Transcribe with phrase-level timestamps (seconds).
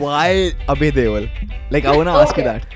[0.00, 1.26] Why Abhay Deol?
[1.70, 2.58] Like I wanna ask you Okay.
[2.60, 2.66] that.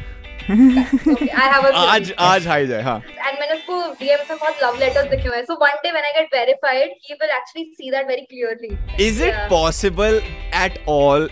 [1.07, 1.89] Okay, I have a theory.
[1.95, 5.37] आज आज high जाए हाँ and मैंने उसको DMs में बहुत love letters लिखे हुए
[5.37, 5.45] हैं.
[5.51, 8.71] So one day when I get verified, he will actually see that very clearly.
[9.09, 9.49] Is it Yeah.
[9.51, 10.19] possible
[10.63, 11.29] at all?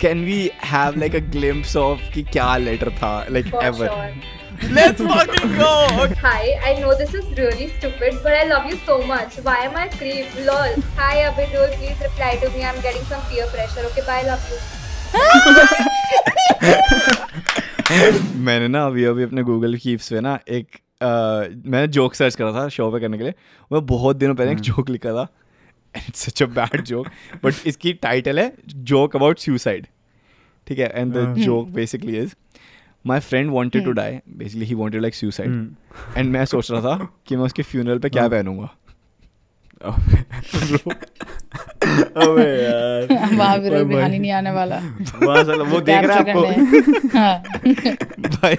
[0.00, 0.38] Can we
[0.72, 3.90] have like a glimpse of कि क्या letter था like For ever?
[3.92, 4.14] sure.
[4.70, 5.70] Let's fucking go.
[6.22, 9.36] Hi, I know this is really stupid, but I love you so much.
[9.38, 10.26] Why am I creep?
[10.46, 10.76] Lol.
[10.96, 12.64] Hi, Abidul, please reply to me.
[12.64, 13.84] I'm getting some peer pressure.
[13.90, 14.58] Okay, bye, love you.
[18.48, 20.66] मैंने ना अभी अभी अपने Google keeps पे ना एक
[21.02, 21.06] अ,
[21.70, 23.34] मैंने joke search करा था शो पे करने के लिए
[23.72, 25.26] मैं बहुत दिनों पहले एक जोक लिखा था
[25.94, 27.06] it's such a bad joke
[27.44, 28.52] but इसकी टाइटल है
[28.92, 29.86] जोक अबाउट सुसाइड
[30.66, 32.34] ठीक है and the joke basically is
[33.06, 35.74] my friend wanted to die basically he wanted like suicide
[36.16, 38.70] and मैं सोच रहा था कि मैं उसके फ्यूनरल पे क्या पहनूँगा।
[42.22, 44.76] अबे यार। वहाँ विरोध भाई। बिहानी नहीं आने वाला।
[45.22, 46.46] वहाँ साला वो देख रहा है आपको।
[47.18, 47.42] हाँ।
[48.28, 48.56] भाई।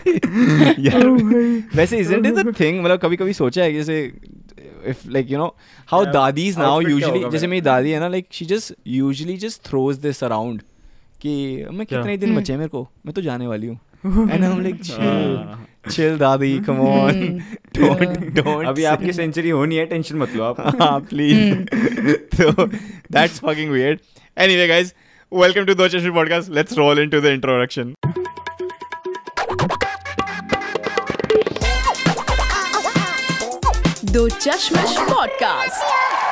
[0.79, 1.07] यार।
[1.75, 2.83] वैसे isn't it the thing?
[2.83, 4.13] मतलब कभी कभी सोचा है कि जैसे
[4.87, 5.49] if like you know
[5.93, 7.63] how Yeah, dadis now usually होगा जैसे मेरा?
[7.63, 10.61] दादी है ना like she just usually just throws this around
[11.21, 11.85] कि मैं?
[11.85, 12.89] कितने ही दिन हम्म। बचे हैं मेरे को?
[13.05, 17.21] मैं तो जाने वाली हूँ। And I am like chill chill दादी कम ऑन
[17.77, 21.53] डोंट डोंट अभी आपकी सेंचुरी होनी है टेंशन मत लो आप। हाँ please
[22.41, 23.99] so that's fucking weird
[24.37, 24.93] anyway guys
[25.33, 27.93] welcome to the podcast let's roll into the introduction
[34.05, 36.22] दो चश्मे podcast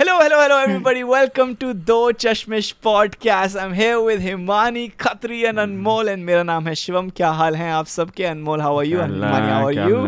[0.00, 1.04] Hello, hello, hello, everybody.
[1.04, 3.60] Welcome to Do Chashmish podcast.
[3.62, 6.10] I'm here with Himani, Khatri, and Anmol.
[6.12, 9.50] And मेरा नाम है शिवम क्या हाल है आप सबके Anmol how are you Himani
[9.50, 9.98] how are you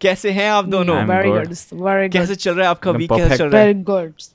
[0.00, 1.06] कैसे हैं आप दोनों good.
[1.06, 3.36] good very good कैसे चल रहा है आपका वीक कैसे.
[3.36, 4.26] चल रहा है very good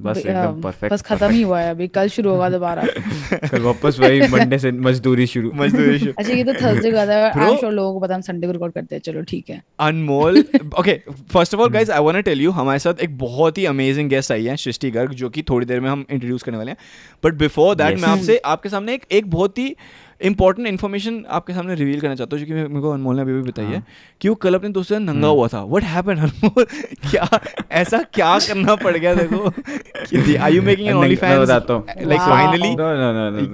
[0.00, 2.82] बस एकदम परफेक्ट बस खत्म ही हुआ है अभी कल शुरू होगा दोबारा।
[3.50, 7.44] कल वापस वही मंडे से मजदूरी शुरू। मजदूरी शुरू। अच्छा ये तो थर्सडे का था
[7.44, 9.62] आई श्योर लोगों को पता है हम संडे को रिकॉर्ड करते हैं चलो ठीक है।
[9.80, 10.44] Anmol
[10.78, 11.00] okay
[11.32, 14.10] first of all guys I want to tell you हमारे साथ एक बहुत ही अमेजिंग
[14.10, 16.78] गेस्ट आई है सृष्टि गर्ग जो कि थोड़ी देर में हम इंट्रोड्यूस करने वाले हैं।
[17.24, 17.98] But before that.
[17.98, 19.76] मैं आपसे आपके सामने एक एक बहुत ही
[20.20, 23.32] इंपॉर्टेंट इन्फॉर्मेशन आपके सामने रिवील करना चाहता हूँ जो कि मेरे को अनमोल ने अभी
[23.32, 23.86] भी बताई है हाँ।
[24.20, 26.64] कि वो कल अपने दोस्त से नंगा हुआ था। व्हाट हैपेंड अनमोल?
[27.10, 27.28] क्या
[27.72, 29.50] ऐसा क्या करना पड़ गया देखो?
[30.10, 32.74] कि are you making an OnlyFans like finally.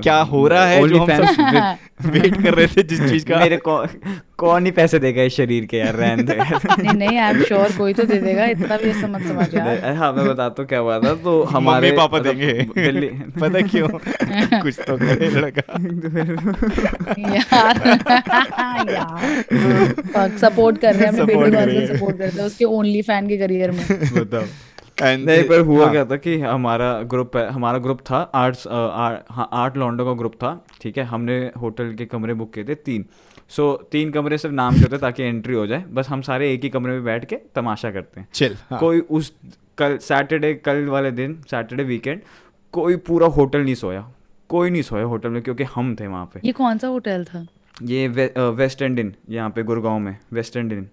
[0.03, 3.39] क्या हो रहा है जो हम सब वेट कर रहे थे जिस चीज़ का?
[3.39, 3.85] मेरे को
[4.39, 7.77] कौन ही पैसे देगा इस शरीर के यार रहने दे। नहीं नहीं आई एम श्योर
[7.79, 10.79] कोई तो दे देगा इतना भी ऐसा मत समझ यार। हाँ मैं बताता हूँ क्या
[10.79, 13.09] हुआ था तो हमारे मम्मी पापा मतलब देंगे
[13.41, 13.89] पता क्यों?
[14.63, 16.52] कुछ तो करे लड़का।
[17.19, 17.79] यार
[18.91, 22.65] यार सपोर्ट कर रहे हैं अपने Support बेटे कर को है। सपोर्ट करते हैं उसके
[22.65, 24.45] ओनली फ़ैन के करियर में। बताओ।
[25.03, 28.67] And नहीं पर हुआ हाँ, क्या था कि हमारा ग्रुप है हमारा ग्रुप था आठ
[28.67, 30.51] अ, हाँ आठ लॉन्डो का ग्रुप था
[30.83, 31.05] ठीक है?
[31.05, 33.05] हमने होटल के कमरे बुक किए थे तीन।
[33.51, 36.53] सो so, तीन कमरे सिर्फ़ नाम के होते ताकि एंट्री हो जाए बस हम सारे
[36.53, 38.79] एक ही कमरे में बैठ के तमाशा करते हैं। Chill हाँ.
[38.79, 39.33] कोई उस
[39.79, 42.21] कल सैटरडे कल वाले दिन सैटरडे वीकेंड
[42.75, 44.07] कोई पूरा होटल नहीं सोया।
[44.53, 47.47] कोई नहीं सोया होटल में क्योंकि हम थे वहाँ पे। ये कौन सा होटल था?
[47.83, 50.89] ये वे, वेस्ट एंड इन यहाँ पे गुड़गांव में वेस्ट एंड इन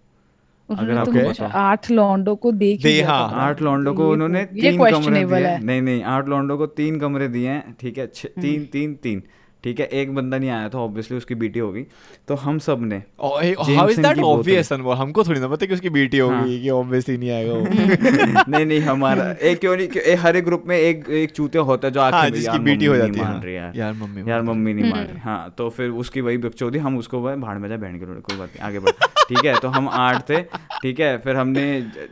[0.77, 4.39] अगर आपको तो पता हो। आठ लॉन्डो को देख दे- हाँ, आठ लॉन्डो को उन्होंने
[4.71, 8.05] तीन कमरे दिए। नहीं नहीं आठ लॉन्डो को तीन कमरे दिए हैं ठीक है?
[8.05, 9.23] हम्म। तीन तीन तीन।
[9.63, 11.81] ठीक है एक बंदा नहीं आया था ऑब्वियसली उसकी बीटी होगी।
[12.27, 16.19] तो हम सबने Jameson that की obvious अनमोल हमको थोड़ी ना पता कि उसकी बेटी
[16.19, 17.65] हाँ। होगी कि obviously नहीं आएगा वो।
[18.51, 21.63] नहीं नहीं हमारा एक क्यों नहीं क्यों, ए, हर एक ग्रुप में एक एक चूतिया
[21.63, 23.73] होता है जो आके हाँ यार जिसकी मम्मी बेटी हो नहीं जाती है। हाँ। यार।
[23.75, 26.97] यार मम्मी यार मम्मी नहीं मान हम्म। रही हाँ तो फिर उसकी वही बकचोदी हम
[26.97, 29.67] उसको भाड़ में जा बहन के लोड़े कोई बात नहीं आगे बढ़। ठीक है तो
[29.67, 30.41] हम आठ थे
[30.81, 31.65] ठीक है फिर हमने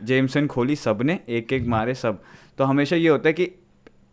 [0.04, 2.22] जेमसन खोली सबने एक एक मारे सब।
[2.58, 3.50] तो हमेशा ये होता है कि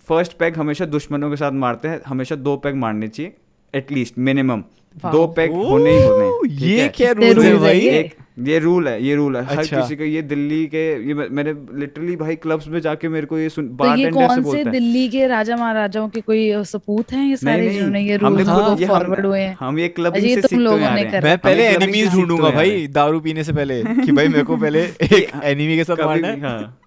[0.10, 3.34] फ़र्स्ट पैग हमेशा दुश्मनों के साथ मारते हैं हमेशा दो पैग मारने चाहिए
[3.74, 4.64] एटलीस्ट मिनिमम
[5.06, 7.80] दो पैग होने ही होने ये क्या रूल है भाई?
[7.80, 11.08] एक ये रूल है ये रूल है। अच्छा। हर अच्छा। किसी का ये दिल्ली के
[11.08, 14.64] ये मैंने लिटरली भाई क्लब्स में जाके मेरे को ये सुन तो ये बारटेंडर से
[14.64, 18.50] से दिल्ली के राजा महाराजाओं के कोई सपूत हैं ये सारे जिन्होंने ये हमने रूल्स
[18.50, 19.56] खुद ये हम- फॉरवर्ड हुए हैं?
[19.60, 22.88] हम ये अच्छा, क्लबिंग से सीखते हुए आ रहे हैं। मैं पहले एनिमीज ढूंढूँगा भाई
[22.88, 26.78] दारू पीने से पहले कि भाई मेरे को पहले एक एनिमी के साथ मारना हाँ,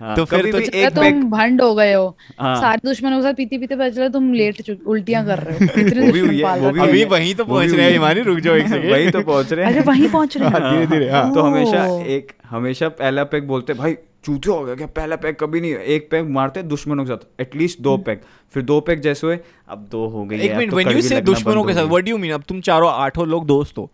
[0.00, 3.58] तो फिर तो एक तुम भंड हो गए हो। हाँ। सारे दुश्मनों के साथ पीते
[3.58, 5.66] पीते पता चला तुम लेट उल्टियाँ कर रहे हो।
[6.06, 8.68] वो भी दुश्मन है, अभी हैं। वहीं तो पहुँच रहे हैं हिमानी रुक जाओ एक
[8.68, 11.10] सेकंड वही तो पहुँच रहे हैं। अरे हैं वहीं पहुँच रहे हाँ, हैं धीरे धीरे
[11.10, 13.94] हाँ। तो हमेशा एक हमेशा पहला पैक बोलते भाई
[14.24, 14.86] चूते हो गया क्या?
[14.86, 18.22] पहला पैक कभी नहीं एक पैक मारते दुश्मनों के साथ। एटलीस्ट दो पैक।
[18.54, 19.38] फिर दो पैक जैसे हुए
[19.68, 22.10] अब दो हो गई एक मिनट तो व्हेन यू से दुश्मनों के साथ। व्हाट डू
[22.10, 23.90] यू मीन अब तुम चारों आठों लोग दोस्त हो।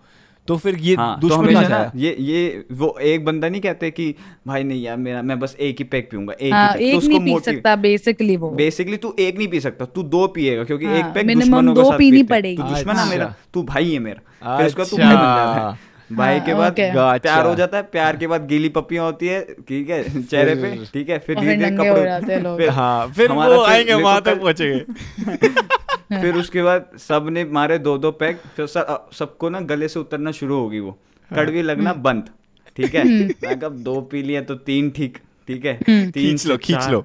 [0.49, 3.61] तो फिर ये हाँ तो दुश्मन हमेशा कहाँ ना ये ये वो एक बंदा नहीं
[3.61, 4.15] कहते कि
[4.47, 7.11] भाई नहीं यार मेरा मैं बस एक ही पैक पीऊँगा एक हाँ ही पैक एक
[7.11, 10.87] नहीं पी सकता बेसिकली वो बेसिकली तू एक नहीं पी सकता तू दो पिएगा क्योंकि
[10.87, 13.63] हाँ, एक पैक के दो साथ पीनी पीते पड़ेगी। तू दुश्मन है अच्छा। मेरा तू
[13.63, 16.73] भाई है मेरा फिर उसका तू भाई बन जाता है अच्छा। भाई के हाँ, बाद
[16.73, 16.93] okay.
[17.23, 20.55] प्यार हो अच्छा। जाता है प्यार के बाद गीली पप्पियाँ होती है ठीक है चेहरे
[20.55, 25.49] पे ठीक है फिर धीरे धीरे कपड़े फिर हाँ फिर वो आएँगे वहाँ तक पहुँचेंगे
[26.21, 30.57] फिर उसके बाद सबने मारे दो दो पैक फिर सबको ना गले से उतरना शुरू
[30.57, 32.29] होगी वो। हाँ। कड़वी लगना हम्म। बंद
[32.77, 33.05] ठीक है?
[33.05, 35.19] मैं कब दो पी लिया तो तीन ठीक
[35.49, 35.75] ठीक है?
[35.77, 37.05] तीन हम्म। खींच से लो, खींच चार, लो।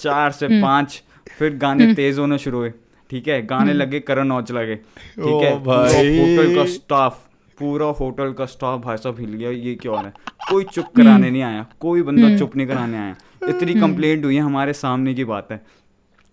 [0.00, 1.02] चार से हम्म। पाँच
[1.38, 2.72] फिर गाने तेज होना शुरू हुए
[3.10, 3.40] ठीक है?
[3.46, 7.24] गाने लगे करण औजला लगे ठीक है। होटल का स्टाफ
[7.58, 10.14] पूरा होटल का स्टाफ भाई साहब हिल गया ये क्या हो रहा है?
[10.50, 13.16] कोई चुप कराने नहीं आया कोई बंदा चुप नहीं कराने आया।
[13.48, 15.60] इतनी कंप्लेंट हुई है हमारे सामने की बात है।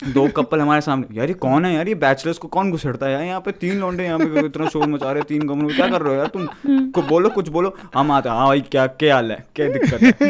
[0.03, 1.87] दो कपल हमारे सामने। यार ये कौन है यार?
[1.87, 3.23] ये बैचलर्स को कौन घुसड़ता है यार?
[3.23, 6.01] यहाँ पे तीन लौंडे यहाँ पे इतना शोर मचा रहे तीन कमरों में क्या कर
[6.01, 6.47] रहे हो यार तुम?
[6.91, 9.45] को बोलो कुछ बोलो। हम आते हैं। हाँ भाई क्या क्या हाल है?
[9.55, 10.25] क्या दिक्कत है?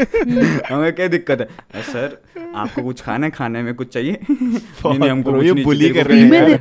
[0.76, 1.46] हमें क्या दिक्कत है?
[1.46, 2.22] "अरे सर
[2.56, 3.32] आपको कुछ खाना है?
[3.32, 4.18] खाने में कुछ चाहिए?
[4.32, 6.52] नहीं नहीं हमको ये चाहिए, कर रहे हैं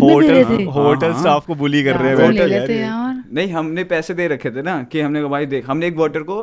[0.00, 2.82] होटल होटल हाँ। स्टाफ को बुली कर रहे हैं वो बैठ ले के लेते यार
[2.82, 6.20] यार नहीं हमने पैसे दे रखे थे ना कि हमने भाई देख हमने एक वाटर
[6.20, 6.34] को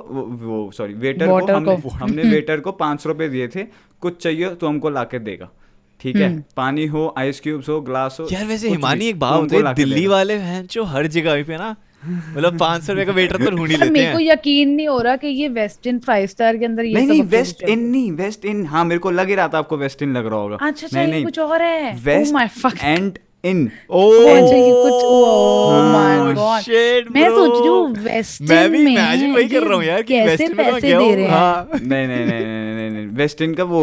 [0.41, 3.63] वो, सॉरी वेटर को हमने वेटर को पाँच सौ रुपये दिए थे।
[4.01, 5.49] कुछ चाहिए तो हमको ला के देगा।
[6.05, 6.29] ठीक है?
[6.57, 10.07] पानी हो आइस क्यूब्स हो ग्लास हो यार वैसे हिमानी एक बात होती है दिल्ली
[10.07, 11.75] वाले हैं जो हर जगह पे ना
[12.07, 14.87] मतलब पाँच सौ रुपए का वेटर तो ढूंढ ही लेते मेरे को हैं यकीन नहीं
[14.87, 17.79] हो रहा कि ये वेस्ट इन फाइव स्टार के अंदर ये नहीं नहीं वेस्ट इन
[17.79, 20.39] नहीं वेस्ट इन हाँ मेरे को लग ही रहा था आपको वेस्ट इन लग रहा
[20.39, 25.81] होगा। अच्छा अच्छा नहीं नहीं। कुछ और है। Oh west and in oh कुछ oh
[25.93, 26.69] my god.
[27.11, 30.47] मैं सोच रही हूँ वेस्ट मैं भी imagine वही कर रहा हूँ यार कि कैसे
[30.47, 31.31] में मैं पैसे गया दे रहे हैं?
[31.31, 33.07] हाँ। नहीं नहीं नहीं नहीं नहीं नहीं
[33.53, 33.81] का वो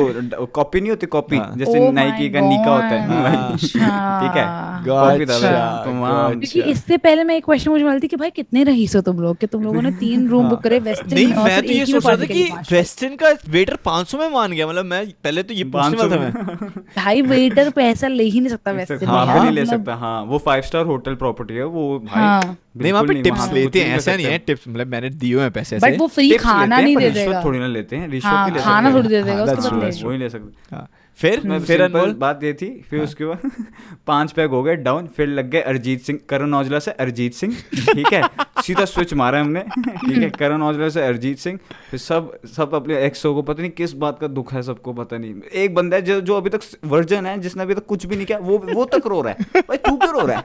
[0.54, 3.22] कॉपी नहीं होती कॉपी हाँ। जैसे Oh नाइकी का नीका होता है.
[3.22, 4.46] वही। अच्छा। ठीक है?
[4.86, 5.38] कॉपी था
[5.84, 5.90] तो
[6.30, 9.36] क्योंकि इससे पहले मैं एक क्वेश्चन मुझे मिलती कि भाई कितने रहीस हो तुम लोग
[9.36, 9.46] कि?
[9.46, 12.24] तुम लोगों ने तीन रूम बुक करे वेस्ट नहीं मैं तो ये सोच रहा था
[12.24, 12.42] कि
[12.72, 16.16] वेस्टर्न का वेटर 500 में मान गया मतलब मैं पहले तो ये पूछने 500 वाला
[16.16, 19.94] था मैं। भाई वेटर पैसा ले ही नहीं सकता वेस्ट हाँ वो नहीं ले सकता
[19.94, 23.80] हाँ वो फाइव स्टार होटल प्रॉपर्टी है वो भाई हाँ। नहीं वहाँ पे टिप्स लेते
[23.80, 26.30] हैं ऐसा नहीं है टिप्स मतलब मैंने दिए हुए हैं पैसे बट ऐसे वो फ्री
[26.38, 29.08] खाना नहीं दे रिश्वत देगा। थोड़ी ना लेते हैं रिश्वत हाँ ले खाना सकते थोड़ी
[29.08, 31.58] दे हैं। देगा हाँ, उसके that's बाद true, ले वही ले सकते हाँ, फिर मैं
[31.60, 32.12] फिर अनमोल?
[32.18, 33.50] बात ये थी फिर हाँ। उसके बाद
[34.06, 37.54] पाँच पैक हो गए डाउन फिर लग गए अरिजीत सिंह करण औजला से अरिजीत सिंह
[37.92, 38.22] ठीक है?
[38.66, 40.30] सीधा स्विच मारा हमने ठीक है?
[40.30, 41.58] करण औजला से अरिजीत सिंह
[41.90, 45.18] फिर सब सब अपने एक्सो को पता नहीं किस बात का दुख है सबको पता
[45.18, 48.16] नहीं। एक बंदा है जो जो अभी तक वर्जन है जिसने अभी तक कुछ भी
[48.16, 50.44] नहीं किया वो वो तक रो रहा है। भाई तू क्यों रो रहा है?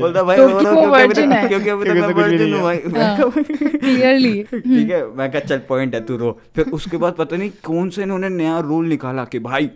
[0.00, 2.24] बोलता भाई क्योंकि रो रहा क्योंकि अभी तक है। क्योंकि अभी तक तो मैं कुछ
[2.26, 2.78] भी हूँ भाई।
[3.78, 5.06] क्लियरली ठीक है?
[5.16, 8.28] मैं कहा चल पॉइंट है तू रो। फिर उसके बाद पता नहीं कौन से इन्होंने
[8.28, 9.70] नया रूल निकाला कि भाई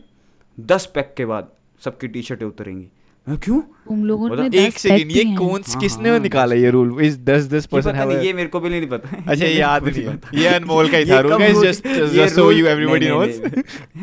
[0.58, 1.50] दस पैक के बाद
[1.84, 2.88] सबकी टी शर्टें उतरेंगी।
[3.26, 3.60] क्यों?
[3.88, 7.18] तुम लोगों मतलब ने एक सेकंड ये कौन हाँ, किसने हाँ, निकाला ये रूल इस
[7.24, 10.40] दस दस परसेंट पता नहीं ये मेरे को भी नहीं पता। अच्छा ये याद नहीं
[10.42, 13.40] ये अनमोल का ही था rule guys just just so you everybody knows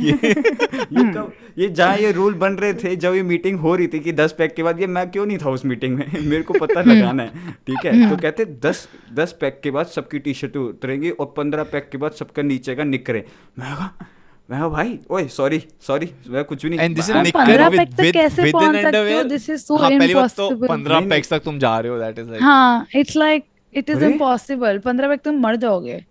[0.02, 4.00] ये कब ये जहाँ ये रूल बन रहे थे जब ये मीटिंग हो रही थी
[4.00, 6.06] कि दस पैक के बाद ये मैं क्यों नहीं था उस मीटिंग में?
[6.30, 8.10] मेरे को पता लगाना है ठीक है?
[8.10, 11.98] तो कहते दस दस पैक के बाद सबकी टी शर्ट उतरेंगी और पंद्रह पैक के
[11.98, 13.26] बाद सबका नीचे का निकरे।
[13.60, 14.08] मैं कहा
[14.50, 17.78] मैं कहा भाई ओए सॉरी सॉरी मैं कुछ भी नहीं। And this is nicker with
[17.80, 19.22] pack तक विद कैसे पहुँच सकते हो?
[19.38, 22.30] is so हाँ पहली बात तो 15 पैक्स तक तुम जा रहे हो दैट इज़
[22.30, 24.04] लाइक हाँ it's like it is?
[24.04, 26.04] Impossible पंद्रह पैक तुम मर जाओगे।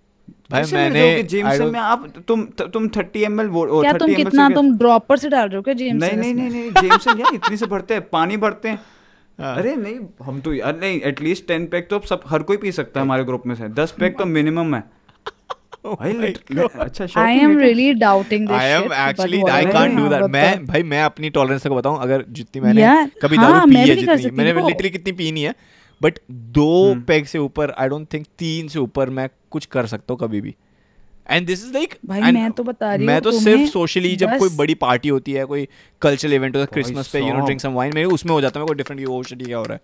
[0.51, 2.43] भाई मैंने जेम्सन don't- में आप तुम
[2.73, 5.49] तुम थर्टी एम एल वो क्या 30 तुम ml से कितना तुम ड्रॉपर से डाल
[5.49, 8.37] रहे हो क्या जेम्स नहीं नहीं नहीं नहीं जेम्सन यार इतनी से भरते हैं पानी
[8.37, 8.79] भरते हैं।
[9.39, 12.57] हाँ। अरे नहीं हम तो यार नहीं एटलीस्ट टेन पैक तो अब सब हर कोई
[12.57, 14.83] पी सकता है हमारे ग्रुप में से। दस पैक तो मिनिमम है।
[15.85, 20.83] I am really doubting this I am actually I can't do हाँ, दैट मैं भाई
[20.83, 22.83] मैं अपनी टॉलरेंस को बताऊँ अगर जितनी मैंने
[23.23, 25.55] कभी हाँ, दारू पी है जितनी मैंने। लिटरली कितनी पी नहीं है
[26.01, 29.87] बट दो हम्म। पैग से ऊपर आई डोंट थिंक तीन से ऊपर मैं कुछ कर
[29.87, 30.55] सकता हूँ कभी भी।
[31.31, 34.49] एंड दिस इज़ लाइक भाई, मैं तो बता रही मैं तो सिर्फ़ सोशली जब कोई
[34.57, 35.69] बड़ी पार्टी होती है कोई
[36.03, 38.61] कल्चरल इवेंट होता है क्रिसमस पे you know drink some wine मेरे उसमें हो जाता
[38.61, 39.81] है मेरे को डिफरेंट ओ शिट क्या हो रहा है?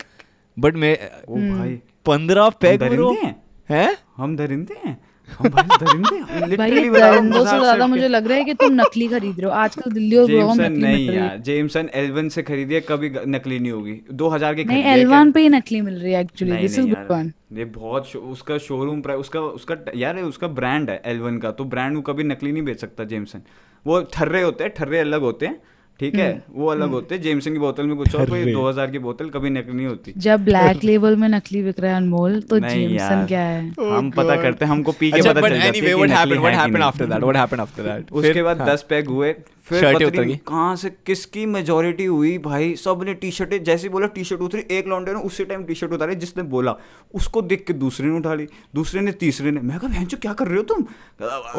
[0.57, 0.97] बट मैं
[1.29, 3.35] ओ भाई। पंद्रह हम पैग दरिंदे हैं?
[3.71, 3.97] हैं?
[4.17, 4.99] हम दरिंदे हैं?
[5.39, 8.45] हम भाई दरिंदे हम भाई literally बता रहा दरिंदों से ज़्यादा मुझे लग रहा है
[8.45, 12.29] कि तुम नकली खरीद रहे हो। आजकल दिल्ली और गोवा में नहीं यार जेमसन एलवन
[12.29, 15.95] से खरीदिए कभी नकली नहीं होगी। दो हज़ार की नहीं खरीदिए पे ही नकली मिल
[15.95, 20.19] रही है actually this is good one ये बहुत उसका शोरूम प्राइस उसका उसका यार
[20.23, 23.43] उसका ब्रांड है एलवन का तो ब्रांड वो कभी नकली नहीं बेच सकता जेमसन
[23.87, 25.61] वो ठर्रे होते हैं ठर्रे अलग होते हैं
[26.01, 26.29] ठीक है?
[26.51, 29.29] वो अलग होते हैं। जेमसन की बोतल में कुछ और कोई अरे। 2000 की बोतल
[29.31, 33.25] कभी नकली नहीं होती। जब ब्लैक लेबल में नकली बिक रहा है अनमोल तो जेमसन
[33.29, 33.69] क्या है?
[33.81, 36.11] हम पता करते हैं हमको पी के अच्छा पता चल जाती है एनीवे कि व्हाट
[36.11, 38.69] नकली हैपेंड व्हाट है कि हैपेंड नहीं। After that what happened after that उसके बाद
[38.69, 44.07] दस पैग हुए फिर। कहाँ से किसकी मेजोरिटी हुई भाई। सबने टी शर्ट जैसे बोला
[44.15, 46.75] टी शर्ट उतरी एक लॉन्डे ने उसी टाइम टी शर्ट उतारी जिसने बोला।
[47.15, 50.47] उसको देख के दूसरे ने उठा ली दूसरे ने तीसरे ने। मैं कहा क्या कर
[50.47, 50.83] रहे हो तुम?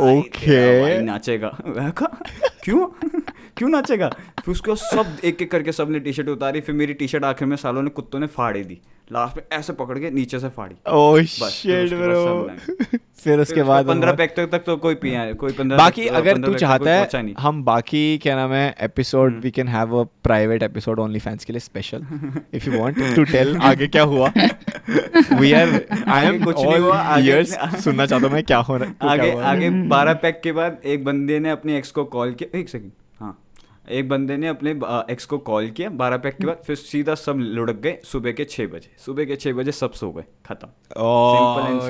[0.09, 1.01] Okay Okay.
[1.05, 2.23] नाचेगा। मैं कहा
[2.63, 2.87] क्यों?
[3.57, 4.09] क्यों नाचेगा?
[4.09, 7.23] फिर उसके बाद सब एक एक करके सबने टी शर्ट उतारी फिर मेरी टी शर्ट
[7.25, 8.79] आखिर में सालों ने कुत्तों ने फाड़ी दी।
[9.11, 12.49] लास्ट में ऐसे पकड़ के नीचे से फाड़ी। ओह शिट ब्रो
[13.23, 16.37] फिर उसके बाद पंद्रह पैक तक तक तो कोई पिया है कोई पंद्रह बाकी अगर
[16.43, 19.39] तू चाहता है हम बाकी क्या नाम है episode.
[19.41, 22.05] We can have a private episode OnlyFans के लिए special
[22.53, 24.31] if you want to tell आगे क्या हुआ।
[25.33, 25.69] वी आर
[26.07, 29.31] आई एम कुछ नहीं हुआ, इयर्स सुनना चाहता हूँ मैं क्या हो रहा क्या आगे
[29.51, 32.91] आगे बारह पैक के बाद एक बंदे ने अपने एक्स को कॉल किया। एक सेकंड
[32.91, 33.00] हाँ
[33.85, 34.71] एक बंदे ने अपने
[35.11, 38.43] एक्स को कॉल किया बारह पैक के बाद फिर सीधा सब लुढ़क गए सुबह के
[38.45, 40.67] छह बजे। सुबह के छह बजे सब सो गए खत्म.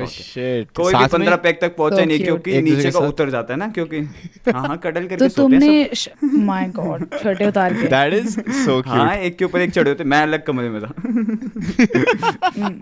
[0.08, 3.68] शिट कोई भी पंद्रह पैक तक पहुँचे नहीं क्योंकि नीचे का उतर जाता है ना
[3.70, 4.00] क्योंकि
[4.50, 8.82] हाँ हाँ कडल करके तो सोते तुमने माय गॉड शर्टें उतार के। दैट इज़ सो
[8.82, 10.94] सब। हाँ एक के ऊपर एक चढ़े होते मैं अलग कमरे में था।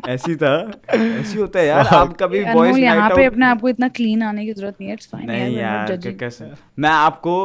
[0.14, 0.54] ऐसी था
[0.90, 3.88] ऐसी होता है यार आप कभी बॉयज़ यहाँ नाइट पे आउट अपने आप को इतना
[4.00, 6.52] क्लीन आने की ज़रूरत नहीं है इट्स फाइन नहीं यार कैसे?
[6.80, 7.36] मैं आपको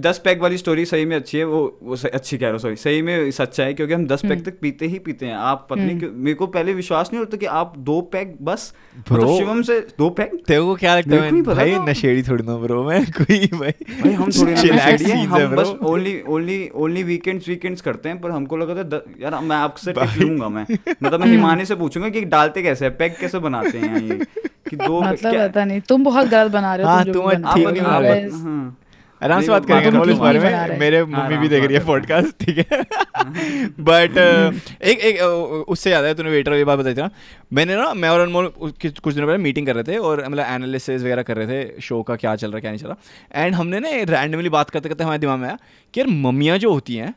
[0.00, 2.76] दस पैक वाली स्टोरी सही में अच्छी है वो वो अच्छी कह रहा हूँ सॉरी
[2.76, 5.84] सही में सच्चा है क्योंकि हम दस पैक तक पीते ही पीते हैं। आप पता
[5.84, 9.12] नहीं मेरे को पहले विश्वास नहीं होता कि आप दो पैक बस Bro.
[9.12, 10.32] मतलब शिवम से दो पैक?
[10.48, 13.70] तेरे को क्या लगता है नहीं भाई नशेड़ी थोड़ी ना ब्रो मैं कोई भाई
[14.02, 18.20] भाई हम थोड़ी ना नशेड़ी हैं, हम बस only only only weekends weekends करते हैं
[18.20, 20.66] पर हमको लगा था यार मैं आपसे टिप लूँगा मैं।
[21.02, 24.18] मतलब मैं हिमानी से पूछूँगा कि डालते कैसे हैं पैक कैसे बनाते हैं ये?
[24.70, 27.48] कि दो मतलब पता नहीं तुम बहुत गलत बना रहे हो हाँ, तुम जो बना
[27.48, 28.70] आप ठीक रहे नहीं
[29.24, 31.64] हो। हाँ। आराम से बात करेंगे अनमोल इस बारे में। मेरे हाँ, मम्मी भी देख
[31.64, 32.80] रही है पॉडकास्ट ठीक है?
[33.80, 34.18] बट
[34.82, 35.20] एक एक
[35.68, 37.10] उससे याद है तूने वेटर वाली बात बताई थी ना?
[37.52, 41.02] मैंने ना मैं और अनमोल कुछ दिनों पहले मीटिंग कर रहे थे और मतलब एनालिसिस
[41.02, 43.54] वगैरह कर रहे थे शो का क्या चल रहा है क्या नहीं चल रहा। एंड
[43.54, 45.58] हमने ना रैंडमली बात करते करते हमारे दिमाग में आया
[45.94, 47.14] कि यार मम्मियाँ जो होती हैं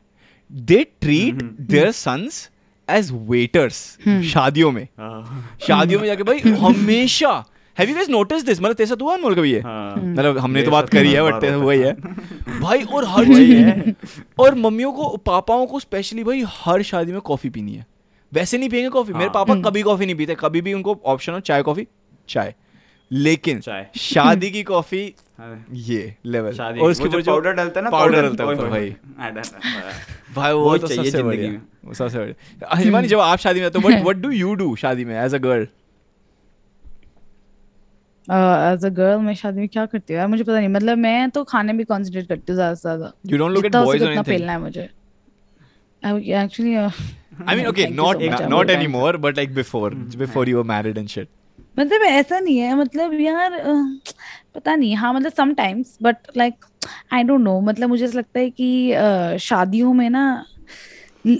[0.52, 2.50] they treat their sons
[2.88, 3.76] as waiters
[4.34, 7.44] शादियों में। हाँ। शादियों में जाके भाई हमेशा
[7.80, 9.60] have you guys notice this मतलब तेरे साथ हुआ अनमोल कभी ये?
[9.60, 12.84] हाँ। मतलब हमने तो बात करी तो है बट बार हुआ ही है। है। भाई
[12.84, 13.96] और हर चीज़ है।
[14.40, 17.86] और मम्मियों को पापाओं को स्पेशली भाई हर शादी में कॉफ़ी पीनी है।
[18.34, 21.34] वैसे नहीं पियेंगे कॉफ़ी मेरे हाँ। पापा कभी कॉफ़ी नहीं पीते। कभी भी उनको ऑप्शन
[21.34, 21.88] हो चाय कॉफ़ी
[22.30, 22.56] चाय।
[23.12, 25.16] लेकिन चाय। शादी की कॉफ़ी
[25.74, 28.96] ये लेवल और उसके जो ऊपर पाउडर डलता है ना पाउडर डलता है। भाई।
[30.36, 34.02] भाई वो वो तो सबसे बढ़िया। सबसे बढ़िया। हिमानी जब आप शादी में तो what
[34.02, 35.68] what do you do शादी में as a girl
[38.28, 40.28] as a girl मैं शादी में क्या करती हूँ यार?
[40.28, 43.38] मुझे पता नहीं। मतलब मैं तो खाने भी कंसंट्रेट करती हूँ ज़्यादा से ज़्यादा। You
[43.42, 44.38] don't look at जितना हो boys सके or उतना anything?
[44.38, 44.90] पेलना है मुझे।
[46.44, 48.70] Actually I mean, okay, Thank you not so much, not Amol.
[48.76, 49.90] anymore, but like before,
[50.24, 51.30] before you were married and shit.
[51.80, 53.58] मतलब ऐसा नहीं है। मतलब यार
[54.56, 56.66] पता नहीं। हाँ मतलब sometimes but like
[57.14, 60.24] I don't know मतलब मुझे ऐसा लगता है कि शादियों में ना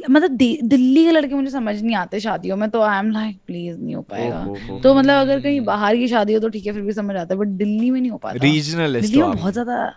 [0.10, 3.78] मतलब दिल्ली के लड़के मुझे समझ नहीं आते शादियों में तो आई एम लाइक प्लीज़
[3.78, 6.50] नहीं हो पाएगा। ओ, ओ, ओ। तो मतलब अगर कहीं बाहर की शादी हो तो
[6.50, 9.20] ठीक है फिर भी समझ आता है बट दिल्ली में नहीं हो पाता। Regionalist दिल्ली
[9.20, 9.94] हो में आप। बहुत ज़्यादा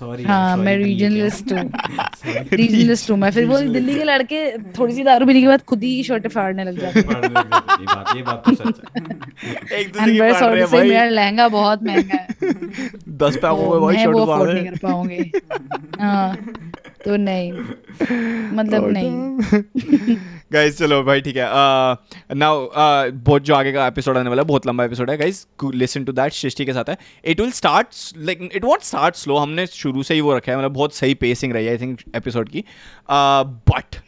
[0.00, 1.70] Sorry, हाँ मैं रीजनलिस्ट हूँ
[2.52, 5.82] रीजनलिस्ट हूँ मैं फिर वो दिल्ली के लड़के थोड़ी सी दारू पीने के बाद खुद
[5.82, 10.12] ही शर्ट फाड़ने लग जाते हैं। ये बात ये बात तो सच है। एक दूसरे
[10.12, 12.26] की फाड़ रहे हैं भाई। मेरा लहंगा बहुत महँगा है।
[13.08, 15.32] दस पैकों तो में भाई मैं शर्ट वो फाड़ रहे नहीं कर पाऊँगी।
[16.00, 16.36] हाँ।
[17.04, 17.52] तो नहीं।
[18.56, 20.16] मतलब नहीं।
[20.52, 21.46] गाइस चलो भाई ठीक है।
[22.34, 22.68] नाउ
[23.12, 26.12] बहुत जो आगे का एपिसोड आने वाला है बहुत लंबा एपिसोड है। Guys listen to
[26.12, 30.02] that Srishti के साथ है। It will start like it won't start slow हमने शुरू
[30.02, 32.64] से ही वो रखा है मतलब बहुत सही पेसिंग रही है आई थिंक एपिसोड की।
[33.10, 34.00] But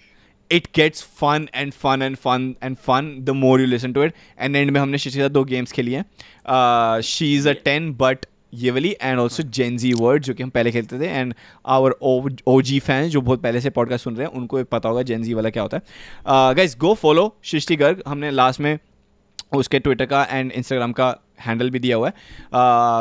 [0.51, 4.15] it gets fun and fun and fun and fun the more you listen to it
[4.41, 7.93] and end में हमने सृष्टि के साथ दो गेम्स खेली हैं। She is a ten
[7.93, 11.35] but ये वाली एंड ऑल्सो जेनजी वर्ड जो कि हम पहले खेलते थे and
[11.67, 11.91] our
[12.47, 15.35] O G fans जो बहुत पहले से पॉडकास्ट सुन रहे हैं, उनको पता होगा जेनजी
[15.35, 18.79] वाला क्या होता है। Guys go follow Srishti Garg हमने लास्ट में
[19.57, 22.15] उसके ट्विटर का एंड इंस्टाग्राम का हैंडल भी दिया हुआ है।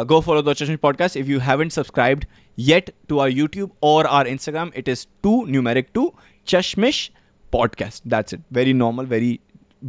[0.06, 2.25] Go follow the podcast if you haven't subscribed
[2.58, 6.13] yet to our YouTube और our Instagram it is two numeric two
[6.48, 7.12] Chashmish
[7.51, 8.41] podcast that's it.
[8.53, 9.39] Very normal very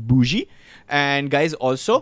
[0.08, 0.42] bougie.
[0.90, 1.96] And guys also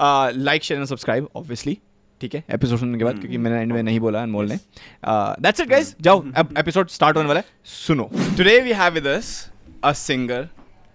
[0.00, 1.76] like share and subscribe obviously.
[2.22, 4.56] ठीक है episode सुनने के बाद क्योंकि मैंने and में नहीं बोला अनमोल ने।
[5.06, 9.06] दैट्स इट गाइस जाओ अब एपिसोड स्टार्ट होने वाला है। सुनो today we have with
[9.06, 9.32] us
[9.84, 10.48] a singer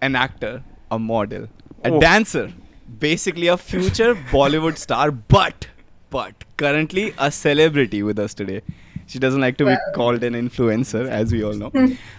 [0.04, 1.48] an actor a model
[1.86, 2.54] a dancer
[3.02, 5.66] basically basically a future bollywood star but
[6.14, 8.60] but currently a celebrity with us today.
[9.08, 11.72] She doesn't like to be called an influencer, as we all know.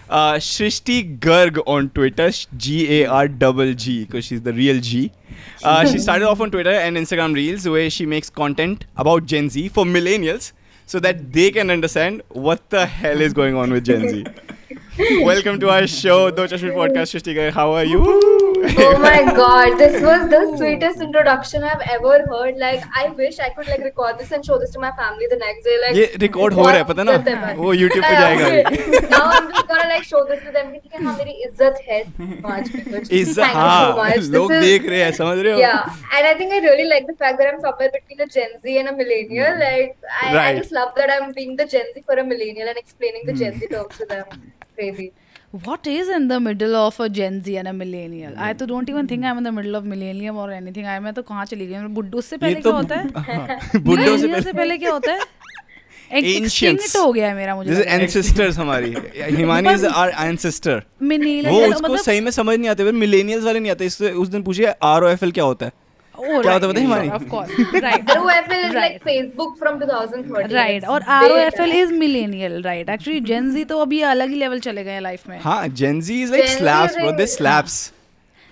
[0.09, 5.11] uh, Shrishti Garg on Twitter, G A R double G, because she's the real G.
[5.63, 9.49] Uh, she started off on Twitter and Instagram Reels, where she makes content about Gen
[9.49, 10.51] Z for millennials,
[10.87, 14.25] so that they can understand what the hell is going on with Gen Z.
[14.98, 17.12] Welcome to our show, Do Chashmir Podcast.
[17.14, 18.00] Shrishti Garg, how are you?
[18.84, 22.56] Oh my god, this was the sweetest introduction I've ever heard.
[22.56, 25.36] Like, I wish I could like record this and show this to my family the
[25.42, 25.76] next day.
[25.84, 29.10] Like, ये record हो रहा है पता ना what the- वो YouTube पे जाएगा अभी।
[29.14, 30.72] now I'm just gonna like show this to them.
[30.72, 33.12] कि ठीक है, हाँ मेरी इज्जत है समाज में कुछ.
[33.12, 34.16] इज्जत Thank you so हाँ much.
[34.16, 36.88] This लोग is- देख रहे हैं समझ रहे हो Yeah, and I think I really
[36.94, 39.62] like the fact that I'm somewhere between a Gen Z and a millennial.
[39.66, 40.62] Like, I, I Right.
[40.62, 43.60] just love that I'm being the Gen Z for a millennial and explaining the Gen
[43.60, 44.42] Z terms to them.
[44.79, 45.07] Crazy.
[45.55, 48.37] What is in the middle of a Gen Z and a millennial?
[48.39, 50.85] I तो don't even think I'm in the middle of millennium or anything.
[50.85, 51.89] I मैं तो कहाँ चली गई हूँ?
[51.89, 53.07] बुड्ढू से पहले तो क्या होता है?
[53.17, 55.19] हाँ, बुड्ढों से पहले पहले क्या होता है?
[57.05, 61.75] हो गया है मेरा मुझे जैसे लग ancestors हमारी। हिमानी इज़ आवर ancestor वो मतलब-
[61.75, 65.31] उसको सही में समझ नहीं आते मिलेनियल्स वाले नहीं आते। इससे उस दिन पूछिए आरओएफएल
[65.31, 65.71] क्या होता है?
[66.19, 67.51] Oh, क्या होता है है course,
[67.83, 68.05] right.
[68.07, 68.75] The OFL is Right.
[68.75, 70.51] like Facebook from 2013.
[70.53, 74.01] Right और It's R O F L is millennial right actually Gen Z तो अभी
[74.01, 75.39] अलग ही लेवल चले गए हैं लाइफ में.
[75.41, 77.91] हाँ Gen Z is like slaps bro they slaps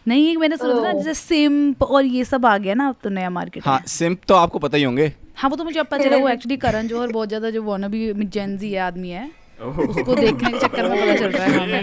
[0.08, 0.98] नहीं एक मैंने सुना था Oh.
[0.98, 4.36] जैसे सिम्प और ये सब आ गया ना अब तो नया मार्केट हाँ। सिंप तो
[4.36, 7.08] आपको पता ही होंगे। हाँ वो तो मुझे अब पता चला वो एक्चुअली करण जौहर
[7.08, 9.30] बहुत ज़्यादा जो वो भी जेन जी आदमी है
[9.62, 11.82] उसको देखने के चक्कर में पता चल रहा है हमें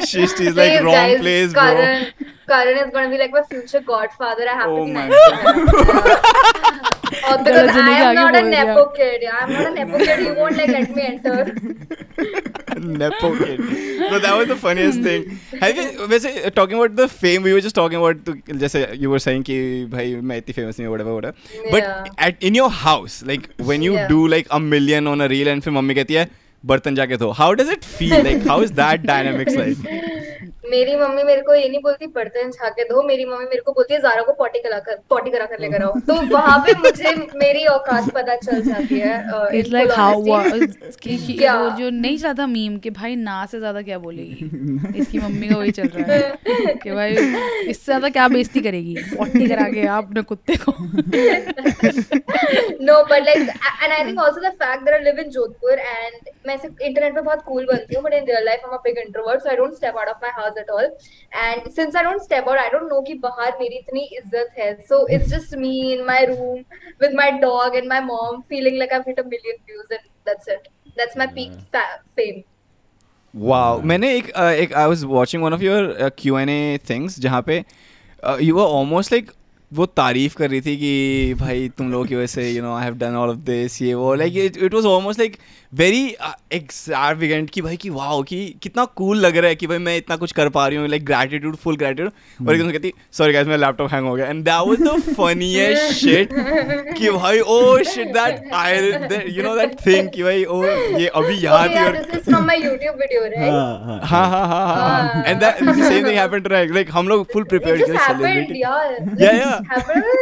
[0.00, 2.04] is Please, like wrong guys, place bro Karan,
[2.48, 4.46] Karan is going to be like my future godfather.
[4.48, 5.14] I have Oh to my nice.
[7.26, 9.22] Oh, because I am not a nepo kid.
[9.22, 10.20] Yeah, I'm not a nepo kid.
[10.26, 11.36] You won't like let me enter.
[12.80, 13.60] Nepo kid.
[13.60, 15.26] No, that was the funniest thing.
[15.60, 19.10] Have you, वैसे talking about the fame, we were just talking about तो जैसे you
[19.14, 19.58] were saying कि
[19.96, 21.36] भाई मैं इतनी famous नहीं हूँ whatever whatever.
[21.74, 22.24] But Yeah.
[22.28, 24.08] at in your house, like when you Yeah.
[24.14, 26.28] do like a million on a reel and फिर mummy कहती है
[26.66, 29.76] बर्तन जाके धो। How does it feel like how is that dynamics like
[30.70, 33.94] मेरी mummy मेरे को ये नहीं बोलती बर्तन झाके दो मेरी मम्मी मेरे को बोलती
[33.94, 37.14] है जारा को पॉटी करा कर पॉटी करा कर लेकर आओ। तो वहाँ पे मुझे
[37.38, 40.22] मेरी औकात पता चल जाती है इट्स लाइक हाउ.
[40.24, 41.48] कि कि?
[41.48, 44.98] वो जो नहीं चला मीम कि भाई ना से ज़्यादा क्या बोलेगी?
[45.00, 48.94] इसकी मम्मी का वही चल रहा है कि भाई इससे ज़्यादा क्या बेइज्जती करेगी?
[49.16, 50.72] पॉटी करा के आप अपने कुत्ते को?
[52.86, 53.48] No but like
[53.82, 57.14] and I think also the fact that I live in Jodhpur and मैं सिर्फ़ इंटरनेट
[57.14, 59.56] पे बहुत कूल बनती हूँ but in real life I'm a big introvert so I
[59.60, 60.88] don't step out of my house at all
[61.44, 64.70] and since I don't step out I don't know कि बाहर मेरी इतनी इज़्ज़त है
[64.88, 66.64] so it's just me in my room
[67.04, 70.52] with my dog and my mom feeling like I've hit a million views and that's
[70.56, 72.42] it that's my peak fa- fame
[73.34, 73.80] Wow.
[73.84, 77.64] मैंने एक uh, एक I was watching one of your uh, Q&A things जहाँ पे
[78.24, 79.32] uh, you were almost like
[79.72, 82.84] वो तारीफ़ कर रही थी कि भाई तुम लोगों की वजह से you know I
[82.84, 85.36] have done all of this ये वो like it was almost like
[85.78, 86.02] very
[86.52, 90.16] extravagant कि भाई कि वाह कि कितना कूल लग रहा है कि भाई मैं इतना
[90.16, 93.66] कुछ कर पा रही हूँ लाइक ग्रेटिट्यूड फुल ग्रेटिट्यूड और एकदम कहती सॉरी गाइस मेरा
[93.66, 94.26] लैपटॉप हैंग हो गया.
[94.26, 96.28] And that was the funniest shit
[96.98, 97.56] कि भाई ओ
[97.92, 98.76] shit that I
[99.36, 102.56] you know that thing कि भाई ओ ये अभी यहाँ थी और is from my
[102.64, 104.04] YouTube video right?
[104.12, 107.92] हाँ हाँ हाँ। And that same thing happened to like हम लोग फुल प्रिपेयर्ड just
[107.92, 108.92] के happened सेलिब्रिटी यार
[109.24, 109.56] Yeah, yeah.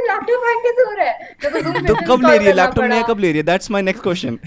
[0.08, 1.86] लैपटॉप हैंग कैसे हो रहा है?
[1.86, 2.52] तो कब ले रही है?
[2.54, 3.42] लैपटॉप नया कब ले रही है?
[3.44, 4.38] दैट्स माय नेक्स्ट क्वेश्चन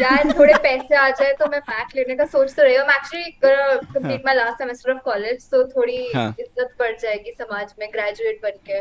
[0.00, 3.30] यार थोड़े पैसे आ जाए तो मैं मैक लेने का सोच तो रही हूँ। Actually
[3.42, 6.34] complete my last semester of college तो थोड़ी हाँ.
[6.40, 8.78] इज़्ज़त बढ़ जाएगी समाज में ग्रेजुएट बन के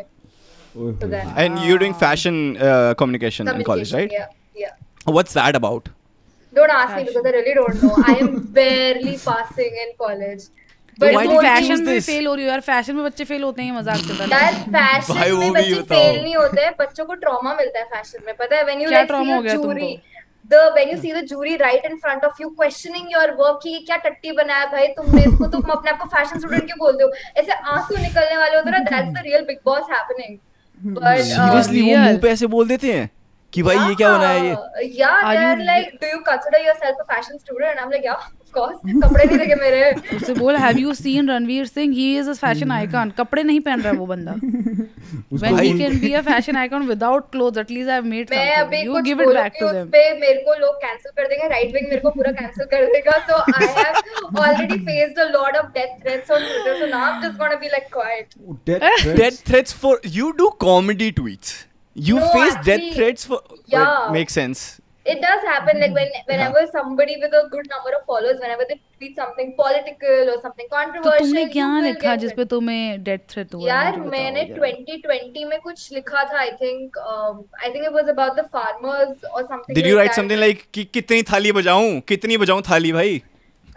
[1.44, 2.56] and you doing fashion
[3.00, 5.12] communication in college communication, right yeah yeah.
[5.14, 5.90] What's that about
[6.54, 7.96] don't ask me because I really don't know.
[8.12, 10.46] I am barely passing in college.
[11.00, 12.62] Why did you only- choose fashion में fail हो रही हो यार?
[12.68, 16.36] Fashion में बच्चे fail होते हैं मज़ाक चल रहा यार फ़ैशन में बच्चे फेल नहीं
[16.36, 19.36] होते हैं बच्चों को ट्रॉमा मिलता है फ़ैशन में। पता है व्हेन यू लाइक trauma
[19.36, 19.90] हो गया तुमको?
[20.52, 23.62] Jury the when you see the jury right in front of you questioning your work
[23.64, 26.78] कि ये क्या टट्टी बनाया भाई तुमने इसको तुम अपने आप को फ़ैशन स्टूडेंट क्यों
[26.80, 27.10] बोलते हो
[27.42, 30.38] ऐसे आँसू निकलने वाले होते हैं ना that's the real big boss happening
[30.96, 31.98] but seriously वो.
[31.98, 33.10] मुँह पे ऐसे बोल देते हैं
[33.54, 37.06] कि भाई ये क्या बना है ये they're you- like do you consider yourself a
[37.14, 40.94] fashion student I'm like yeah of course कपड़े नहीं देखे मेरे। उससे बोल have you
[40.94, 44.34] seen Ranveer Singh he is a fashion icon कपड़े नहीं पहन रहा है वो बंदा।
[45.34, 48.82] When he can be a fashion icon without clothes at least I have made मैं अभी
[48.82, 51.74] यू कुछ give it back to them पे मेरे को लोग कैंसिल कर देंगे राइट
[51.74, 55.72] विंग मेरे को पूरा कैंसिल कर देगा। तो I have already faced a lot of
[55.80, 58.36] death threats on Twitter so now I am just gonna be like quite
[58.68, 59.74] death threats?
[59.82, 61.52] For you do comedy tweets.
[61.96, 63.40] You No, face death actually, threats for
[63.74, 64.10] yeah.
[64.16, 64.64] Makes sense.
[65.08, 66.72] It does happen like when whenever yeah.
[66.72, 70.76] somebody with a good number of followers, whenever they tweet something political or something तो
[70.76, 75.92] controversial, तुमने क्या लिखा जिस पे तुम्हें death threat हुआ यार मैंने 2020 में कुछ
[75.94, 79.98] लिखा था I think I think it was about the farmers और something did you
[79.98, 83.22] write something like कि कितनी थाली बजाऊं कितनी बजाऊं थाली भाई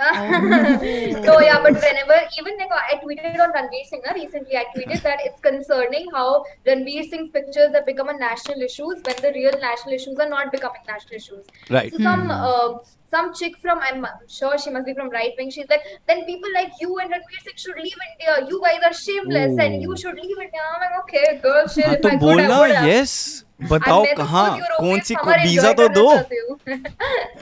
[0.00, 5.02] no, yeah, but whenever, even like I tweeted on Ranveer Singh na, recently, I tweeted
[5.02, 9.52] that it's concerning how Ranveer Singh's pictures have become a national issues when the real
[9.60, 11.44] national issues are not becoming national issues.
[11.68, 11.92] Right.
[11.92, 12.04] So hmm.
[12.04, 12.78] some uh,
[13.10, 15.50] some chick from I'm sure she must be from right wing.
[15.50, 18.46] She's like, then people like you and Ranveer Singh should leave India.
[18.48, 19.60] You guys are shameless Ooh.
[19.60, 20.60] and you should leave India.
[20.74, 21.84] I'm like, okay, girl, shit.
[21.84, 24.58] हाँ if तो I could, I बोलना And बताओ तो कहाँ?
[24.78, 26.08] कौन सी visa तो दो?
[26.08, 26.56] हूँ।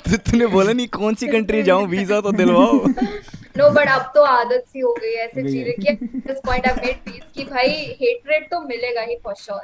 [0.05, 2.85] तो तूने बोला नहीं कौन सी कंट्री जाऊँ वीज़ा तो दिलवाओ।
[3.59, 6.97] नो बट अब तो आदत सी हो गई ऐसे चीज़ें कि this point I made
[7.05, 7.69] peace कि भाई
[8.03, 9.61] हेटरेट तो मिलेगा ही फॉर श्योर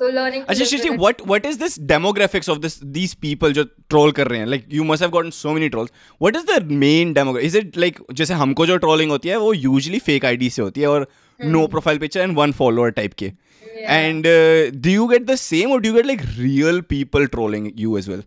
[0.00, 4.12] सो लर्निंग अच्छा Shishi what what is this demographics of this these people जो ट्रोल
[4.12, 4.46] कर रहे हैं?
[4.46, 7.78] Like you must have gotten so many trolls what is the main demographic is it
[7.78, 11.06] like जैसे हमको जो trolling होती है वो यूजुअली फेक आईडी से होती है और
[11.40, 13.32] no profile picture and one follower type के।
[13.74, 13.92] Yeah.
[13.92, 17.76] And uh, do you get the same, or do you get like real people trolling
[17.76, 18.22] you as well?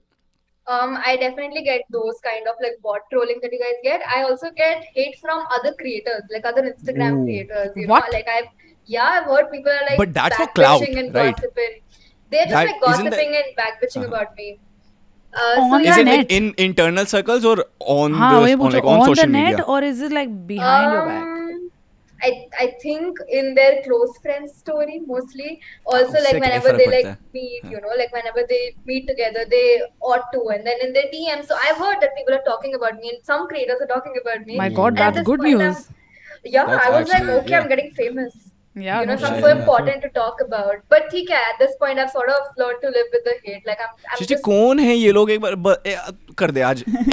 [0.67, 4.01] Um, I definitely get those kind of like bot trolling that you guys get.
[4.13, 7.23] I also get hate from other creators, like other Instagram Ooh.
[7.23, 7.71] creators.
[7.75, 8.03] You what?
[8.03, 8.49] know, like I've
[8.85, 11.35] yeah, I've heard people are like but that's for clout, and right?
[11.35, 11.81] Gossiping.
[12.29, 13.45] They're just that, like gossiping that...
[13.45, 14.07] and back bitching uh-huh.
[14.07, 14.59] about me.
[15.33, 16.17] Uh, so on yeah, the net.
[16.17, 19.51] Like in internal circles or on Haan, the on, like, on, on social the net
[19.51, 19.63] media?
[19.63, 21.23] or is it like behind um, your back?
[21.23, 21.71] Um,
[22.21, 25.61] I I think in their close friends story mostly.
[25.85, 27.71] Also, like whenever they like meet, hmm.
[27.71, 30.49] you know, like whenever they meet together, they ought to.
[30.49, 33.23] And then in their DM, so I've heard that people are talking about me, and
[33.23, 34.57] some creators are talking about me.
[34.57, 35.61] My God, that's good news.
[35.61, 35.95] I'm,
[36.43, 37.61] yeah, that's I was actually, like, okay, yeah.
[37.61, 38.46] I'm getting famous.
[38.85, 40.81] Yeah you know, something so important to talk about.
[40.93, 43.69] But ठीक है, at this point, I've sort of learned to live with the hate.
[43.69, 45.55] Like I'm, I'm just कौन है ये लोग एक बार
[46.39, 47.05] कर दे आज है।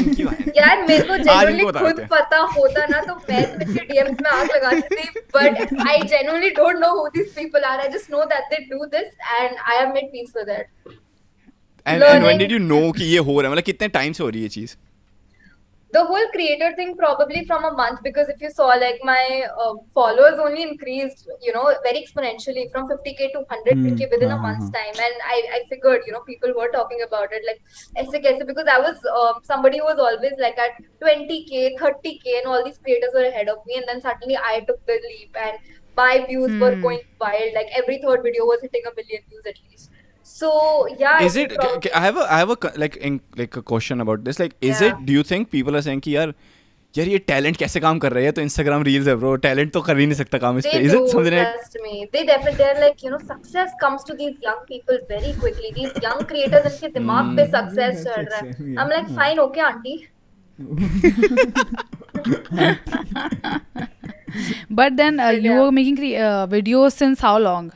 [0.57, 4.51] यार मेरे को genuinely खुद पता होता ना तो मैं तो इनके DMs में आग
[4.57, 8.51] लगा देती but I genuinely don't know who these people are I just know that
[8.55, 10.67] they do this and I have made peace with it
[11.87, 14.23] And, and when did you know कि ये हो रहा है मतलब कितने टाइम से
[14.25, 14.77] हो रही है ये चीज़
[15.95, 19.75] the whole creator thing probably from a month because if you saw like my uh,
[19.95, 24.43] followers only increased you know very exponentially from 50k to 100k within a uh-huh.
[24.47, 24.97] month's time.
[25.07, 27.61] And I, I figured you know people were talking about it like
[28.03, 32.47] aise kaise because I was um, somebody who was always like at 20k 30k and
[32.47, 33.77] all these creators were ahead of me.
[33.77, 35.59] And then suddenly I took the leap and
[35.97, 36.83] my views were Hmm.
[36.83, 37.55] going wild.
[37.55, 39.91] Like every third video was hitting a million views at least
[40.33, 40.51] so
[40.99, 44.01] yeah is it prob- I have a I have a like in, like a question
[44.05, 44.89] about this like is Yeah.
[44.89, 46.35] it do you think people are saying कि यार
[46.99, 49.81] यार ये talent कैसे काम कर रही है तो इंस्टाग्राम रील्स है ब्रो टैलेंट तो
[49.89, 51.95] कर ही नहीं सकता काम इस पे something like trust me.
[52.13, 55.73] They definitely, they're like, you know, success comes to these young people very quickly.
[55.81, 58.53] These young creators, इनके दिमाग पे success that's चल रहा है.
[58.61, 58.83] yeah.
[58.85, 59.99] I'm like, fine, okay, auntie.
[64.71, 65.61] but then uh, you Yeah.
[65.63, 67.73] were making cre- uh, videos since how long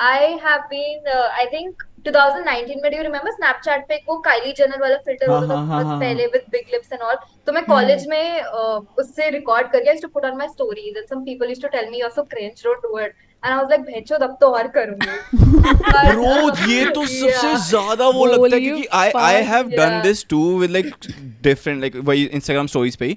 [0.00, 4.52] I have been, uh, I think, 2019 में, do you remember Snapchat पे वो Kylie
[4.60, 7.02] Jenner वाला filter हाँ, होता था हाँ, हाँ, बहुत हाँ, पहले with big lips and
[7.08, 7.16] all.
[7.46, 10.96] तो मैं college में uh, उससे record करके I used to put on my stories
[11.00, 13.12] and some people used to tell me you're so cringe, don't do it.
[13.42, 15.06] And I was like, भेचो अब तो और करूँगी.
[15.66, 20.02] But, uh, ये तो सबसे ज़्यादा वो लगता है क्योंकि I I have done Yeah.
[20.02, 20.94] This to with like
[21.42, 23.16] different like वही इंस्टाग्राम स्टोरीज पे ही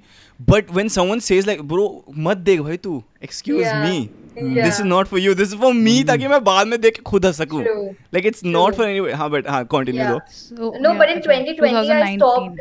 [0.51, 1.87] but when someone says like bro
[2.27, 3.81] मत देख भाई तू excuse Yeah.
[3.85, 4.22] Me Yeah.
[4.37, 7.01] This is not for you this is for me ताकि मैं बाद में देख के
[7.09, 11.09] खुद हंस सकूँ। Like it's not for anyway हाँ बट हाँ continue though no but
[11.09, 12.57] in 2020 I stop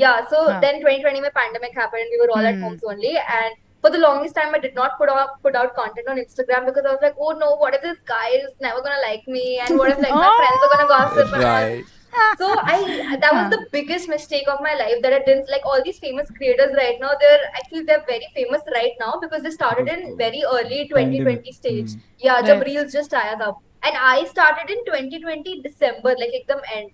[0.00, 3.54] yeah so then 2020 में pandemic happened and we were all at homes only and
[3.84, 6.86] for the longest time I did not put out put out content on Instagram because
[6.86, 9.76] I was like oh no what if this guy is never gonna like me and
[9.76, 11.97] what if like my friends are gonna gossip right
[12.38, 15.82] so I that was the biggest mistake of my life that I didn't like all
[15.84, 17.10] these famous creators right now.
[17.20, 21.90] They're actually they're very famous right now because they started in very early 2020 stage.
[21.94, 22.00] Mm.
[22.18, 22.64] Yeah, right.
[22.66, 26.90] reels just tired up, and I started in 2020 December, like at the end.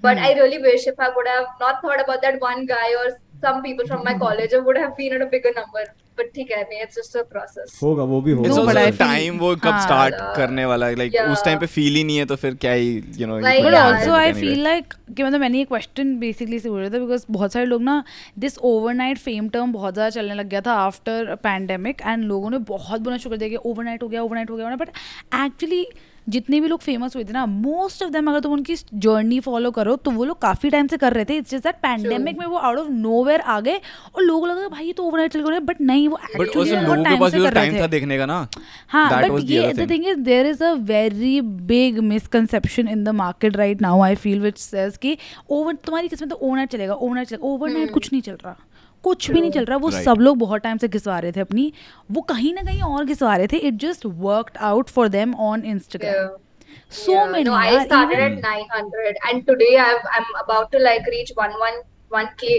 [0.00, 0.22] But mm.
[0.22, 3.62] I really wish if I would have not thought about that one guy or some
[3.62, 4.20] people from my hmm.
[4.20, 5.84] college, I would have been at a bigger number.
[6.18, 7.70] But ठीक है, I mean, it's just a process.
[7.82, 9.80] होगा वो भी होगा also time वो कब हाँ.
[9.82, 11.30] Start करने वाला है लाइक Yeah.
[11.32, 14.12] उस टाइम पे फील ही नहीं है तो फिर क्या ही you know but also
[14.12, 17.66] I feel like कि मतलब मैंने ये क्वेश्चन बेसिकली से बोल था बिकॉज़ बहुत सारे
[17.66, 18.02] लोग ना
[18.38, 22.58] दिस ओवरनाइट फेम टर्म बहुत ज़्यादा चलने लग गया था आफ्टर पैंडेमिक एंड लोगों ने
[22.70, 24.88] बहुत बुना शुक्र दिया कि ओवरनाइट हो गया ओवरनाइट हो गया बट
[25.34, 25.86] एक्चुअली
[26.28, 29.70] जितने भी लोग फ़ेमस हुए थे ना मोस्ट ऑफ़ देम अगर तुम उनकी जर्नी फॉलो
[29.70, 32.46] करो तो वो लोग काफ़ी टाइम से कर रहे थे इट्स जस्ट दैट पैंडेमिक में
[32.46, 33.80] वो आउट ऑफ़ नोवेयर आ गए
[34.14, 38.18] और लोग लगा भाई ये तो ओवरनाइट चल गए बट नहीं वो बट। था देखने
[38.18, 38.48] का ना
[38.88, 39.88] हाँ the ये thing.
[39.88, 41.40] thing is there is a very
[41.72, 45.18] big misconception in the market right now I feel which says कि
[45.50, 48.56] ओवर तुम्हारी किस्मत तो ओवरनाइट चलेगा ओवरनाइट चलेगा ओवरनाइट कुछ नहीं चल रहा
[49.06, 50.04] कुछ भी नहीं चल रहा वो Right.
[50.04, 51.72] सब लोग बहुत टाइम से घिसवा रहे थे अपनी
[52.10, 55.64] वो कहीं ना कहीं और घिसवा रहे थे it just worked out for them on
[55.74, 56.40] Instagram
[56.96, 60.80] so Yeah, many No, I started even- at 900, and today I've, I'm about to
[60.86, 61.78] like reach one one
[62.16, 62.50] one k.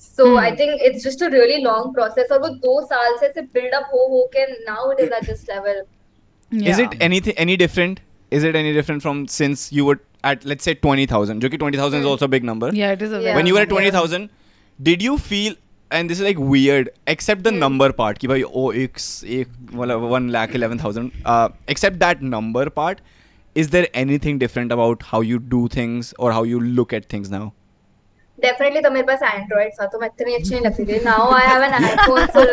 [0.00, 0.38] So Hmm.
[0.42, 2.32] I think it's just a really long process.
[2.36, 5.28] और वो दो साल से ऐसे build up हो हो के now it is at
[5.32, 5.80] this level.
[6.50, 6.72] yeah.
[6.74, 8.02] Is it anything any different?
[8.38, 9.96] Is it any different from since you were
[10.32, 11.46] at let's say twenty thousand?
[11.46, 12.70] जो कि twenty thousand is also a big number.
[12.82, 13.38] yeah it is a Yeah.
[13.40, 14.84] When you were at 20000 Yeah.
[14.90, 15.58] did you feel?
[15.90, 16.90] And this is like weird.
[17.06, 18.98] Except the number part, कि भाई oh एक
[19.36, 21.12] एक मतलब one lakh eleven thousand.
[21.24, 23.00] Uh, except that number part,
[23.54, 27.30] is there anything different about how you do things or how you look at things
[27.30, 27.52] now?
[28.42, 31.46] Definitely तो मेरे पास Android था तो मैं इतनी अच्छी नहीं लगती थी। Now I
[31.46, 32.48] have an iPhone full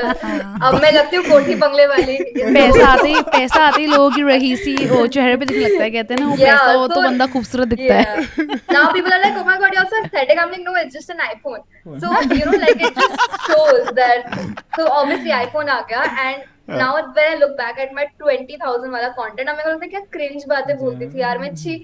[0.67, 4.21] अब मैं लगती हूँ कोठी बंगले वाली। पैसा आते ही पैसा आते ही लोगों की
[4.23, 6.87] रही सी हो चेहरे पे दिखने लगता है कहते हैं ना वो yeah, पैसा हो
[6.87, 8.25] तो, तो बंदा खूबसूरत दिखता है।
[8.71, 10.77] Now people are like oh my god you are so aesthetic I am like no
[10.81, 11.59] it's just an iPhone
[11.99, 12.99] so you know like it
[13.45, 14.35] shows that
[14.75, 19.09] so obviously iPhone आ गया and now when I look back at my 20,000 वाला
[19.17, 21.75] content, अब मेरे को लगता है क्या cringe बातें बोलती थी यार मैं छी.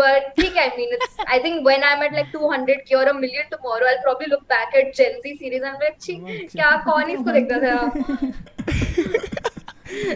[0.00, 1.18] But ठीक है, I mean, it's.
[1.34, 4.74] I think when I'm at like 200k or a million tomorrow, I'll probably look back
[4.82, 6.16] at Gen Z series and be like, छी,
[6.56, 8.88] क्या कौन इसको देखता था?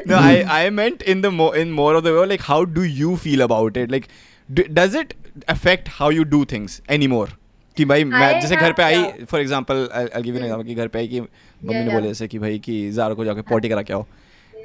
[0.07, 2.83] no, I, I meant in the mo- in more of the way like how do
[2.85, 3.91] you feel about it?
[3.91, 4.09] Like,
[4.53, 5.15] d- does it
[5.49, 7.29] affect how you do things anymore?
[7.76, 10.88] कि भाई मैं जैसे घर पे आई for example I give an example कि घर
[10.88, 13.82] पे आई कि मम्मी ने बोले जैसे कि भाई कि ज़ारा को जाके पॉटी करा
[13.82, 14.04] के आओ।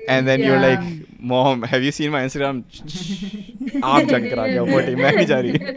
[0.10, 0.56] And then you.
[0.62, 2.64] Like mom have you seen my Instagram
[3.84, 5.52] आप जाके करा के आओ पॉटी मैं नहीं जा रही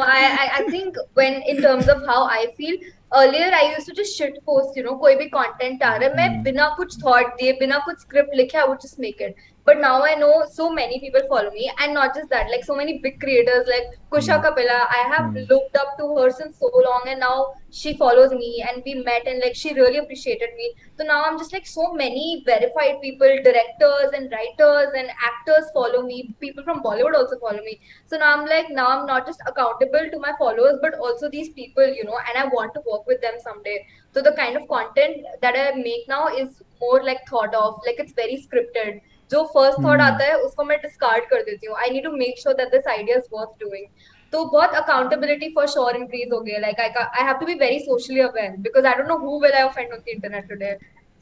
[0.00, 2.76] I, I I think when in terms of how I feel,
[3.20, 6.16] earlier I used to just shit post, you know, कोई भी content आ रहा है,
[6.16, 9.34] मैं बिना कुछ thought दिए, बिना कुछ script लिखे, I would just make it.
[9.64, 12.74] But now I know so many people follow me, and not just that, like so
[12.74, 14.44] many big creators, like Kusha hmm.
[14.44, 15.38] Kapila, I have hmm.
[15.50, 19.26] looked up to her since so long, and now she follows me, and we met,
[19.26, 20.74] and like she really appreciated me.
[20.96, 26.02] So now I'm just like so many verified people, directors and writers and actors follow
[26.02, 26.34] me.
[26.40, 27.80] People from Bollywood also follow me.
[28.06, 31.50] So now I'm like, now I'm not just accountable to my followers, but also these
[31.50, 33.86] people, you know, and I want to work with them someday.
[34.12, 37.98] So the kind of content that I make now is more like thought of, like
[37.98, 39.00] it's very scripted.
[39.32, 42.38] जो first thought आता है उसको मैं discard कर देती हूँ I need to make
[42.42, 43.86] sure that this idea is worth doing
[44.32, 47.78] तो बहुत अकाउंटेबिलिटी फॉर श्योर इंक्रीज हो गई like I I have to be very
[47.90, 50.78] socially aware because I don't know who will I offend on the internet today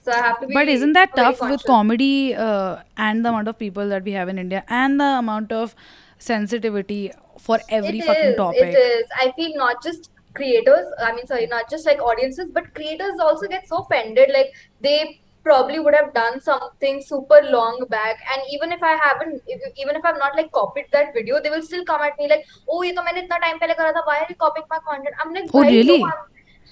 [0.06, 3.48] so i have to be But isn't that tough with comedy uh, and the amount
[3.48, 5.74] of people that we have in India and the amount of
[6.18, 7.00] sensitivity
[7.38, 8.62] for every It fucking is, topic?
[8.62, 9.06] It is.
[9.24, 13.48] I feel not just creators, I mean, sorry, not just like audiences, but creators also
[13.48, 14.30] get so offended.
[14.32, 19.52] Like they probably would have done something super long back, and even if I haven't,
[19.56, 22.30] if, even if I've not like copied that video, they will still come at me
[22.34, 24.06] like, "Oh, ये तो मैंने इतना time पहले करा था.
[24.12, 26.00] Why are you copying my content?" I'm like, Oh, really?
[26.06, 26.14] no,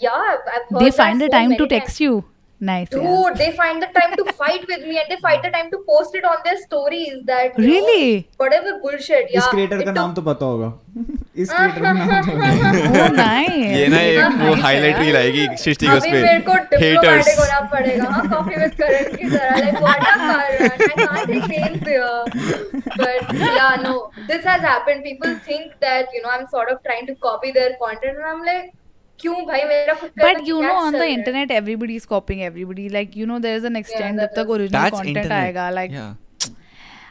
[0.06, 2.00] Yeah, I've, I've heard They find the so time to many times.
[2.06, 2.24] you.
[2.60, 2.88] Nice.
[2.90, 3.32] dude yeah.
[3.38, 6.14] They find the time to fight with me and they find the time to post
[6.14, 9.26] it on their stories that you know, whatever bullshit.
[9.30, 10.72] इस Yeah, creator it का नाम तो पता होगा
[11.44, 12.70] इस creator का नाम तो होगा
[13.00, 13.56] Oh, nice.
[13.76, 14.98] ये ना एक वो हाईलाइट.
[14.98, 18.74] रील आएगी सृष्टि के उस पे मेरे को डिप्लोमैटिक haters होना पड़ेगा हाँ कॉफ़ी विद
[18.80, 22.16] करण की तरह लाइक व्हाट अ कारण I can't take names here
[23.02, 23.94] but yeah no
[24.32, 27.72] this has happened people think that you know i'm sort of trying to copy their
[27.84, 28.74] content and i'm like
[29.20, 31.18] क्यों भाई मेरा खुद का But तो you क्या know, on चल the रहा है?
[31.18, 32.82] internet, everybody is copying everybody.
[32.96, 35.68] Like, you know, there's an extent that जब तक content internet आएगा.
[35.76, 35.94] Like,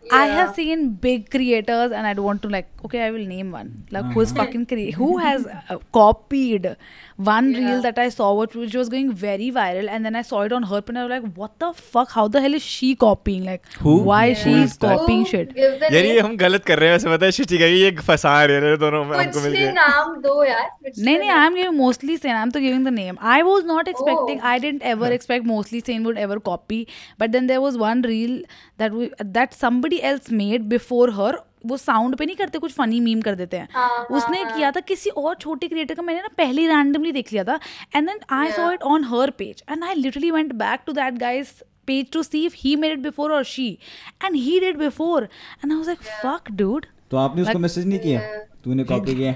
[0.04, 0.34] yeah I Yeah.
[0.36, 2.68] have seen big creators, and I don't want to like.
[2.88, 3.72] Okay, I will name one.
[3.96, 6.68] Like who's fucking cre- who has uh, copied
[7.28, 7.80] one reel Yeah.
[7.86, 10.66] that I saw, which, which was going very viral, and then I saw it on
[10.70, 12.14] her, and I was like, "What the fuck?
[12.18, 13.44] How the hell is she copying?
[13.50, 13.96] Like, Who?
[14.10, 15.00] why is she Who is that?
[15.02, 16.24] copying Who shit?" gives the यार ये name?
[16.28, 19.04] हम गलत कर रहे हैं वैसे पता है सृष्टि का ये फंसा रहे हैं दोनों
[19.10, 22.18] में हमको कुछ भी मिलके नाम दो यार कुछ No, भी no, I'm giving mostly
[22.24, 23.20] saying I'm to giving the name.
[23.36, 24.40] I was not expecting.
[24.46, 24.50] Oh.
[24.54, 26.80] I didn't ever expect mostly saying would ever copy.
[27.24, 28.36] But then there was one reel
[28.84, 29.60] that we that
[29.95, 31.33] somebody else made before her.
[31.65, 34.55] वो sound पे नहीं करते कुछ funny meme कर देते हैं। हाँ, हाँ, उसने हाँ।
[34.57, 37.59] किया था किसी और छोटे क्रिएटर का मैंने ना पहले ही रैंडमली देख लिया था
[37.95, 41.17] and then I saw it on her page and I literally went back to that
[41.19, 41.53] guy's
[41.87, 43.77] page to see if he made it before और she
[44.25, 47.87] and he did before and I was like fuck dude तो आपने उसको Like- message
[47.87, 48.19] नहीं किया?
[48.65, 49.31] तूने copy किया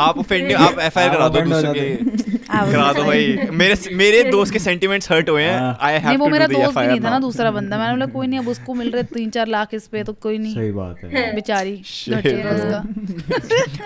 [0.00, 2.38] आप offend आप एफआईआर करा दो हो दूसरे। के
[2.72, 3.26] करा दो भाई.
[3.60, 6.54] मेरे मेरे दोस्त के सेंटिमेंट्स हर्ट हुए हैं हाँ। आई हैव वो टू मेरा डू
[6.54, 8.74] द दोस्त भी नहीं था ना एफआईआर दूसरा बंदा मैंने बोला कोई नहीं अब उसको
[8.74, 11.74] मिल रहे तीन चार लाख इस पे तो कोई नहीं सही बात है बेचारी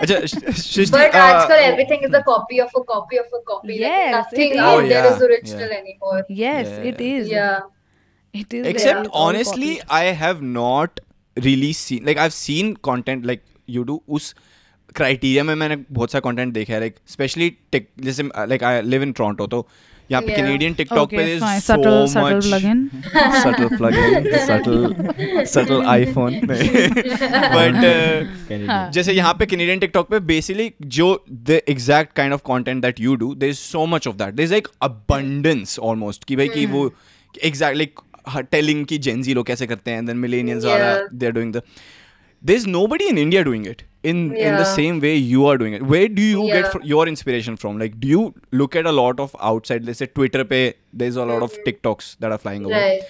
[0.01, 3.75] अच्छा सृष्टि But uh, आजकल everything is a copy of a copy of a copy.
[3.79, 4.89] Yes, like nothing it out is.
[4.89, 6.21] there Oh, is yeah, original anymore.
[6.43, 6.89] yes Yeah.
[6.91, 7.59] it is Yeah.
[8.33, 9.93] it is except there, all honestly copied.
[9.99, 10.99] i have not
[11.37, 14.27] really seen like i've seen content like you do उस
[14.95, 19.03] criteria में मैंने बहुत सा content देखा है like specially टिक जैसे like I live
[19.03, 19.67] in Toronto तो
[20.09, 22.79] यहाँ पे कैनेडियन टिकटॉक पे is subtle so much plugin.
[23.43, 26.39] subtle plugin subtle subtle iphone.
[27.55, 32.81] But uh, जैसे यहाँ पे कैनेडियन टिकटॉक पे बेसिकली जो the exact kind of content
[32.81, 36.35] that you do there is so much of that there is like abundance almost कि
[36.35, 36.91] भाई कि वो
[37.35, 37.99] exact like
[38.51, 41.07] telling की जेंजी लोग कैसे करते हैं then millennials are.
[41.13, 41.61] They are doing the
[42.41, 45.83] there's nobody in india doing it in in the same way you are doing it
[45.93, 49.19] where do you get fr- your inspiration from like do you look at a lot
[49.19, 52.75] of outside let's say twitter pay there's a lot of tiktoks that are flying over
[52.75, 53.01] Right.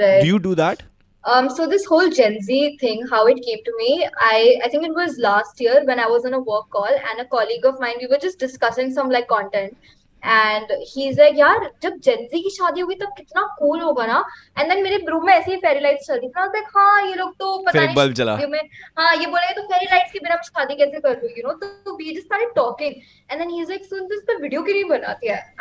[0.00, 0.20] Right.
[0.22, 0.86] do you do that
[1.30, 3.88] Um, so this whole Gen Z thing, how it came to me,
[4.26, 7.22] I I think it was last year when I was on a work call and
[7.22, 9.90] a colleague of mine, we were just discussing some like content.
[10.24, 11.08] And he
[11.40, 14.24] यार जब Gen Z की शादी होगी तब कितना cool होगा ना?
[14.58, 17.14] And then मेरे ब्रू में ऐसे ही फेरी लाइट्स चल रही थी लाइक हाँ ये
[17.14, 18.58] लोग तो पता नहीं में
[18.98, 21.96] हाँ ये बोलेंगे तो फेरी लाइट्स के बिना शादी कैसे कर लू यू नो तो
[21.96, 22.94] we just talking
[23.30, 25.54] and then ही सुन दिस पे वीडियो के लिए बनाती है?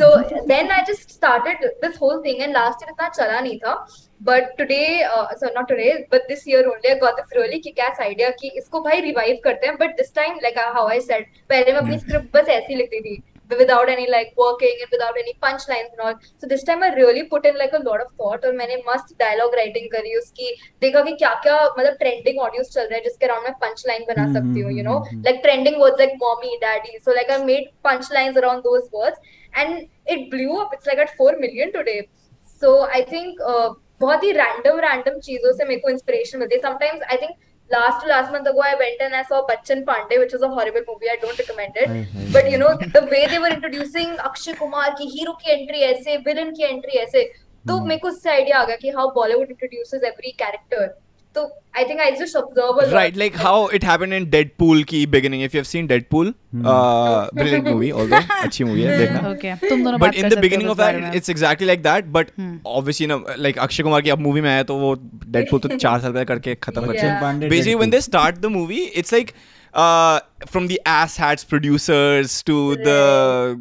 [0.00, 3.86] So then I just started this whole thing and last इतना चला नहीं था।
[4.20, 8.00] But today so not today but this year only I got the फ्रोली कि कैस
[8.00, 9.76] आइडिया कि इसको भाई रिवाइव करते हैं.
[9.76, 12.04] But this time like how I said पहले मैं अपनी hmm.
[12.04, 16.00] स्क्रिप्ट बस ऐसी लिखती थी without any like working and without any punch line and
[16.06, 18.76] all so this time I really put in like a lot of thought और मैंने
[18.88, 20.50] मस्त डायलॉग राइटिंग करी उसकी.
[20.82, 24.04] देखा कि क्या क्या मतलब ट्रेंडिंग ऑडियोस चल रहे हैं जिसके अराउंड मैं पंच लाइन
[24.08, 27.44] बना hmm, सकती हूँ you know like trending words like mommy daddy so like I
[27.44, 29.18] made punch line around those words
[29.54, 32.00] and it blew up it's like at four million today
[32.62, 33.40] so I think
[34.00, 37.36] बहुत ही random random चीज़ों से मेरे को inspiration मिलती है। Sometimes I think
[37.70, 40.48] last to last month ago I went and I saw Bachchan Pandey which is a
[40.56, 41.88] horrible movie I don't recommend it
[42.34, 46.16] but you know the way they were introducing Akshay Kumar की hero की entry ऐसे
[46.26, 47.88] villain की entry ऐसे तो mm-hmm.
[47.88, 50.86] मेरे को उससे idea आ गया कि how Bollywood introduces every character
[51.38, 51.44] तो
[51.78, 55.00] I think I just observe a lot right like how it happened in deadpool की
[55.14, 56.68] beginning if you have seen deadpool hmm.
[56.74, 60.70] uh, brilliant movie although अच्छी movie है देखना okay तुम दोनों but in the beginning
[60.74, 62.54] of that it's exactly like that but hmm.
[62.78, 64.94] obviously you know like Akshay Kumar की अब movie में आया तो वो
[65.36, 68.82] Deadpool तो चार साल पहले करके खत्म कर Bachchan basically when they start the movie
[69.02, 69.34] it's like
[69.76, 73.60] uh, from the ass hats producers to the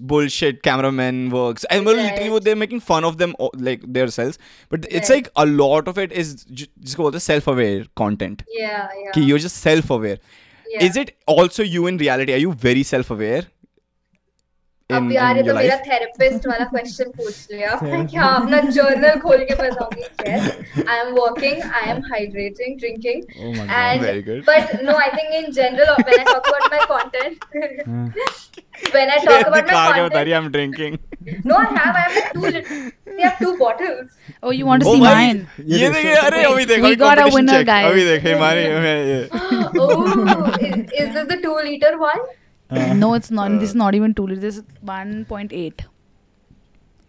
[0.00, 1.64] bullshit cameraman works.
[1.70, 2.32] And well literally Right.
[2.32, 4.38] what they're making fun of them like themselves.
[4.68, 8.44] But it's like a lot of it is just called the self-aware content.
[8.48, 9.22] Yeah yeah.
[9.30, 10.18] You're just self-aware.
[10.70, 10.84] Yeah.
[10.84, 12.32] is it also you in reality?
[12.34, 13.44] Are you very self-aware
[14.96, 19.42] अब यार ये तो मेरा therapist वाला question पूछ लिया मैं क्या अपना जर्नल खोल
[19.50, 20.46] के बताऊँगी yes
[20.92, 23.74] I am working I am hydrating drinking Oh my God.
[23.80, 24.40] and Very good.
[24.46, 27.44] but no I think in general when I talk about my content
[28.94, 30.98] when I talk about my content I'm drinking
[31.52, 32.72] no I have I have two lit-
[33.18, 35.44] we have two bottles oh you want to Oh see mine
[35.76, 37.90] ये देखिए अरे अभी देखो We got a winner, guys.
[37.92, 38.66] अभी देखिए हमारी
[39.84, 39.94] oh
[40.66, 42.26] is, is this the two liter one
[42.70, 42.92] Uh-huh.
[42.94, 43.52] no, it's not.
[43.60, 43.78] This is uh.
[43.78, 44.56] not even two liters.
[44.56, 45.82] This one point eight.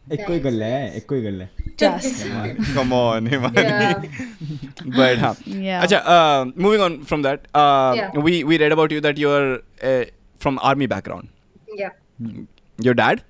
[0.09, 0.99] Ekko hi galla hai.
[0.99, 3.25] Ekko hi Come on,
[4.97, 5.33] but huh.
[5.45, 5.85] yeah.
[5.85, 9.61] Achha, uh, moving on from that, uh, we we read about you that you're
[10.39, 11.27] from army background.
[11.73, 11.91] Yeah.
[12.21, 12.45] Hmm.
[12.81, 13.23] Your dad?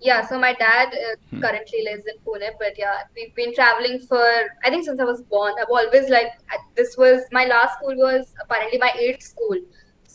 [0.00, 0.24] Yeah.
[0.26, 0.94] So my dad
[1.30, 1.40] hmm.
[1.40, 4.24] currently lives in Pune, but yeah, we've been traveling for
[4.64, 5.52] I think since I was born.
[5.60, 6.32] I've always like
[6.76, 9.58] this was my last school was apparently my eighth school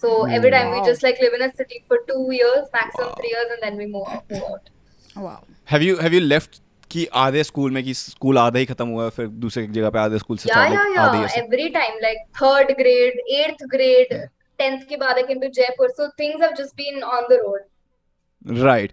[0.03, 0.81] So every time wow.
[0.81, 3.15] we just like live in a city for two years, maximum wow.
[3.19, 4.37] three years, and then we move out.
[4.37, 4.69] Move out.
[5.15, 6.59] wow have you have you left
[6.91, 10.17] कि आधे school में कि school आधा ही खत्म हुआ फिर दूसरे जगह पे आधे
[10.19, 11.23] स्कूल से आधे yeah.
[11.25, 14.13] ऐसे Every time, like third grade, eighth grade,
[14.61, 15.89] tenth के बाद I came to Jaipur.
[15.99, 18.61] So things have just been on the road.
[18.67, 18.91] Right.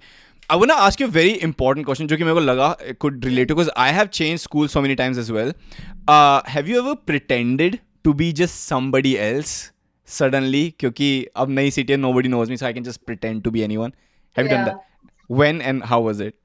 [0.48, 2.70] I want to ask you a very important question जो कि मेरे को लगा
[3.04, 5.52] could relate to because I have changed school so many times as well.
[6.08, 9.54] Uh, have you ever pretended to be just somebody else
[10.18, 13.54] suddenly क्योंकि अब नई city है nobody knows me so I can just pretend to
[13.56, 13.94] be anyone.
[14.36, 14.84] Have you done that?
[15.40, 16.36] When and how was it?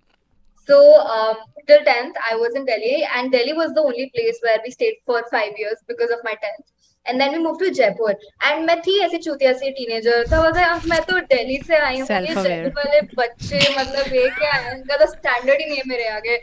[0.70, 0.78] So
[1.16, 1.36] um,
[1.68, 4.96] till 10th, I was in Delhi, and Delhi was the only place where we stayed
[5.06, 6.66] for five years because of my 10th.
[7.06, 8.14] And then we moved to Jaipur.
[8.50, 12.00] And मैं थी ऐसी चूतिया सी teenager तो like, "अब मैं तो दिल्ली से आई
[12.00, 12.08] हूँ.
[12.08, 16.38] जयपुर वाले बच्चे मतलब ये क्या है इनका तो स्टैंडर्ड ही नहीं है मेरे आगे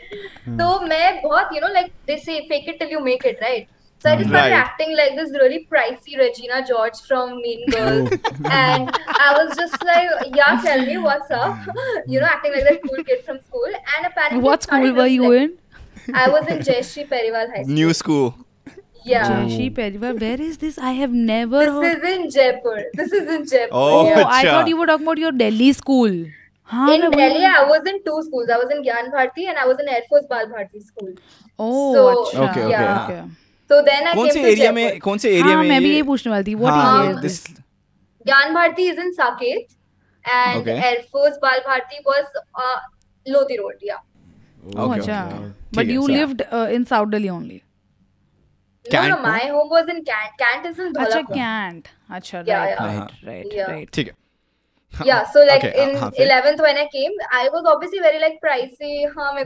[0.61, 3.67] तो मैं बहुत you no like they say fake it till you make it right
[4.03, 4.39] So I just right.
[4.39, 8.09] started acting like this really pricey Regina George from Mean Girls,
[8.51, 11.57] and I was just like, "Yeah, tell me what's up,"
[12.07, 13.69] you know, acting like that cool kid from school.
[13.95, 15.53] And apparently, what school were you in?
[16.13, 17.75] I was in Jayashree Perival High School.
[17.75, 18.35] New school.
[19.05, 19.29] Yeah.
[19.29, 20.19] Jayashree Perival.
[20.19, 20.77] Where is this?
[20.77, 21.59] I have never.
[21.59, 22.03] This heard...
[22.03, 22.83] is in Jaipur.
[22.95, 23.69] This is in Jaipur.
[23.71, 24.09] Oh.
[24.09, 26.07] oh I thought you were talking about your Delhi school.
[26.09, 26.33] In
[26.73, 27.45] Delhi, we...
[27.45, 28.49] I was in two schools.
[28.49, 31.13] I was in Gyan Bharti and I was in Air Force Bal Bharti school.
[31.57, 33.05] Oh, so, okay, yeah.
[33.05, 33.29] okay, okay.
[33.73, 36.03] तो then I कौन से area में कौन से area हाँ, में मैं भी यही
[36.03, 37.21] पूछने वाली थी हाँ,
[38.25, 39.67] Gyan Bharati is in Saket
[40.25, 42.25] and air force Bal Bharati was
[43.25, 44.01] Lodhi road या
[45.75, 47.61] but you lived in south Delhi only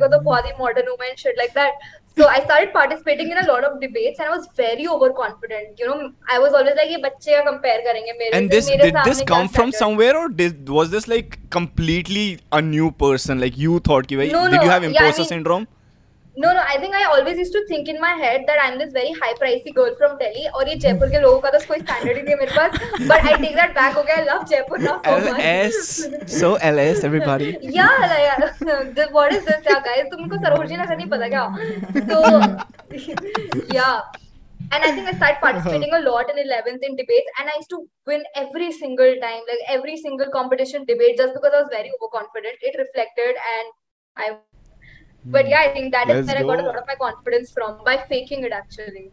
[0.08, 1.74] तो बहुत ही modern women should like that
[2.18, 5.80] So I started participating in a lot of debates and I was very overconfident.
[5.80, 8.84] You know, I was always like ये बच्चे का compare करेंगे मेरे And this मेरे
[8.92, 9.78] did this come from standard?
[9.82, 13.40] somewhere or did, was this like completely a new person?
[13.46, 15.68] Like you thought कि भाई No, did no, you have yeah, I imposter mean- syndrome?
[16.42, 18.92] No, no, I think I always used to think in my head that I'm this
[18.94, 22.18] very high pricey girl from Delhi और ये जयपुर के लोगों का तो कोई standard
[22.18, 22.72] ही नहीं है मेरे पास.
[23.12, 23.96] But I take that back.
[24.02, 25.40] Okay, I love Jaipur now so much.
[25.46, 25.80] LS
[26.34, 27.48] so LS everybody.
[27.62, 28.60] Yeah, like,
[29.00, 30.12] the, what is this, yeah, guys?
[30.12, 31.46] तुमको सरोजनी नगर नहीं पता क्या?
[32.12, 32.18] So,
[33.78, 34.02] yeah.
[34.72, 37.72] And I think I started participating a lot in 11th in debates, and I used
[37.74, 41.92] to win every single time, like every single competition debate, just because I was very
[41.98, 42.70] overconfident.
[42.72, 43.74] It reflected, and
[44.28, 44.30] I.
[45.32, 46.50] But yeah, I think that Let's is where go.
[46.52, 49.12] I got a lot of my confidence from by faking it actually.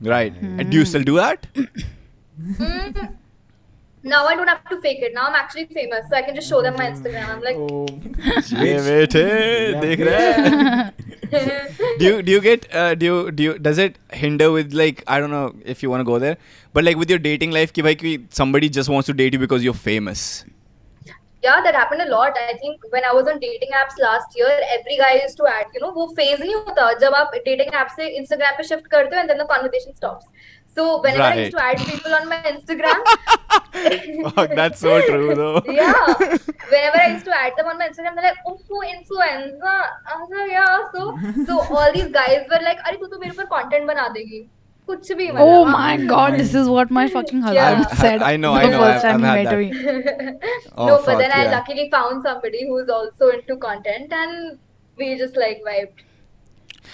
[0.00, 0.34] Right.
[0.34, 0.60] Mm.
[0.60, 0.88] And do you hmm.
[0.88, 1.46] still do that?
[2.40, 3.16] Mm,
[4.02, 5.12] now I don't have to fake it.
[5.14, 7.28] Now I'm actually famous, so I can just show them my Instagram.
[7.28, 7.86] I'm like, oh,
[11.98, 15.04] do you do you get uh, do you do you does it hinder with like
[15.06, 16.38] I don't know if you want to go there,
[16.72, 19.38] but like with your dating life, ki bhai, ki somebody just wants to date you
[19.38, 20.44] because you're famous.
[21.44, 22.36] Yeah, that happened a lot.
[22.38, 25.66] I think when I was on dating apps last year, every guy used to add,
[25.74, 29.16] you know, वो phase नहीं होता जब आप dating app से Instagram पे shift करते
[29.16, 30.26] हो and then the conversation stops.
[30.76, 33.02] So whenever I used to add people on my Instagram,
[34.36, 38.14] Fuck, that's so true though yeah, whenever I used to add them on my Instagram,
[38.14, 38.56] they're like, oh,
[38.94, 39.82] influencer.
[40.06, 40.88] I was like, yeah.
[40.94, 44.48] So so all these guys were like, अरे तू तो मेरे ऊपर content बना देगी.
[44.90, 47.96] कुछ भी Oh मतलब, my god, this is what my fucking husband Yeah.
[48.02, 49.58] said I know, I know, first I've- time I've he had met that.
[49.58, 50.50] me.
[50.76, 51.50] Oh, no, but fuck, then I yeah.
[51.56, 54.58] luckily found somebody who's also into content and
[55.02, 56.08] we just like vibed.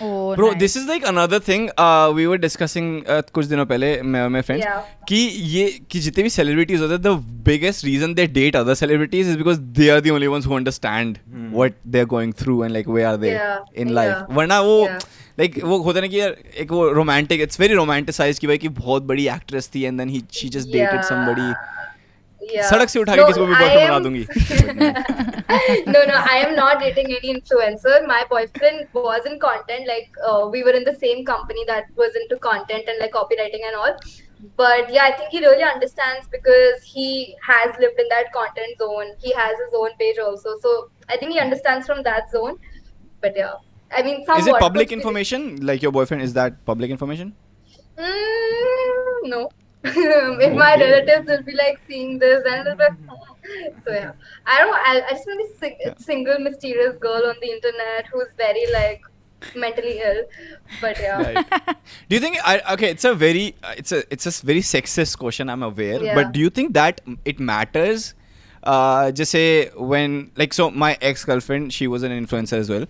[0.01, 0.61] Oh, Bro, nice.
[0.61, 4.43] this is like another thing uh, we were discussing uh, कुछ दिनों पहले मैं my
[4.49, 4.83] friends Yeah.
[5.09, 5.17] कि
[5.55, 7.15] ये कि जितने भी celebrities होते हैं the
[7.49, 11.19] biggest reason they date other celebrities is because they are the only ones who understand
[11.61, 14.77] what they're going through and like where are they Yeah, in life yeah, वरना वो
[14.85, 15.09] yeah.
[15.41, 18.69] Like वो होता ना कि यार एक वो romantic it's very romanticized कि भाई कि
[18.79, 21.09] बहुत बड़ी actress थी and then he she just dated Yeah.
[21.11, 21.51] somebody
[22.55, 22.69] Yeah.
[22.71, 24.27] सड़क से उठा के No, किसी को भी boyfriend बना दूँगी
[25.95, 27.97] no, no, I am not dating any influencer.
[28.07, 29.87] My boyfriend was in content.
[29.91, 33.67] Like uh, we were in the same company that was into content and like copywriting
[33.71, 33.95] and all.
[34.57, 39.15] But yeah, I think he really understands because he has lived in that content zone.
[39.27, 40.75] He has his own page also, so
[41.09, 42.59] I think he understands from that zone.
[43.21, 43.55] But yeah,
[43.91, 45.65] I mean, somewhat, Is it public information?
[45.65, 47.35] Like your boyfriend, is that public information?
[47.97, 49.51] Mm, no.
[49.85, 52.93] if my relatives will be like seeing this and like,
[53.85, 54.13] so yeah
[54.47, 55.95] i don't i, I just want this sing- yeah.
[55.99, 59.03] single mysterious girl on the internet who's very like
[59.55, 60.25] mentally ill
[60.81, 61.47] but yeah right.
[62.09, 65.49] do you think i okay it's a very it's a it's a very sexist question
[65.49, 66.15] i'm aware yeah.
[66.15, 68.15] but do you think that it matters
[68.65, 72.87] uh just say when like so my ex-girlfriend she was an influencer as well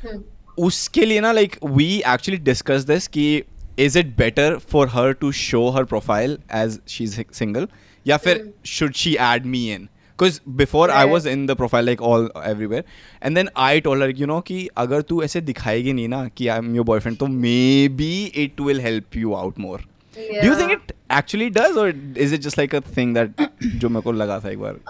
[0.00, 0.20] hmm.
[0.58, 3.42] उसके लिए ना like we actually discuss this कि
[3.78, 7.68] is it better for her to show her profile as she is single
[8.06, 9.88] या फिर should she add me in
[10.18, 12.84] because before I was in the profile like all everywhere
[13.24, 16.58] and then I told her you know कि अगर तू ऐसे दिखाएगी नहीं ना कि आई
[16.58, 17.26] एम योर बॉयफ्रेंड तो
[17.88, 19.84] maybe it will help you out more
[20.16, 23.88] do you think it actually does और is it just like a thing that जो
[23.88, 24.80] मेरे को लगा था एक बार?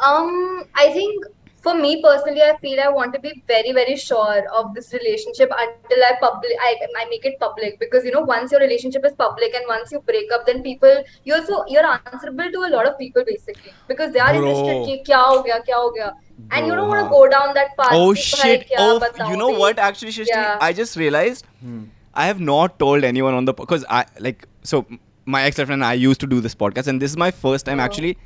[0.79, 1.40] I um, think think...
[1.63, 5.51] for me personally, I feel I want to be very, very sure of this relationship
[5.51, 9.13] until I public, I, I make it public because you know once your relationship is
[9.13, 12.87] public and once you break up, then people you're so you're answerable to a lot
[12.87, 14.49] of people basically because they are Bro.
[14.49, 15.07] interested.
[15.07, 16.13] Kya ho gaya, kya ho gaya.
[16.51, 17.89] And you don't want to go down that path.
[17.93, 18.67] Oh shit!
[18.79, 18.99] Oh,
[19.29, 19.79] you know what?
[19.79, 20.57] Actually, Shishti, yeah.
[20.61, 21.85] I just realized hmm.
[22.15, 24.87] I have not told anyone on the because I like so
[25.27, 27.79] my ex-girlfriend and I used to do this podcast, and this is my first time
[27.79, 27.83] oh.
[27.83, 28.17] actually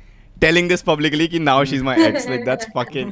[0.41, 2.27] telling this publicly कि now she's my ex.
[2.27, 3.11] Like that's fucking.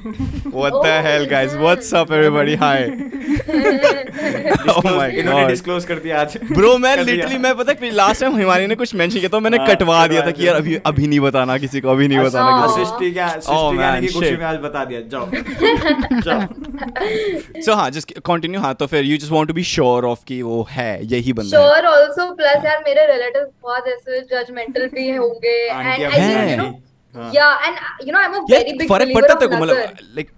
[0.52, 1.56] What the hell, guys?
[1.58, 2.56] What's up, everybody?
[2.56, 2.78] Hi.
[4.74, 5.48] oh my god.
[5.48, 9.18] Disclose कर दिया आज bro मैं literally मैं पता last time Himani ने कुछ mention
[9.18, 11.90] किया तो मैंने हाँ, कटवा दिया था कि यार अभी अभी नहीं बताना किसी को
[11.90, 15.02] अभी नहीं बताना हाँ। सृष्टि क्या Oh, सृष्टि क्या की खुशी में आज बता दिया
[15.08, 15.30] जाओ
[16.22, 20.24] जाओ सो हाँ जस्ट कंटिन्यू हाँ तो फिर you just want to be sure of
[20.28, 25.10] कि वो है यही बंदा श्योर आल्सो प्लस यार मेरे रिलेटिव्स बहुत ऐसे जजमेंटल भी
[25.12, 26.72] होंगे and I think you know
[27.16, 30.32] हाँ। या and you I a very यार बिग फ़र्क पड़ता तेरे को मतलब लाइक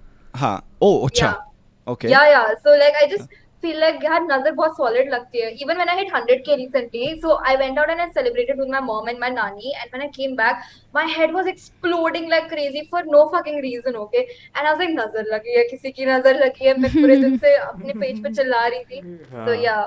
[0.43, 1.41] हाँ ओ अच्छा Yeah.
[1.87, 2.53] Okay Yeah, yeah.
[2.65, 5.51] So like I just feel like यार नज़र बहुत solid लगती है.
[5.65, 8.81] Even when I hit 100k recently, so I went out and I celebrated with my
[8.87, 9.71] mom and my nanny.
[9.81, 10.65] And when I came back,
[10.97, 13.95] my head was exploding like crazy for no fucking reason.
[14.01, 14.23] Okay,
[14.55, 16.73] and I was like नज़र लगी है किसी की नज़र लगी है.
[16.81, 19.01] मैं पूरे दिन से अपने पेज पे चिल्ला रही थी.
[19.47, 19.81] So yeah,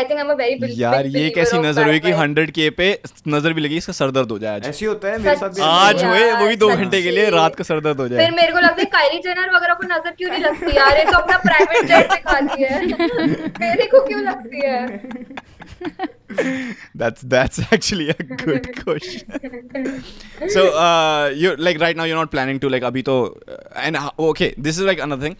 [0.00, 2.90] I think I'm a very big यार ये कैसी नज़र हुई कि 100 के पे
[3.36, 5.62] नज़र भी लगी इसका सर दर्द हो जाए आज। ऐसे होता है मेरे साथ भी
[5.68, 8.34] आज हुए वो भी दो घंटे के लिए रात का सर दर्द हो जाए। फिर
[8.36, 10.96] मेरे को लगता है काइली जेनर वगैरह को नज़र क्यों नहीं लगती यार?
[10.98, 12.76] ये तो अपना प्राइवेट जेट दिखाती है।
[13.60, 14.80] मेरे को क्यों लगती है?
[16.94, 20.04] that's that's actually a good question.
[20.48, 24.10] so uh, you're like right now you're not planning to like abito uh, and uh,
[24.18, 25.36] okay this is like another thing.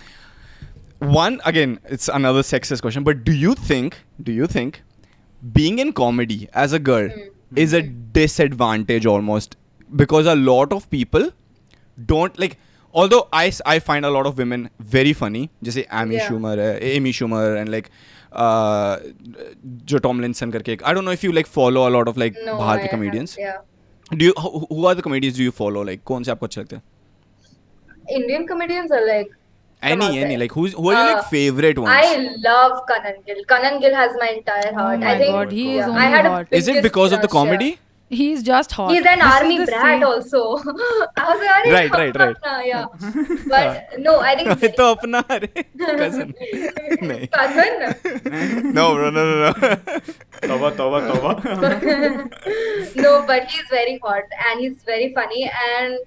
[0.98, 4.82] One again it's another sexist question, but do you think do you think
[5.52, 7.30] being in comedy as a girl mm.
[7.54, 9.56] is a disadvantage almost
[9.94, 11.30] because a lot of people
[12.06, 12.58] don't like
[12.92, 16.28] although I, I find a lot of women very funny just say Amy yeah.
[16.28, 17.90] Schumer uh, Amy Schumer and like
[18.34, 22.78] जो Tomlinson करके I don't know if you like follow a lot of like बाहर
[22.78, 23.36] के comedians
[24.14, 24.32] do you
[24.72, 26.60] who are the comedians do you follow do you follow like कौन से आपको अच्छे
[26.60, 26.82] लगते हैं
[28.20, 29.34] Indian comedians are like
[29.82, 32.14] any any like who's who are uh, your like Uh, favorite ones I
[32.46, 33.42] love Kanan Gill.
[33.50, 34.96] Kanan Gill has my entire heart.
[34.96, 36.48] Oh my I think God, he is yeah, only I had hot.
[36.56, 37.76] a is it because of the comedy yeah.
[38.09, 38.89] He's just hot.
[38.91, 40.41] He's an This is army the brat same- also.
[40.57, 42.35] I was like, "अरे Right, right, right.
[42.35, 42.85] अपना, yeah.
[43.53, 46.33] But no, I think तो अपना अरे cousin
[47.09, 48.73] नहीं cousin.
[48.75, 49.53] no bro no no no
[50.51, 51.33] तौबा तौबा तौबा
[53.05, 55.97] no, but he's very hot and he's very funny and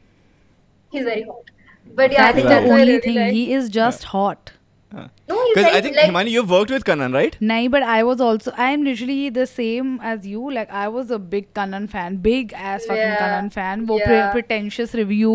[0.93, 1.51] he's very hot.
[1.95, 3.17] But yeah, I That's think the that's why I only really thing.
[3.25, 3.33] like.
[3.33, 4.53] He is just hot.
[4.93, 5.03] No,
[5.45, 8.03] he's because like, I think like Himani you've worked with Kanan right Nahi, but I
[8.03, 10.51] was also I am literally the same as you.
[10.51, 13.85] Like I was a big Kanan fan, big ass fucking Yeah, Kanan fan.
[13.87, 14.31] वो pre- yeah.
[14.37, 15.35] pretentious review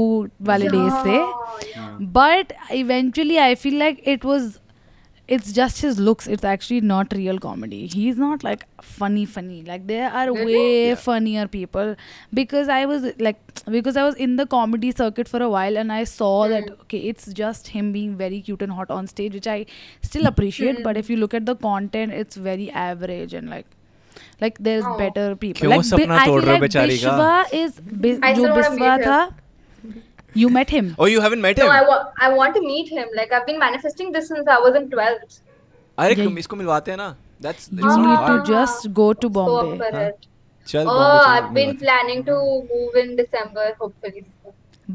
[0.49, 1.17] वाले days थे.
[1.17, 1.97] Yeah, yeah.
[2.19, 4.59] But eventually, I feel like it was.
[5.33, 6.25] It's just his looks.
[6.27, 7.87] It's actually not real comedy.
[7.87, 9.59] He's not like funny, funny.
[9.67, 10.55] Like there are Really?
[10.55, 11.95] way funnier people.
[12.39, 13.39] Because I was like,
[13.75, 16.97] because I was in the comedy circuit for a while, and I saw that okay,
[17.13, 19.65] it's just him being very cute and hot on stage, which I
[20.01, 20.83] still appreciate.
[20.89, 23.67] But if you look at the content, it's very average and like.
[24.41, 24.97] Like there's Oh.
[24.97, 25.61] better people.
[25.61, 27.11] क्यों like सपना I तोड़ feel रहे हो like बेचारी का?
[27.17, 29.03] Bishwa is Bi- I जो still wanna Biswa meet him.
[29.05, 29.19] था.
[30.41, 30.89] You met him.
[30.99, 33.07] oh you haven't met No, him I, wa- I want to meet him.
[33.19, 35.39] Like I've been manifesting this since I was in 12th.
[35.99, 37.09] अरे यही- तुम इसको मिलवाते हैं ना
[37.45, 38.45] that's You it's not need hard.
[38.45, 39.77] to just go to So up Bombay.
[39.81, 40.05] for Huh?
[40.11, 40.27] it.
[40.67, 42.37] चल Oh, Bombay चल, I've been मिलवाते planning to
[42.71, 44.23] move in December, hopefully.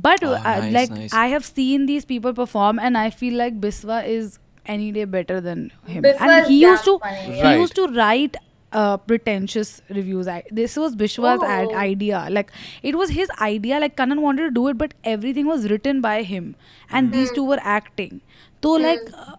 [0.06, 1.12] But Oh, uh, nice, like nice.
[1.20, 4.34] I have seen these people perform, and I feel like Biswa is
[4.74, 5.62] any day better than
[5.94, 6.02] him.
[6.08, 7.60] Biswa and is he used to damn funny, he Right.
[7.62, 8.36] used to write
[8.73, 10.27] uh, pretentious reviews.
[10.27, 11.75] I, this was Bishwa's ad- Oh.
[11.75, 12.27] idea.
[12.29, 12.51] Like
[12.81, 13.79] it was his idea.
[13.79, 16.55] Like Kanan wanted to do it, but everything was written by him,
[16.89, 18.21] and these two were acting.
[18.63, 19.35] So like uh,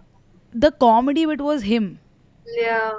[0.52, 1.98] the comedy bit was him.
[2.58, 2.92] Yeah.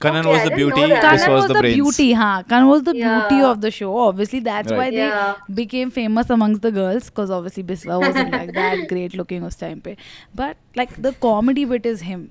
[0.00, 2.42] Kanan Okay, was the beauty this Kanan was, was the the beauty, huh?
[2.48, 3.96] Kanan was the beauty of the show.
[3.96, 4.90] Obviously, that's why Right.
[4.90, 5.36] they Yeah.
[5.60, 7.06] became famous amongst the girls.
[7.08, 9.96] Because obviously Biswa wasn't like that great looking us time pe.
[10.34, 12.26] But like the comedy bit is him.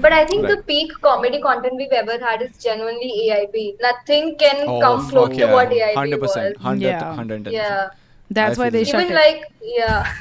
[0.00, 0.56] But I think right.
[0.56, 3.80] the peak comedy content we've ever had is genuinely AIB.
[3.80, 5.46] Nothing can oh, come close yeah.
[5.46, 6.36] to what AIB 100%, was.
[6.36, 6.80] 100%.
[6.80, 7.16] Yeah.
[7.16, 7.52] 110%.
[7.52, 7.90] Yeah.
[8.30, 9.14] That's I why they shut even it.
[9.14, 10.12] like yeah.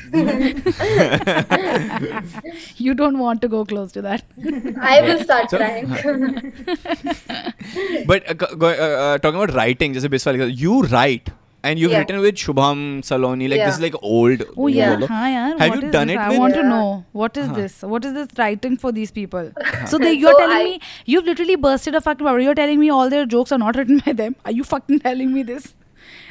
[2.78, 4.24] you don't want to go close to that.
[4.82, 5.58] I will start so,
[8.06, 11.30] but uh, uh, uh, talking about writing, just a bit you write
[11.68, 12.00] and you've yeah.
[12.00, 13.70] written with Shubham Saloni, like yeah.
[13.70, 14.44] this, like old.
[14.56, 15.48] Oh yeah, Haan, yeah.
[15.60, 16.16] Have what you done this?
[16.16, 16.20] it?
[16.20, 16.40] I with?
[16.40, 17.82] want to know what is this?
[17.94, 19.52] What is this writing for these people?
[19.88, 22.40] so they, you're so telling I, me you've literally bursted a fucking bubble.
[22.42, 24.36] You're telling me all their jokes are not written by them.
[24.46, 25.74] Are you fucking telling me this?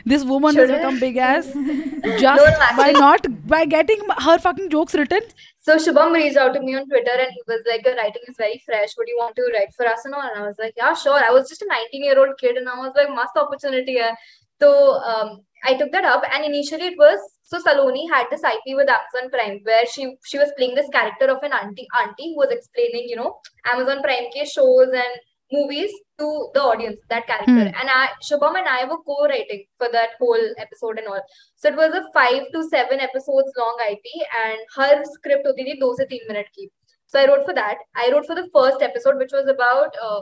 [0.06, 1.46] This woman Should has become big ass
[2.20, 5.20] just by not by getting her fucking jokes written.
[5.58, 8.36] So Shubham reached out to me on Twitter and he was like, Your writing is
[8.38, 8.96] very fresh.
[8.96, 10.22] Would you want to write for us and all?
[10.22, 11.20] And I was like, Yeah, sure.
[11.28, 13.98] I was just a 19 year old kid and I was like, Must opportunity.
[13.98, 14.14] Hai.
[14.60, 18.76] So um, I took that up, and initially it was so Saloni had this IP
[18.76, 22.36] with Amazon Prime where she she was playing this character of an auntie auntie who
[22.36, 23.38] was explaining you know
[23.72, 25.20] Amazon Prime ke shows and
[25.52, 27.52] movies to the audience that character.
[27.52, 27.74] Mm.
[27.80, 31.22] and I Shubham and I were co-writing for that whole episode and all.
[31.54, 35.78] So it was a five to seven episodes long IP and her script was thi
[35.84, 36.68] do se teen minute key
[37.06, 37.78] so I wrote for that.
[37.94, 40.20] I wrote for the first episode which was about uh,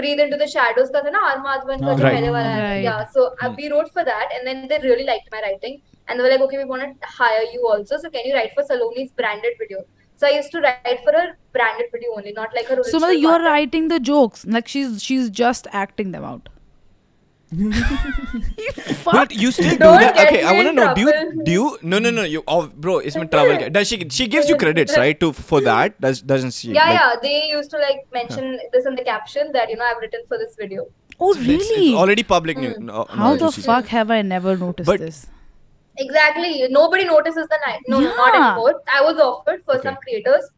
[0.00, 2.12] breathe into the shadows का था ना आर्माजवन का जो Right.
[2.16, 2.60] पहले वाला है.
[2.66, 2.84] Right.
[2.88, 3.06] Yeah.
[3.16, 6.24] So uh, we wrote for that, and then they really liked my writing, and they
[6.26, 7.98] were like, okay, we want to hire you also.
[8.04, 9.82] So can you write for Saloni's branded video?
[10.22, 11.26] So I used to write for her
[11.58, 13.00] branded video only, not like her So original.
[13.04, 13.50] मतलब you're content.
[13.50, 16.48] writing the jokes, like she's she's just acting them out.
[17.55, 18.71] you
[19.03, 19.13] fuck.
[19.13, 20.17] But you still do that.
[20.27, 20.93] Okay, I want to know.
[20.93, 21.43] Do you?
[21.43, 21.77] Do you?
[21.81, 22.23] No, no, no.
[22.23, 22.43] You.
[22.47, 23.69] Oh, bro, it's my travel.
[23.77, 24.07] Does she?
[24.09, 25.19] She gives you credits, right?
[25.19, 25.65] To for hmm.
[25.65, 25.99] that.
[26.01, 26.71] Does doesn't she?
[26.73, 27.15] Yeah, Like, yeah.
[27.21, 30.37] They used to like mention this in the caption that you know I've written for
[30.37, 30.87] this video.
[31.19, 31.55] Oh, really?
[31.55, 32.75] It's, it's already public news.
[32.77, 32.85] Hmm.
[32.87, 35.27] No, How the fuck have I never noticed But- this?
[35.97, 36.67] Exactly.
[36.69, 37.81] Nobody notices the night.
[37.87, 38.81] No, not anymore.
[38.93, 40.49] I was offered for some creators.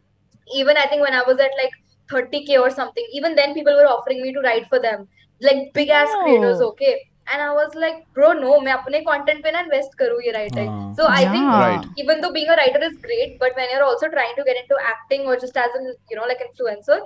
[0.56, 1.72] Even I think when I was at like
[2.10, 5.08] 30k or something, even then people were offering me to write for them
[5.42, 6.24] like big ass oh.
[6.24, 6.96] creators okay
[7.34, 10.70] and i was like bro no main apne content pe na invest karu ye writing
[10.74, 11.34] uh, so i yeah.
[11.34, 12.04] think right.
[12.04, 14.78] even though being a writer is great but when you're also trying to get into
[14.94, 17.00] acting or just as an you know like influencer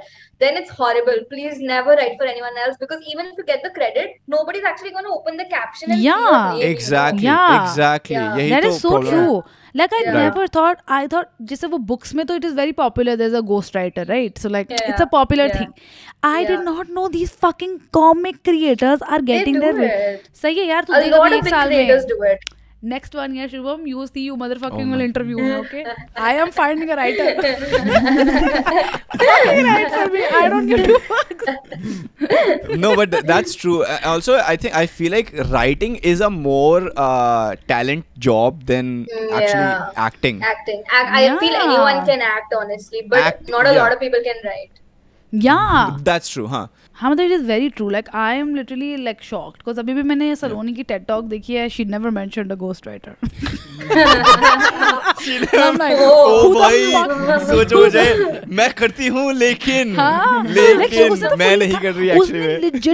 [0.44, 3.74] then it's horrible please never write for anyone else because even if you get the
[3.80, 7.50] credit nobody's actually going to open the caption and yeah exactly you know?
[7.50, 7.64] yeah.
[7.64, 8.54] exactly yeah.
[8.56, 9.14] that is so problem.
[9.16, 9.58] true yeah.
[9.76, 13.16] Like I never thought I thought जैसे वो books में तो it is very popular
[13.16, 15.72] there is a ghost writer right so like it's a popular thing
[16.24, 19.62] I did not know these fucking comic creators are getting
[20.34, 22.36] सही है यार तू देखो एक साल में
[22.82, 22.90] do it.
[22.90, 25.86] Next one year, Shubham, you see you motherfucking Oh will interview me, okay?
[26.16, 27.36] I am finding a writer.
[29.12, 30.26] Fucking write for me.
[30.26, 32.78] I don't give two fucks.
[32.78, 33.84] no, but th- that's true.
[33.84, 39.06] Uh, also, I think I feel like writing is a more uh, talent job than
[39.12, 40.42] Mm, actually acting.
[40.44, 40.80] Acting.
[40.80, 43.82] Ac- I feel anyone can act, honestly, but Act, not a yeah.
[43.84, 44.72] lot of people can write.
[45.32, 45.98] Yeah.
[46.02, 46.68] That's true, huh?
[47.02, 50.04] हाँ मतलब it is very true like I am literally like shocked because अभी भी
[50.04, 53.16] मैंने सलोनी की TED talk देखी है she never mention a ghost writer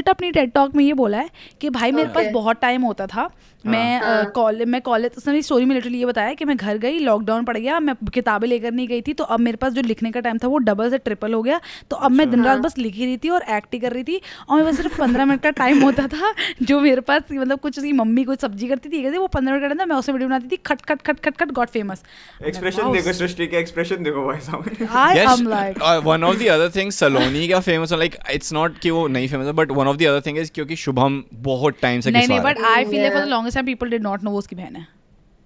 [0.09, 1.29] अपनी TED talk में ये बोला है
[1.61, 3.29] की भाई मेरे पास बहुत टाइम होता था
[3.63, 6.77] मैं हाँ। कॉलेज मैं कॉलेज उसने मेरी स्टोरी में लिटरली ये बताया कि मैं घर
[6.77, 9.81] गई लॉकडाउन पड़ गया मैं किताबें लेकर नहीं गई थी तो अब मेरे पास जो
[9.81, 12.47] लिखने का टाइम था वो डबल से ट्रिपल हो गया तो अब मैं दिन हाँ।
[12.47, 14.77] रात बस लिख ही रही थी और एक्ट ही कर रही थी और मेरे पास
[14.77, 18.41] सिर्फ़ पंद्रह मिनट का टाइम होता था जो मेरे पास मतलब कुछ उसकी मम्मी कुछ
[18.41, 20.81] सब्ज़ी करती थी वो पंद्रह मिनट का टाइम था मैं उसमें वीडियो बनाती थी खट
[20.81, 22.03] खट खट खट खट गॉट फ़ेमस
[22.43, 26.39] एक्सप्रेशन देखो सृष्टि के एक्सप्रेशन देखो भाई साहब I Yes, am like uh, one of
[26.39, 29.93] the other Saloni का फ़ेमस like it's not कि वो नहीं फ़ेमस है but one
[29.93, 33.09] of the other thing is क्योंकि शुभम बहुत टाइम से नहीं नहीं but I feel
[33.09, 33.46] for the Yeah.
[33.47, 34.87] Longest time people did not know वो उसकी बहन है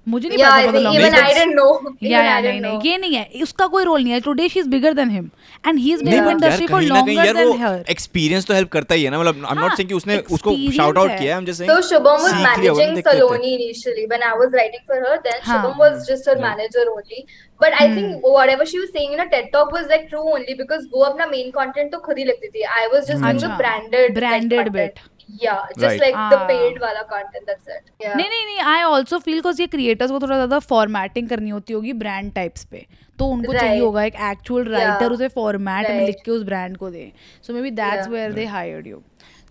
[0.07, 1.73] मुझे नहीं Yeah, पता for the even longest I didn't know.
[2.03, 2.85] या या I नहीं didn't नहीं know.
[2.85, 5.29] ये नहीं है उसका कोई रोल नहीं है today she is bigger than him
[5.67, 8.53] and he is नहीं बीन इन यार इंडस्ट्री फॉर ना लॉन्गर देन हर एक्सपीरियंस तो
[8.53, 10.97] हेल्प करता ही है ना मतलब आई एम नॉट हाँ, सेइंग कि उसने उसको शाउट
[10.97, 12.95] आउट है। किया I am just So saying Shubham was सीख लिया होगा ना managing
[12.95, 15.13] देखते देखते। Saloni initially when I was writing for her.
[15.29, 15.59] Then हाँ.
[15.61, 16.47] Shubham was just her Right.
[16.47, 17.23] manager only.
[17.65, 20.57] But I think whatever she was saying in a TED talk was like true only
[20.63, 22.67] because वो अपना main content तो खुद ही लिखती थी.
[22.81, 23.57] I was just doing the अच्छा.
[23.63, 24.77] branded like, Branded content.
[24.81, 25.03] bit.
[25.39, 26.01] Yeah, just Right.
[26.01, 26.47] like the Ah.
[26.47, 27.45] paid वाला content.
[27.49, 27.91] That's it.
[28.03, 28.15] Yeah.
[28.17, 31.73] नहीं नहीं नहीं आई ऑल्सो फील बिकॉज़ ये क्रिएटर्स को थोड़ा ज़्यादा फॉर्मेटिंग करनी होती
[31.73, 32.85] होगी ब्रांड टाइप्स पे
[33.19, 36.89] तो उनको चाहिए होगा एक एक्चुअल राइटर उसे फॉर्मेट में लिख के उस ब्रांड को
[36.89, 37.11] दे
[37.47, 39.01] so maybe that's where they hired you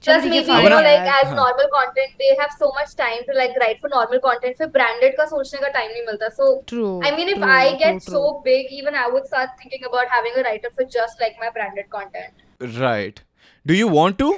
[0.04, 3.58] Plus maybe you know like as normal content they have so much time to like
[3.62, 4.56] write for normal content.
[4.58, 6.28] फिर branded का सोचने का time नहीं मिलता.
[6.36, 9.50] So True, I mean, if true, I get true, so big, even I would start
[9.62, 12.46] thinking about having a writer for just like my branded content.
[12.78, 13.20] Right
[13.66, 14.30] do you want to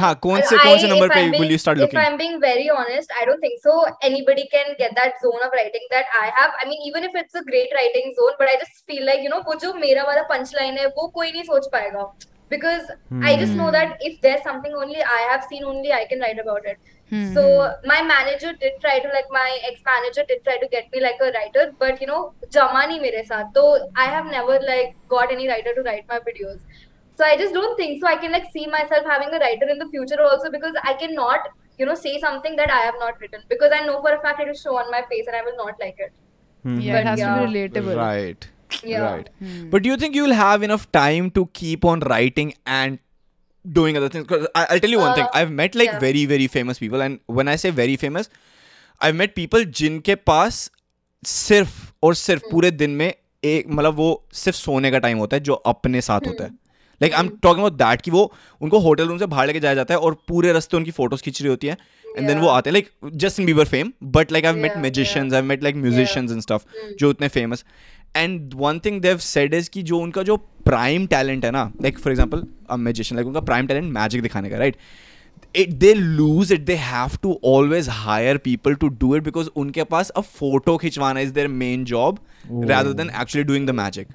[0.00, 2.66] हाँ कौन से कौन से number पे will you start If looking I'm being very
[2.76, 3.76] honest, I don't think so.
[4.08, 6.58] Anybody can get that zone of writing that I have.
[6.64, 9.32] I mean, even if it's a great writing zone, but I just feel like you
[9.34, 12.10] know, वो जो मेरा वाला punchline है, वो कोई नहीं सोच पाएगा.
[12.52, 13.22] Because hmm.
[13.28, 16.42] I just know that if there's something only I have seen, only I can write
[16.42, 16.90] about it.
[17.12, 17.42] Hmm, So
[17.92, 21.30] my manager did try to like my ex-manager did try to get me like a
[21.38, 22.20] writer, but you know,
[22.56, 23.52] जमा नहीं मेरे साथ.
[23.58, 23.64] So
[24.04, 26.60] I have never like got any writer to write my videos.
[27.21, 28.07] So I just don't think so.
[28.07, 31.47] I can like see myself having a writer in the future also because I cannot,
[31.79, 34.39] you know, say something that I have not written because I know for a fact
[34.39, 36.13] it will show on my face and I will not like it.
[36.65, 37.45] yeah, it But has to yeah.
[37.45, 38.47] be relatable Right.
[38.83, 39.01] Yeah.
[39.01, 39.29] Right.
[39.71, 42.99] But do you think you'll have enough time to keep on writing and
[43.65, 44.25] doing other things?
[44.27, 45.23] Because I'll tell you one thing.
[45.23, 45.99] Uh, I've met like yeah.
[45.99, 47.01] very, very famous people.
[47.01, 48.29] And when I say very famous,
[49.01, 50.71] I've met people जिनके पास
[51.25, 53.13] सिर्फ और सिर्फ पूरे दिन में
[53.43, 56.60] एक मतलब वो सिर्फ सोने का टाइम होता है जो अपने साथ होता है
[57.02, 58.30] Like I am talking about that कि वो
[58.60, 61.40] उनको होटल रूम से बाहर लेके जाया जाता है और पूरे रास्ते उनकी फ़ोटोज़ खींच
[61.42, 61.76] रही होती है
[62.06, 62.72] एंड देन वो आते हैं.
[62.72, 62.90] Like
[63.40, 67.10] Justin Bieber fame but like I met magicians I met like musicians and stuff जो
[67.10, 67.64] इतने famous
[68.16, 70.36] and one thing Dev said is कि जो उनका जो
[70.66, 74.50] प्राइम टैलेंट है ना like for example a magician like उनका प्राइम टैलेंट मैजिक दिखाने
[74.50, 74.76] का right
[75.56, 79.84] it they lose it they have to always hire people to do it because उनके
[79.84, 82.18] पास a photo खिंचवाना is their main job
[82.50, 84.08] rather than actually doing the magic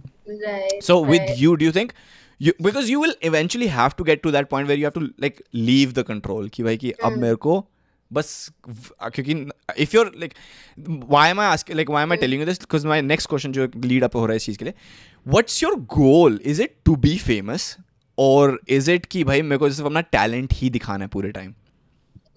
[0.84, 1.92] so with you do think
[2.39, 4.85] you think you because you will eventually have to get to that point where you
[4.85, 7.21] have to like leave the control कि भाई कि अब Hmm.
[7.21, 7.67] मेरे को
[8.13, 9.35] बस v- क्योंकि
[9.87, 10.35] if you're like
[11.15, 12.21] why am I asking like why am I Hmm.
[12.25, 14.59] telling you this because my next question जो lead up हो रहा है इस चीज़
[14.59, 14.75] के लिए
[15.35, 17.79] what's your goal is it to be famous
[18.19, 21.55] or is it कि भाई मेरे को सिर्फ अपना talent ही दिखाना है पूरे time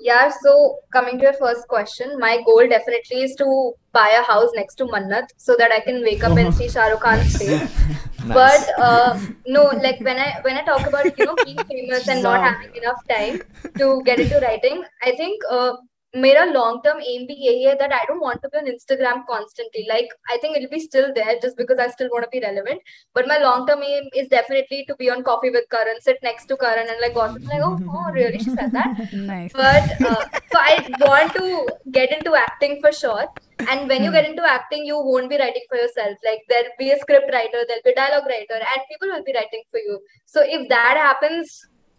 [0.06, 0.52] Yeah, so
[0.94, 3.46] coming to your first question, my goal definitely is to
[3.94, 6.88] buy a house next to Mannat so that I can wake up and see Shah
[6.94, 8.09] Rukh Khan's face.
[8.27, 12.23] But uh, no, like when I when I talk about you know being famous and
[12.23, 13.43] not having enough time
[13.79, 15.77] to get into writing, I think uh,
[16.17, 19.25] मेरा long term aim भी यही है that I don't want to be on Instagram
[19.27, 19.87] constantly.
[19.89, 22.81] Like I think it'll be still there just because I still want to be relevant.
[23.15, 26.47] But my long term aim is definitely to be on Coffee with Karan, sit next
[26.47, 27.47] to Karan and like gossip.
[27.53, 28.39] Like oh, oh really?
[28.39, 29.13] She said that.
[29.13, 29.53] Nice.
[29.53, 33.27] but uh, so I want to get into acting for sure.
[33.68, 36.18] And when you get into acting, you won't be writing for yourself.
[36.24, 39.34] Like there'll be a script writer, there'll be a dialogue writer, and people will be
[39.34, 40.00] writing for you.
[40.26, 41.56] So if that happens,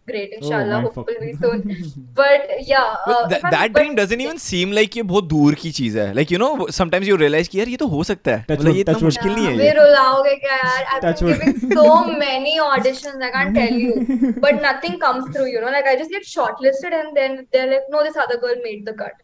[0.07, 0.95] great, inshallah, my fuck.
[1.09, 2.05] hopefully soon.
[2.15, 5.03] But yeah, But uh, that, if I'm- that but- dream doesn't even seem like ये
[5.15, 7.87] बहुत दूर की चीज़ है like you know sometimes you realize कि यार ये तो
[7.97, 9.11] हो सकता है Touch मतलब wood, ये इतना touch wood.
[9.11, 11.45] मुश्किल नहीं है वे ये रुलाओगे क्या यार I've Touch been wood.
[11.45, 11.89] giving so
[12.25, 16.15] many auditions I can't tell you but nothing comes through you know like I just
[16.19, 19.23] get shortlisted and then they're like no this other girl made the cut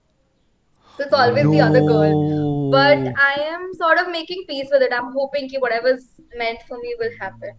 [0.98, 4.94] so it's always the other girl but I am sort of making peace with it
[4.94, 7.52] I'm hoping that whatever's meant for me will happen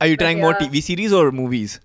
[0.00, 0.54] are you trying more.
[0.54, 1.80] TV series or movies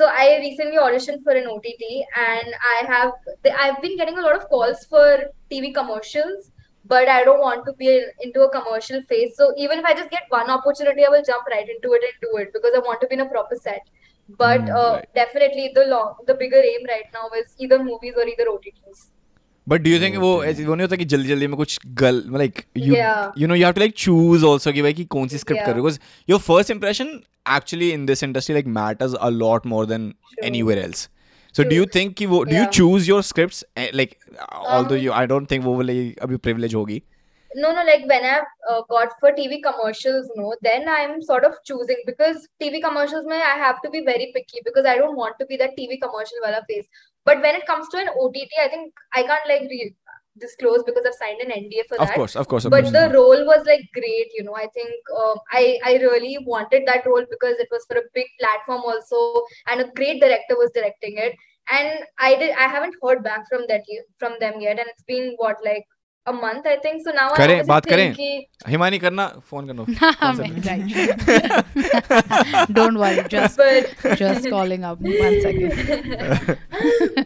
[0.00, 1.82] so I recently auditioned for an OTT,
[2.16, 3.12] and I have
[3.54, 6.52] I've been getting a lot of calls for TV commercials,
[6.86, 9.36] but I don't want to be into a commercial phase.
[9.36, 12.14] So even if I just get one opportunity, I will jump right into it and
[12.22, 13.90] do it because I want to be in a proper set.
[14.38, 15.14] But uh, right.
[15.14, 19.10] definitely the long, the bigger aim right now is either movies or either OTTs.
[19.70, 22.22] But do you think वो ऐसे वो नहीं होता कि जल्दी जल्दी में कुछ गल
[22.32, 22.94] like you
[23.38, 25.74] you know you have to like choose also कि भाई कि कौन सी स्क्रिप्ट yeah.
[25.74, 25.92] करोगे
[26.30, 27.20] your first impression
[27.56, 30.12] actually in this industry like matters a lot more than
[30.62, 31.08] anywhere else
[31.56, 34.18] so do you think कि वो do you choose your script like
[34.84, 37.02] although you I don't think वो वाली अभी privilege होगी।
[37.50, 41.54] No, no, like when I've uh, got for TV commercials, no, then I'm sort of
[41.64, 45.34] choosing because TV commercials, mein I have to be very picky because I don't want
[45.40, 46.86] to be that TV commercial wala face.
[47.24, 49.94] But when it comes to an OTT, I think I can't like re-
[50.38, 52.14] disclose because I've signed an NDA for Of that.
[52.14, 52.92] course, of course, of But course.
[52.92, 54.54] But the role was like great, you know.
[54.54, 54.90] I think
[55.22, 59.42] um, I I really wanted that role because it was for a big platform also,
[59.68, 61.34] and a great director was directing it.
[61.70, 63.82] And I did I haven't heard back from that
[64.18, 65.84] from them yet, and it's been what like
[66.26, 67.02] a month I think.
[67.04, 69.84] So now I करें, honestly बात think करें। कि- हिमानी करना phone करना
[72.78, 75.00] Don't worry, just but just calling up.
[75.00, 76.58] One second.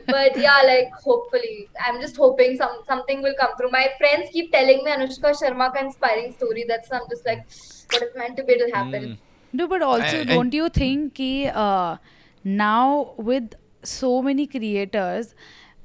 [0.07, 3.73] but yeah, like hopefully, I'm just hoping some something will come through.
[3.73, 6.65] My friends keep telling me Anushka Sharma ka inspiring story.
[6.69, 7.45] That's I'm just like,
[7.93, 9.09] what is meant to be, it'll happen.
[9.11, 9.19] Mm.
[9.63, 11.31] No, but also, I- I- don't you think कि
[11.67, 11.97] uh,
[12.45, 13.59] now with
[13.97, 15.35] so many creators,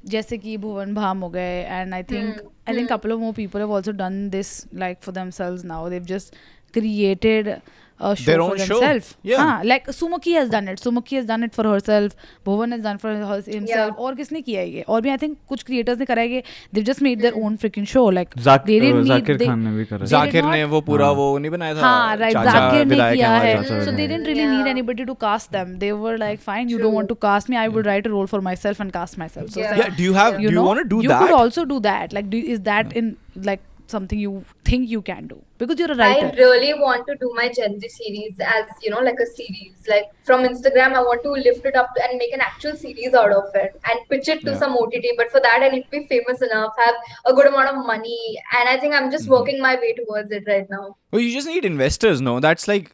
[0.06, 3.34] जैसे कि भुवन भाम हो गए and I think Hmm, I think couple of more
[3.34, 5.90] people have also done this like for themselves now.
[5.90, 6.36] They've just
[6.74, 7.62] created
[8.00, 9.00] a show Their for own show.
[9.24, 9.38] Yeah.
[9.38, 10.80] हाँ, like Sumukhi has done it.
[10.80, 12.14] Sumukhi has done it for herself.
[12.46, 13.96] Bhuvan has done for her, himself.
[13.98, 14.82] और किसने किया है ये?
[14.82, 16.44] और भी I think कुछ creators ने करा है ये.
[16.74, 18.06] They've just made their own freaking show.
[18.20, 20.46] Like जाक- they didn't need Zakir they- Khan ने भी करा है। They did जाकिर
[20.46, 23.56] ने not- वो पूरा हाँ। वो नहीं बनाया था हाँ राइट चाचा ने किया है
[23.86, 26.98] so they didn't really need anybody to cast them they were like fine you don't
[27.00, 29.62] want to cast me I will write a role for myself and cast myself so
[29.66, 29.78] Yeah.
[29.84, 31.10] yeah do you have do you want to do that?
[31.10, 33.16] you could also do that like do, is that in
[33.50, 37.08] like something you think you can do because you're a I writer I really want
[37.08, 39.74] to do my Gen Z series as you know, like a series.
[39.88, 43.32] Like from Instagram, I want to lift it up and make an actual series out
[43.32, 44.60] of it and pitch it to Yeah.
[44.60, 45.14] some OTT.
[45.18, 48.20] But for that, I need to be famous enough, have a good amount of money,
[48.60, 49.36] and I think I'm just Mhm.
[49.38, 50.86] working my way towards it right now.
[51.12, 52.90] well you just need investors no that's like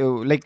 [0.00, 0.44] uh, like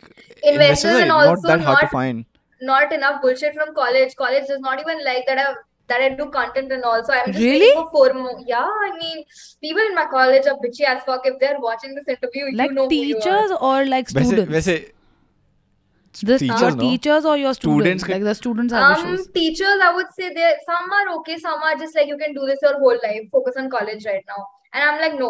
[0.51, 2.24] Investors are and not also that hard to find
[2.66, 4.12] Not enough bullshit from college.
[4.18, 5.47] College does not even like that I
[5.88, 7.03] that I do content and all.
[7.05, 7.59] So I'm just Really?
[7.59, 8.36] waiting for four more.
[8.45, 9.23] Yeah, I mean,
[9.61, 11.25] people in my college are bitchy as fuck.
[11.25, 13.21] If they're watching this interview, like you know who you are.
[13.21, 14.78] teachers or like वैसे students वैसे
[16.28, 16.78] the teachers, your no?
[16.82, 20.34] teachers or your students, Students like the students have Um, issues teachers, I would say
[20.34, 23.28] they some are okay, some are just like you can do this your whole life.
[23.32, 24.39] Focus on college right now,
[24.73, 25.30] and I'm like, no,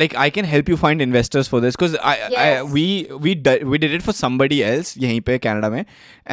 [0.00, 2.68] like I can help you find investors for this because I, I Yes.
[2.74, 2.84] we
[3.24, 5.84] we di- we did it for somebody else यहीं पे Canada में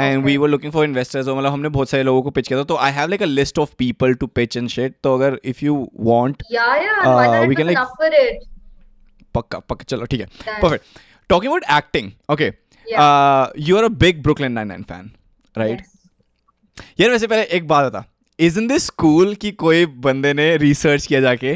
[0.03, 2.59] and we were looking for investors और मतलब हमने बहुत सारे लोगों को pitch किया
[2.59, 5.37] था तो I have like a list of people to pitch and shit तो अगर
[5.53, 5.75] if you
[6.11, 7.01] want Yeah, yeah.
[7.09, 8.47] Uh, one we we can, can like- enough for it.
[9.35, 10.61] पक्का पक्का चलो ठीक है Done.
[10.61, 11.01] perfect
[11.33, 12.51] talking about acting okay
[12.91, 13.01] Yeah.
[13.07, 15.11] uh, you're a big Brooklyn Nine-Nine fan
[15.63, 16.87] right Yes.
[16.99, 18.03] यार वैसे पहले एक बात बता
[18.38, 21.52] इजन दिस कूल कि कोई बंदे ने रिसर्च किया जाके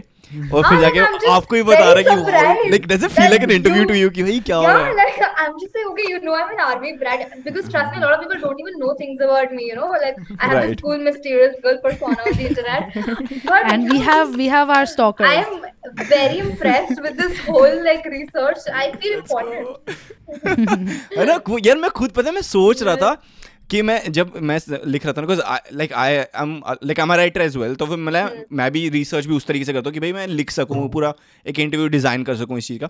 [0.52, 3.50] और फिर जाके आपको ही बता रहा है कि like does it feel like an
[3.50, 6.18] interview to you कि भाई क्या हो रहा है I am just saying okay you
[6.24, 8.78] know I am an army brand because trust me a lot of people don't even
[8.78, 12.30] know things about me you know like I have this cool mysterious girl persona on
[12.32, 15.56] the internet but and we have we have our stalkers I am
[16.04, 19.66] very impressed with this whole like research I feel important
[21.18, 23.16] अरे यार मैं खुद पता है मैं सोच रहा था
[23.70, 26.54] कि मैं जब मैं लिख रहा था ना like I am
[26.84, 29.72] like I writer as well तो फिर मैं मैं भी रिसर्च भी उस तरीके से
[29.72, 31.12] करता हूँ कि भाई मैं लिख सकूँ पूरा
[31.46, 32.88] एक इंटरव्यू डिज़ाइन कर सकूँ इस चीज़ का।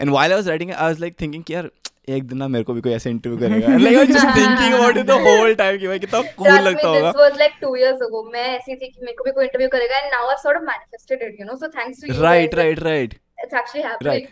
[0.00, 1.70] And while I was writing I was like thinking कि यार
[2.08, 4.96] एक दिन ना मेरे को भी कोई ऐसे इंटरव्यू करेगा। Like I just thinking about
[4.96, 8.04] it the whole time कि भाई कितना कूल लगता होगा। this was like two years
[8.08, 8.24] ago.
[8.32, 10.68] मैं ऐसी थी कि मेरे को भी कोई इंटरव्यू करेगा and now I've sort of
[10.70, 11.58] manifested it, you know.
[11.62, 12.20] So thanks to you.
[12.22, 13.14] Right right right
[13.44, 14.06] It's actually happening.
[14.06, 14.28] Right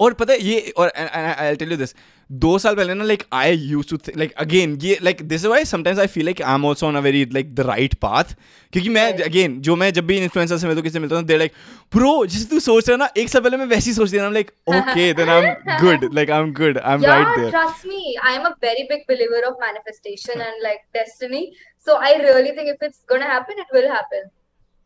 [0.00, 1.94] और पता है ये और आई टेल यू दिस
[2.30, 6.00] दो साल पहले ना like I use to like again ये like this why sometimes
[6.00, 8.34] I feel like I am also on a very like the right path
[8.72, 11.24] क्योंकि मैं अगेन जो मैं जब भी इन्फ्लुएंसर से मिलता हूँ किसी से मिलता हूँ
[11.24, 11.52] देर लाइक
[11.94, 15.12] ब्रो जैसे तू सोच रहा ना एक साल पहले मैं वैसे ही सोचती like okay
[15.14, 18.32] then I am good like I am good I am right there trust me, I
[18.34, 21.52] am a very big believer of manifestation and like destiny.
[21.86, 24.30] So I really think if it's gonna happen, it will happen.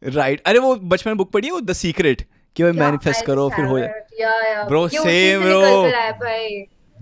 [0.02, 2.22] Right अरे वो बचपन में book पढ़ी है वो the secret
[2.56, 3.94] कि भाई manifest करो फिर हो जाए it.
[4.18, 4.68] Yeah, yeah.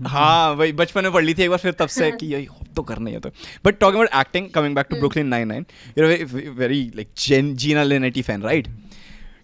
[0.01, 0.09] ये.
[0.09, 2.83] हाँ वही बचपन में पढ़ ली थी एक बार फिर तब से कि यही तो
[2.83, 3.29] करना ही होता
[3.65, 5.65] but talking about acting coming back to Brooklyn nine nine
[5.97, 7.09] you're very like
[7.63, 8.67] Gina Linetti fan right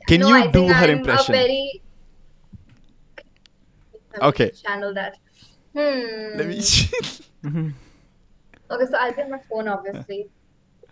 [0.09, 1.81] can you do her me
[4.27, 4.51] Okay.
[4.51, 5.13] Channel that.
[5.75, 6.37] Hmm.
[6.37, 6.61] Let me
[8.71, 10.25] Okay, so I'll on my phone, obviously.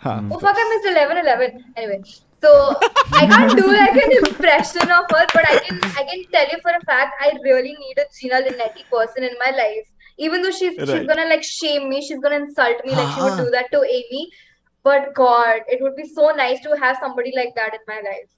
[0.03, 1.63] हाँ Oh fuck, I missed 11 11.
[1.77, 2.03] Anyway,
[2.41, 2.75] so
[3.13, 6.59] I can't do like an impression of her, but I can I can tell you
[6.61, 9.87] for a fact I really need a Gina Linetti person in my life.
[10.17, 13.33] Even though she's she's gonna like shame me, she's gonna insult me like she would
[13.33, 13.43] uh-huh.
[13.45, 14.29] do that to Amy.
[14.83, 18.29] But God, it would be so nice to have somebody like that in my life.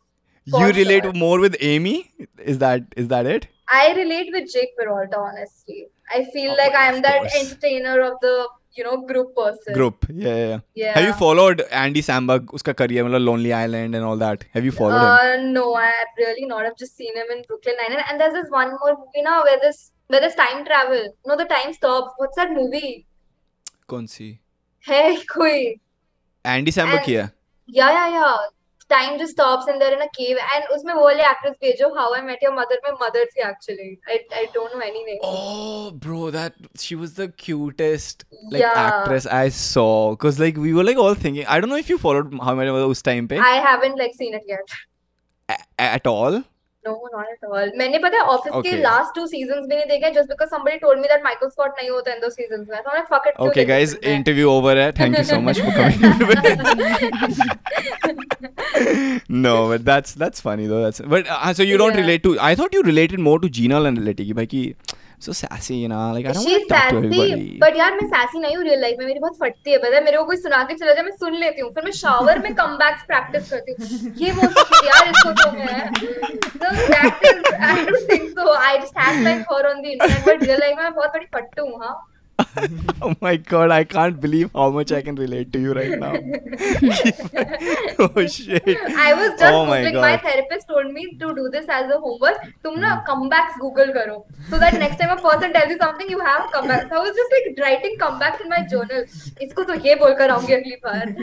[0.45, 1.13] you relate sure.
[1.13, 5.87] more with Amy is that is that it I relate with Jake Peralta, honestly.
[6.13, 9.73] I feel Oh, like I am that entertainer of the you know group person.
[9.77, 10.59] group yeah yeah, yeah.
[10.81, 10.93] Yeah.
[10.97, 14.71] have you followed Andy Samberg uska career matlab Lonely Island and all that have you
[14.77, 16.65] followed uh, him no no, have really not.
[16.65, 18.03] I've just seen him in Brooklyn Nine-Nine.
[18.09, 21.03] And there's this one more movie now where this where there's time travel.
[21.25, 22.13] No, the time stops.
[22.17, 23.05] What's that movie?
[23.87, 24.39] kaun si
[24.79, 25.79] Hey, koi.
[26.55, 27.25] Andy Samberg And- kiya
[27.67, 28.37] Yeah, yeah, yeah.
[28.91, 30.39] Time just stops and they're in a cave.
[30.55, 33.23] And उसमें वो वाले actress भी है जो How I Met Your Mother में mother
[33.33, 33.89] थी actually.
[34.15, 35.19] I I don't know any name.
[35.31, 36.53] Oh, bro, that
[36.85, 38.25] she was the cutest
[38.55, 38.79] like Yeah.
[38.85, 40.15] actress I saw.
[40.25, 41.45] Cause like we were like all thinking.
[41.57, 43.53] I don't know if you followed How I Met Your Mother उस time पे I
[43.69, 44.79] haven't like seen it yet.
[45.57, 45.63] a-
[45.99, 46.41] at all.
[46.85, 47.71] No, not at all.
[47.77, 51.01] मैंने पता है office के last two seasons भी नहीं देखे just because somebody told
[51.01, 52.79] me that Michael Scott नहीं होता इन दो सीजंस में.
[52.81, 53.03] तो मैं.
[53.11, 54.75] क्यों Okay, देखे guys, interview over.
[54.77, 54.87] है.
[55.01, 55.99] Thank you so much for coming.
[59.29, 60.81] no, but that's that's funny though.
[60.87, 62.01] That's but uh, so you don't Yeah.
[62.05, 62.33] relate to.
[62.39, 64.63] I thought you related more to Gina Linetti कि भाई कि
[65.21, 66.11] so sassy, you know.
[66.13, 67.57] Like I don't want to talk to everybody.
[67.63, 70.03] but यार मैं sassy नहीं हूँ real life में मेरी बहुत फटती है पता है
[70.03, 72.49] मेरे को कोई सुना के चला जाए मैं सुन लेती हूँ फिर मैं shower में
[72.61, 74.49] comebacks practice करती हूँ ये वो
[74.87, 75.91] यार इसको तो मैं
[76.61, 80.47] so practice I don't think so I just have like her on the internet but
[80.47, 81.95] real life में मैं बहुत बड़ी फट्टू हूँ हाँ
[83.01, 86.13] oh my god, I can't believe how much I can relate to you right now.
[87.99, 88.67] oh shit.
[89.07, 90.21] I was just Oh my googling my God.
[90.27, 94.17] therapist told me to do this as a homework तुम ना comebacks google करो
[94.51, 97.35] so that next time a person tells you something you have comebacks I was just
[97.37, 99.03] like writing comebacks in my journal
[99.47, 101.15] इसको तो ये बोलकर आऊँगी अगली बार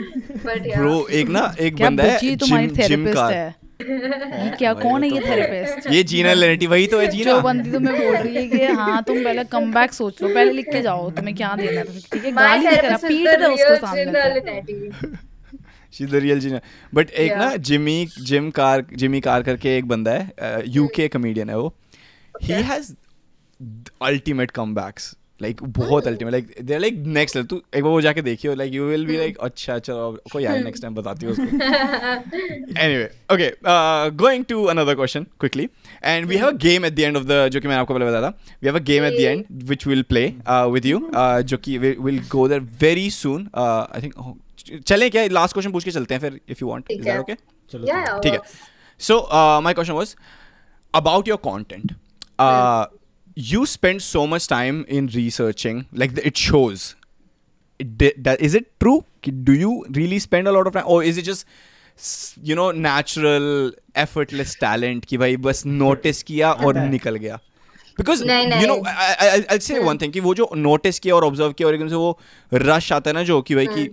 [0.45, 3.47] but yeah Bro, एक ना एक क्या बंदा है जिम जिम का है
[3.81, 7.41] ये क्या कौन है ये तो- थेरेपिस्ट ये जीना लेनेटी वही तो है जीना। जो
[7.41, 10.65] बंदी तुम्हें बोल रही है कि हाँ तुम पहले कम बैक सोच लो पहले लिख
[10.71, 14.61] के जाओ तुम्हें क्या देना है ठीक है गाली नहीं करा पीट दे उसको सामने
[15.93, 16.59] she is the real Gina.
[16.93, 21.57] But एक ना Jimmy Jim Carr Jimmy Carr करके एक बंदा है यूके कॉमेडियन है
[21.57, 21.73] वो।
[22.43, 22.53] He.
[22.53, 22.93] Has
[24.01, 28.21] ultimate comebacks like बहुत ultimate like they like next level तू एक बार वो जाके
[28.21, 29.93] देखियो like you will be like अच्छा अच्छा
[30.31, 31.35] कोई यार नेक्स्ट टाइम बताती हूँ
[32.77, 33.51] anyway okay
[34.23, 35.67] going to another question quickly
[36.03, 38.05] and we have a game at the end of the जो कि मैं आपको पहले
[38.05, 38.29] बता था.
[38.61, 40.25] We have a game at the end which will play
[40.73, 44.13] with you जो कि will go there very soon I think
[44.87, 45.25] चले क्या?
[45.31, 47.33] लास्ट क्वेश्चन पूछ के चलते हैं फिर if you want is that okay
[47.71, 48.39] चलो ठीक है.
[49.01, 49.19] So
[49.63, 50.15] my question was
[50.93, 51.91] about your content
[53.38, 56.94] you spend so much time in researching like the, it shows
[58.02, 61.02] Di- da- is it true Ki- do you really spend a lot of time or
[61.02, 61.44] is it just
[61.98, 63.48] s- you know natural
[64.04, 67.38] effortless talent कि भाई बस notice किया और निकल गया
[68.00, 70.48] because नहीं, you know नहीं। I, I, I- I'll say one thing कि वो जो
[70.68, 72.18] notice किया और observe किया और एकदम से वो
[72.54, 73.88] rush आता है ना जो कि भाई कि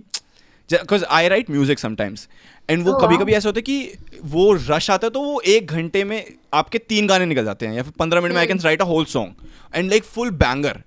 [0.71, 2.27] Because I write music sometimes
[2.69, 5.41] and वो Oh, कभी कभी ऐसा होता है कि वो रश आता है तो वो
[5.41, 8.47] एक घंटे में आपके तीन गाने निकल जाते हैं या फिर पंद्रह मिनट में I
[8.47, 9.33] can write a whole song
[9.75, 10.81] and like full banger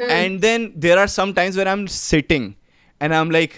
[0.00, 2.52] and then there are some times where I am sitting
[3.00, 3.52] and I am like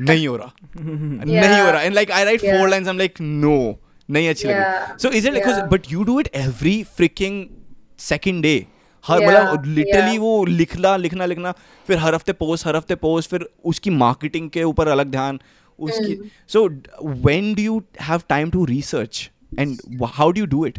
[0.00, 0.52] नहीं हो रहा.
[0.76, 1.82] नहीं हो रहा.
[1.82, 2.68] And like I write four.
[2.68, 4.98] Lines I am like no नहीं अच्छी लगी.
[5.02, 5.34] So is it.
[5.70, 7.46] But you do it every freaking
[7.98, 8.66] second day
[9.06, 10.18] हर मतलब लिटरली.
[10.18, 11.52] वो लिखना लिखना लिखना
[11.88, 15.40] फिर हर हफ़्ते पोस्ट हर हफ़्ते पोस्ट फिर उसकी मार्केटिंग के ऊपर अलग ध्यान
[15.78, 16.18] उसकी.
[16.48, 16.66] So
[17.04, 20.78] when do you have time to research and how do you do it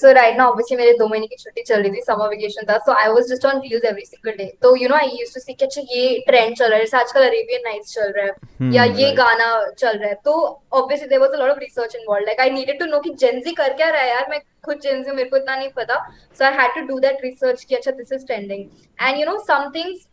[0.00, 2.78] So right now, obviously, मेरे दो महीने की छुट्टी चल रही थी समर वेकेशन था
[2.84, 4.48] so I was just on reels every single day.
[4.62, 6.96] तो you know I used to see कि अच्छा ये ट्रेंड चल रहा है जैसे
[6.96, 9.48] आजकल अरेबियन नाइट्स चल रहा है या ये गाना
[9.78, 10.36] चल रहा है तो
[10.80, 12.30] obviously there was a lot of research involved.
[12.30, 14.80] Like I needed to know कि Gen Z कर क्या रहा है यार मैं खुद
[14.86, 15.98] Gen Z हूँ मेरे को इतना नहीं पता
[16.38, 19.38] so I had to do that research कि अच्छा this is trending and you know
[19.50, 20.06] some things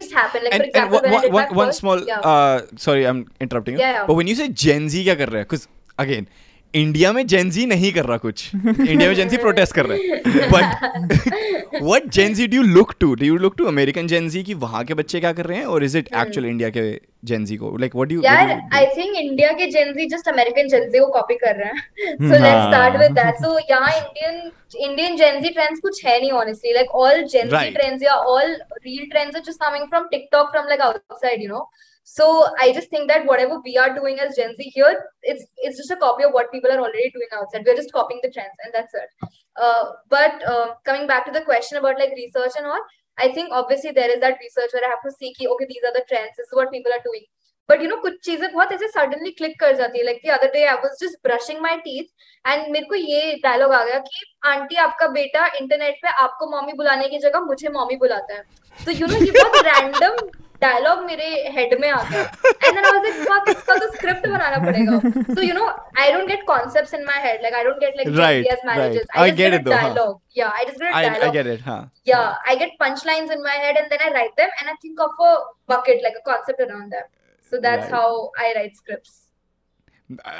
[0.00, 2.20] just happen like for and, and example I one, one, one first small yeah.
[2.20, 4.06] uh, sorry i'm interrupting you Yeah, yeah.
[4.06, 5.68] but when you say gen z क्या कर रहा है because
[6.04, 6.26] again
[6.74, 9.96] India में जेन जी नहीं कर रहा कुछ। India में जेन जी प्रोटेस्ट कर रहा
[9.96, 14.42] है। But what Gen Z do look to do you look to American Gen Z
[14.42, 15.64] की वहाँ के बच्चे क्या कर रहे हैं?
[15.64, 16.84] और इज़ इट एक्चुअल इंडिया के
[17.24, 17.76] जेन जी को?
[17.80, 21.56] लाइक व्हाट डू यार आई थिंक इंडिया के Gen Z just American Gen Z को कॉपी कर
[21.56, 22.66] रहे हैं। So let's.
[22.66, 24.50] Start with that so यहाँ Indian
[24.88, 27.72] Indian Gen Z trends कुछ है नहीं honestly like all Gen Z Right.
[27.74, 31.70] Trends या all reel trends are just coming from TikTok from like outside you know
[32.04, 35.76] so i just think that whatever we are doing as gen z here it's it's
[35.76, 38.64] just a copy of what people are already doing outside we're just copying the trends
[38.64, 42.66] and that's it uh, but uh, coming back to the question about like research and
[42.66, 42.82] all
[43.18, 45.86] i think obviously there is that research where i have to see ki, okay these
[45.86, 47.24] are the trends this is what people are doing
[47.68, 50.50] but you know कुछ चीज़ें बहुत ऐसे suddenly click कर जाती है like the other
[50.52, 54.24] day I was just brushing my teeth and मेरे को ये डायलॉग आ गया कि
[54.50, 58.42] आंटी आपका बेटा इंटरनेट पे आपको मम्मी बुलाने की जगह मुझे मम्मी बुलाता है
[58.84, 60.16] तो यू नो ये बहुत रैंडम
[60.62, 62.22] डायलॉग मेरे हेड में आ गया
[62.64, 64.98] and I was like fuck इसका तो स्क्रिप्ट बनाना पड़ेगा?
[65.34, 65.66] So you know
[66.00, 69.30] I don't get concepts in my head like I don't get like ideas managers I
[69.40, 72.76] get it dialogue या I just get dialogue I get it हाँ या I get
[72.80, 75.34] punch lines in my head and then I write them and I think of a
[75.70, 77.04] bucket like a concept around them
[77.52, 79.20] so that's how I write scripts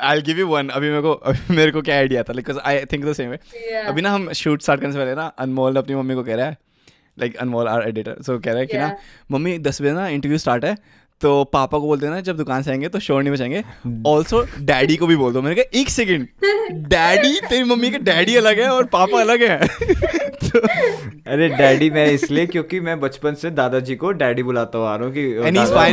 [0.02, 2.32] I give you one अभी मेरे को अभी मेरे को क्या idea था?
[2.32, 3.38] Because I think the same way
[3.80, 6.46] अभी ना हम शूट स्टार्ट करने से पहले ना अनमोल अपनी मम्मी को कह रहा
[6.46, 6.56] है
[7.18, 8.96] like Anmol our editor so कह रहे हैं कि ना
[9.30, 10.76] मम्मी दस बजे ना इंटरव्यू स्टार्ट है
[11.20, 13.62] तो पापा को बोलते हैं ना जब दुकान से आएँगे तो शोर नहीं बचाएँगे
[14.06, 16.26] ऑल्सो डैडी को भी बोल दो। मैंने कहा एक सेकेंड
[16.88, 20.21] डैडी तेरी मम्मी के डैडी अलग है और पापा अलग है।
[20.52, 20.58] तो
[21.32, 25.04] अरे डैडी मैं इसलिए क्योंकि मैं बचपन से दादाजी को डैडी बुलाता हुआ आ रहा
[25.04, 25.34] हूँ कि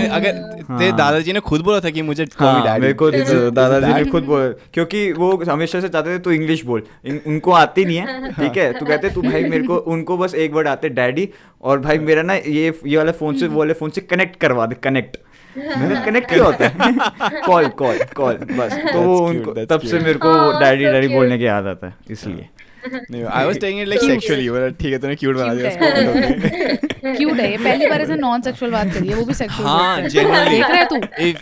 [0.07, 3.11] अगर हाँ। दादाजी ने खुद बोला था कि मुझे हाँ, मेरे को
[3.51, 6.83] दादाजी ने खुद बोल क्योंकि वो हमेशा से चाहते थे तू इंग्लिश बोल।
[7.27, 8.71] उनको आती नहीं है ठीक है?
[8.73, 11.29] तू कहते तू भाई मेरे को उनको बस एक वर्ड आते डैडी
[11.61, 14.65] और भाई मेरा ना ये ये वाले फ़ोन से वो वाले फ़ोन से कनेक्ट करवा
[14.65, 15.17] दे कनेक्ट
[15.57, 17.41] मैंने कनेक्ट क्या होता है?
[17.41, 21.45] कॉल कॉल कॉल बस। तो वो उनको तब से मेरे को डैडी डैडी बोलने की
[21.45, 22.49] याद आता है इसलिए।
[22.85, 24.11] नहीं I was taking it like Cute.
[24.11, 27.15] Sexually but ठीक है तूने क्यूट बना दिया Cute उसको.
[27.17, 27.49] क्यूट है.
[27.51, 30.49] ये पहली बार ऐसे नॉन सेक्सुअल बात करी है वो भी सेक्सुअल हाँ genuinely.
[30.49, 30.95] देख रहा है तू।
[31.27, 31.35] If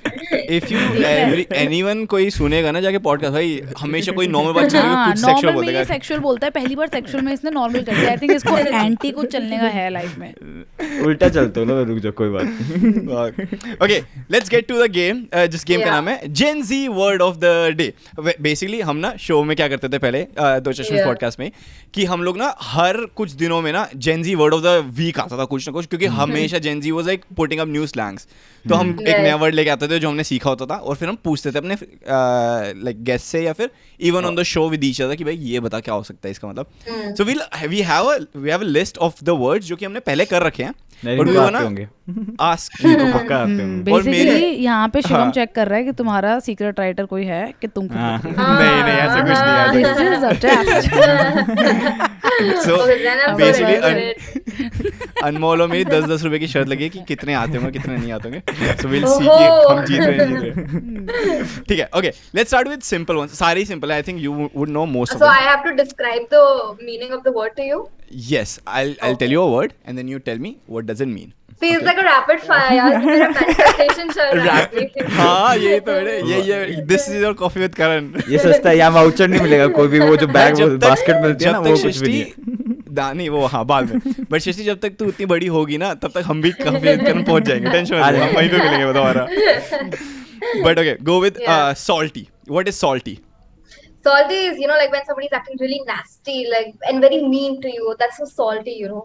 [0.57, 4.87] if you every anyone कोई सुनेगा ना जाके पॉडकास्ट भाई हमेशा कोई नॉर्मल बात चलेगी
[4.87, 7.51] हाँ कुछ सेक्सुअल नॉर्मल बोल ये देगा सेक्सुअल बोलता है पहली बार सेक्सुअल में इसने
[7.51, 10.33] नॉर्मल कर दिया। आई थिंक इसको एंटी कुछ चलने का है लाइफ में।
[11.05, 13.99] उल्टा चलते हो ना रुक जाओ कोई बात okay
[14.31, 17.73] let's get to the game जिस गेम का नाम है Gen Z word of the
[17.77, 17.91] day
[18.41, 20.23] basically हम ना शो में क्या करते थे पहले?
[20.23, 21.05] Uh, दो चश्मे Yeah.
[21.27, 21.51] पॉडकास्ट में
[21.93, 25.37] कि हम लोग ना हर कुछ दिनों में ना Gen Z word of the week आता
[25.37, 28.27] था कुछ ना कुछ क्योंकि हमेशा Gen Z was like putting up new slangs
[28.65, 31.09] तो हम एक नया वर्ड लेके आते थे जो हमने सीखा होता था और फिर
[31.09, 31.77] हम पूछते थे अपने
[32.83, 33.69] लाइक गेस्ट से या फिर
[33.99, 36.31] even on the show with each other कि भाई ये बता क्या हो सकता है
[36.31, 36.67] इसका मतलब।
[37.15, 37.35] So we
[37.67, 40.63] we have we have a list of the words जो कि हमने पहले कर रखे
[40.63, 40.73] हैं।
[43.83, 47.53] बेसिकली यहाँ पे शिवम हाँ। चेक कर रहा है कि तुम्हारा सीक्रेट राइटर कोई है
[47.61, 49.37] कि तुम हाँ। हो। नहीं नहीं ऐसा कुछ
[53.61, 57.33] नहीं है This is Okay, अनमोल मेरी दस दस रुपए की शर्त लगी कि कितने
[57.33, 61.63] आते होंगे कितने नहीं आते होंगे सो विल सी कि हम जीत रहे हैं जीत
[61.69, 64.85] ठीक है okay let's start with simple one सारे simple I think you would know
[64.97, 66.43] most of So I have to describe the
[66.89, 67.79] meaning of the word to you.
[68.33, 71.09] yes i'll i'll tell you a word and then you tell me what does it
[71.15, 72.73] mean Feels like a rapid fire.
[72.75, 77.23] यार मेरा manifestation चल रहा है Rapid- हाँ यही तो है ये ये this is
[77.23, 80.27] your coffee with Karan ये सस्ता है यहाँ वाउचर नहीं मिलेगा कोई भी वो जो
[80.37, 82.66] बैग बास्केट मिलती है ना वो कुछ भी नहीं है। दा-
[82.99, 86.11] नहीं वो हाँ बाद में बट सृष्टि जब तक तू उतनी बड़ी होगी ना तब
[86.15, 89.27] तक हम भी काफ़ी पहुँच जाएँगे टेंशन हम वहीं पे मिलेंगे दोबारा
[90.65, 91.39] but okay go with.
[91.77, 93.17] Salty what is salty
[94.05, 97.71] Salty is, you know, like when somebody's acting really nasty, like and very mean to
[97.77, 97.95] you.
[98.01, 99.01] That's so salty, you know.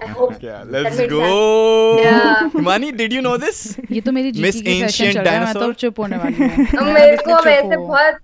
[0.00, 2.04] I hope that let's makes go sense.
[2.04, 2.48] Yeah.
[2.54, 3.58] Himani did you know this
[3.90, 5.74] ये तो मेरी Miss GK की session Ancient चल रहा है मैं तो Dinosaur?
[5.80, 8.14] चुप होने वाली हूँ मेरे को वैसे हूँ। बहुत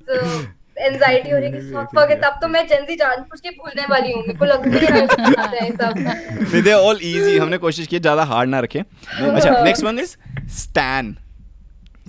[0.79, 4.45] एंजाइटी हो रही है तब तो मैं जेंजी जानबूझ के भूलने वाली हूँ मेरे को
[4.45, 8.81] लग नहीं रहा है सब दे ऑल इजी हमने कोशिश की ज़्यादा हार्ड ना रखें
[8.81, 10.17] अच्छा next one is
[10.61, 11.17] Stan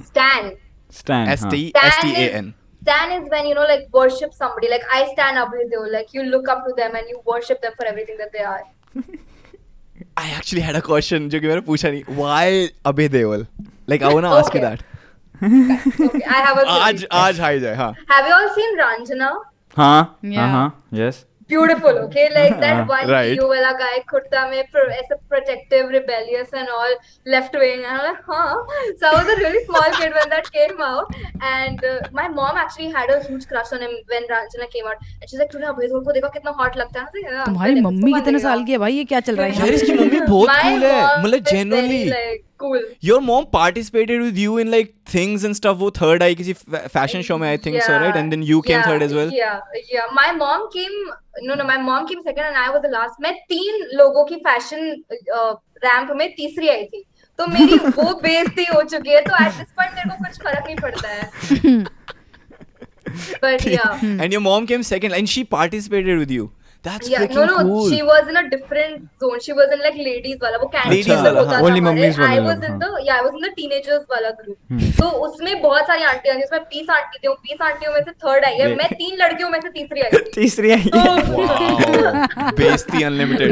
[0.03, 0.51] Stan.
[0.93, 4.33] Stan, S हाँ। T S T A N Stan is when you know like worship
[4.33, 4.69] somebody.
[4.71, 5.83] Like I stand up with you.
[5.91, 8.63] Like you look up to them and you worship them for everything that they are.
[10.19, 13.45] I actually had a question जो कि मैंने पूछा नहीं why Abhay Deol
[13.89, 14.92] like I want to ask you Okay.
[15.41, 16.65] Okay, I have a.
[16.69, 19.29] आज आज high जाए हाँ Have you all seen Ranjana?
[19.77, 20.37] हाँ Yeah.
[20.39, 22.27] हाँ हाँ yes Beautiful, okay?
[22.35, 23.29] Like that Uh, one right.
[23.31, 26.93] video wala guy kurta mein pro, as a protective, rebellious and all
[27.35, 27.83] left wing.
[27.85, 28.55] And I'm like, huh?
[29.01, 31.17] So I was a really small kid when that came out.
[31.53, 35.03] And uh, my mom actually had a huge crush on him when Ranjana came out.
[35.19, 37.11] And she's like, तूने अभय देओल को देखा कितना hot लगता है ना?
[37.11, 39.35] तो, "Yeah, तुम्हारी uncle, mummy इसको कितने मानेगा." साल की है भाई ये क्या चल
[39.35, 42.83] रहा है यार इसकी मम्मी बहुत कूल है mom मतलब genuinely like, cool.
[43.03, 47.21] Your mom participated with you in like things and stuff वो थर्ड आई किसी फ़ैशन
[47.31, 49.59] शो में I think so right and then you came yeah, third as well Yeah,
[49.95, 50.15] yeah.
[50.21, 50.97] My mom came.
[51.35, 54.35] No no my mom came second and I was the last मैं तीन लोगों की
[54.47, 54.79] fashion
[55.85, 57.03] ramp में तीसरी आई थी।
[57.39, 60.65] तो मेरी वो बेइज्जती हो चुकी है तो एट दिस पॉइंट मेरे को कुछ फ़र्क
[60.65, 61.23] नहीं पड़ता है।
[63.43, 66.49] बट या and your mom came second and she participated with you
[66.83, 67.89] that's yeah freaking no no cool.
[67.89, 69.39] she was in a different zone.
[69.39, 71.61] She was in like ladies वाला वो Ladies वाला, हाँ.
[71.61, 74.57] Only mummies वाला I was in the yeah I was in the teenagers वाला group.
[74.99, 78.45] तो उसमें बहुत सारी आंटियाँ थी उसमें 20 आंटी थी 20 आंटियों में से थर्ड
[78.45, 80.99] आई है मैं तीन लड़कियों में से तीसरी आई थी तीसरी आई तो
[82.59, 83.51] बेइज्जती अनलिमिटेड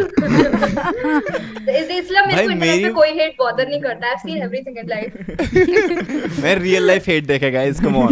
[1.70, 4.86] इसलिए मेरे को इंटरनेट पे कोई हेट बॉदर नहीं करता I have seen everything in
[6.44, 8.12] मैं रियल लाइफ हेट देखा गाइस कम ऑन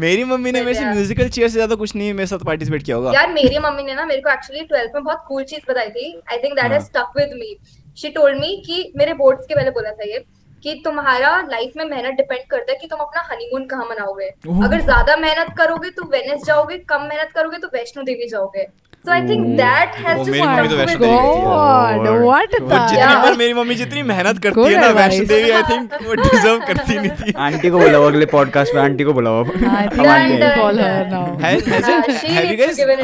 [0.00, 2.96] मेरी मम्मी ने मेरे से म्यूजिकल चेयर से ज़्यादा कुछ नहीं मेरे साथ पार्टिसिपेट किया
[2.96, 3.12] होगा?
[3.12, 6.10] यार मेरी मम्मी ने ना मेरे को एक्चुअली 12th में बहुत कूल चीज़ बताई थी।
[6.32, 7.56] I think that has stuck with me
[7.98, 10.24] she told me कि मेरे बोर्ड्स के पहले बोला था ये
[10.64, 14.28] कि तुम्हारा लाइफ में मेहनत डिपेंड करता है कि तुम अपना हनीमून कहाँ मनाओगे।
[14.64, 18.66] अगर ज़्यादा मेहनत करोगे तो वेनिस जाओगे कम मेहनत करोगे तो वैष्णो देवी जाओगे।
[19.04, 23.54] सो I think that has to come with God, what वो the जितनी बार मेरी
[23.54, 27.32] मम्मी जितनी मेहनत करती है ना वैष्णो देवी आई थिंक वो डिजर्व करती नहीं थी।
[27.46, 29.44] आंटी को बुलाओ अगले पॉडकास्ट में आंटी को बुलाओ।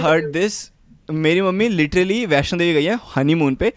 [0.01, 0.55] Heard this?
[1.11, 3.73] मेरी मम्मी लिटरली वैष्णो देवी गई है हनीमून पे।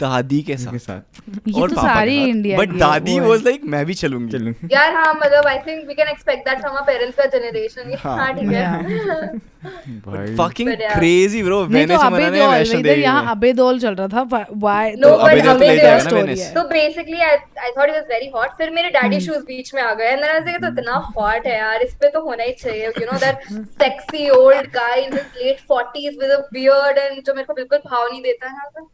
[0.00, 3.94] दादी के के साथ। साथ। ये तो सारी इंडिया बट दादी वाज लाइक मैं भी
[3.94, 7.24] चलूँगी। चलूँ यार हाँ मतलब I think we can expect that from our parents का
[7.38, 8.16] जनरेशन हाँ.
[8.18, 13.02] हाँ ठीक है। भाई। फकिंग क्रेजी ब्रो नहीं तो वेनिस अबे मनाने वैष्णो इधर देवी
[13.02, 14.22] यहाँ। अबे दौल चल रहा था
[14.52, 17.20] व्हाई No, तो अबे but दौल तो अबे ले जाएगा ना story है। तो basically
[17.20, 20.10] I I thought it was very hot फिर मेरे डैडी शूज़ बीच में आ गए।
[20.10, 22.86] एंड आई वाज तो इतना हॉट है यार इस पे तो होना ही चाहिए.
[22.88, 23.48] You know that
[23.82, 27.78] sexy old guy in his late 40s with a beard and जो मेरे को बिल्कुल
[27.86, 28.86] भाव नहीं देता है।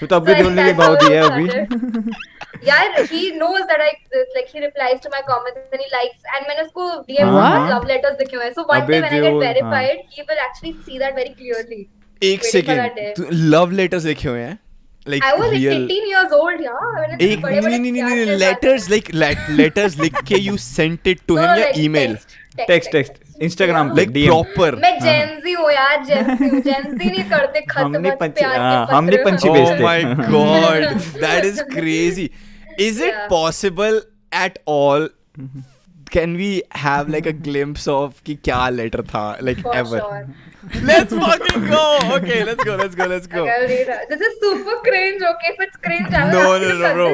[0.00, 1.46] तो तब भी तुमने भी भाव दिया है अभी
[2.68, 6.32] यार he knows that I exist like he replies to my comments and he likes
[6.36, 9.08] and मैंने उसको DM हाँ, love letters लिखे हुए हैं so one अबे day when
[9.08, 11.84] I get Deol, verified he will actually see that very clearly
[12.22, 14.58] एक second love letters लिखे हुए हैं
[15.06, 18.36] like I was like real 18 years old यार मैंने एक नहीं नहीं नहीं से
[18.36, 19.10] लेटर्स लाइक
[19.50, 23.42] लेटर्स लिख के you sent it to No, him या like email text, text text
[23.42, 29.16] Instagram like proper मैं जेंजी हूँ यार जेंजी नहीं करते खत्म हमने पंची हाँ, हमने
[29.24, 30.84] पंची बेचते ओह my god
[31.16, 32.30] that is crazy
[32.80, 34.02] is it possible
[34.36, 35.10] at all
[36.06, 40.00] can we have like a glimpse of कि क्या लेटर था like ever
[40.84, 41.82] let's fucking go
[42.14, 43.44] okay let's go let's go let's go
[44.06, 47.08] this is super cringe okay it's cringe no no no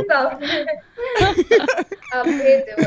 [2.12, 2.86] अब भेज दो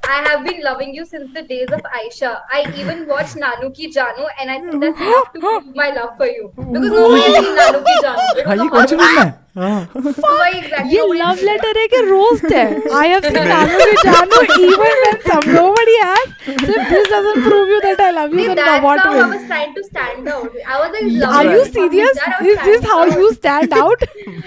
[0.13, 2.31] I have been loving you since the days of Aisha.
[2.51, 6.17] I even watched Nanu Ki Janu and I think that's enough to prove my love
[6.17, 6.51] for you.
[6.55, 8.25] Because nobody has seen Nanu Ki Janu.
[8.41, 9.37] It was हाँ ये a कौन सी horror फ़िल्म है movie.
[9.57, 10.91] हाँ Why exactly?
[10.95, 12.65] ये nobody has love seen letter है कि रोस्ट है
[12.99, 17.41] आई हैव सीन नानो के जानो even when some nobody has so if this doesn't
[17.47, 19.73] prove you that I love you See, then that's what how I will was trying
[19.75, 20.51] to stand out.
[20.67, 21.73] I was like, are loving you it.
[21.73, 23.19] serious That I was is this standing how out.
[23.23, 23.99] you stand out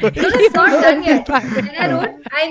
[0.05, 1.28] No, it's not done yet.
[1.30, 2.43] And I wrote, I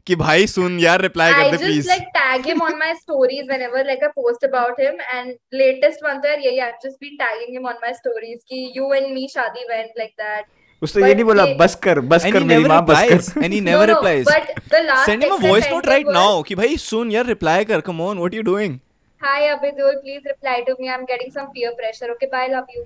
[0.08, 2.94] कि भाई सुन यार reply कर दे please I just like tag him on my
[2.96, 6.98] stories whenever like I post about him and latest one तो यार यही I just
[7.02, 10.46] been tagging him on my stories कि you and me शादी वेंट लाइक दैट
[10.82, 14.26] उसने ये नहीं बोला बस कर बस कर मेरी माँ बस कर। Annie never replies
[14.28, 17.66] but the last send him a voice note right now कि भाई सुन यार रिप्लाई
[17.66, 18.78] कर come on what are you doing
[19.22, 22.78] hi Abidul please reply to me I am getting some peer pressure okay bye love
[22.78, 22.84] you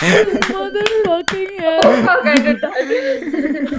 [0.00, 2.72] motherfucking hell Oh fuck, I did that.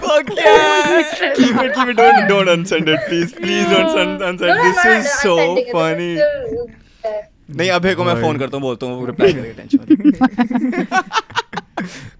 [0.03, 1.33] Fuck yeah!
[1.35, 1.97] keep it, keep it.
[1.97, 3.33] Don't, don't unsend it, please.
[3.33, 3.71] Please yeah.
[3.71, 4.47] don't send, unsend.
[4.47, 5.35] No, this no, is no, so
[5.71, 6.11] funny.
[7.55, 9.79] नहीं अभय को मैं phone करता हूँ बोलता हूँ वो reply करेगा tension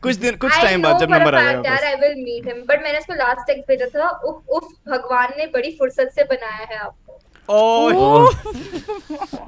[0.04, 2.58] कुछ दिन कुछ टाइम बाद जब नंबर आ जाएगा यार, I will meet him.
[2.72, 4.10] But मैंने उसको last text भेजा था.
[4.10, 7.11] उफ उफ भगवान ने बड़ी फुर्सत से बनाया है आपको.
[7.50, 8.32] ओह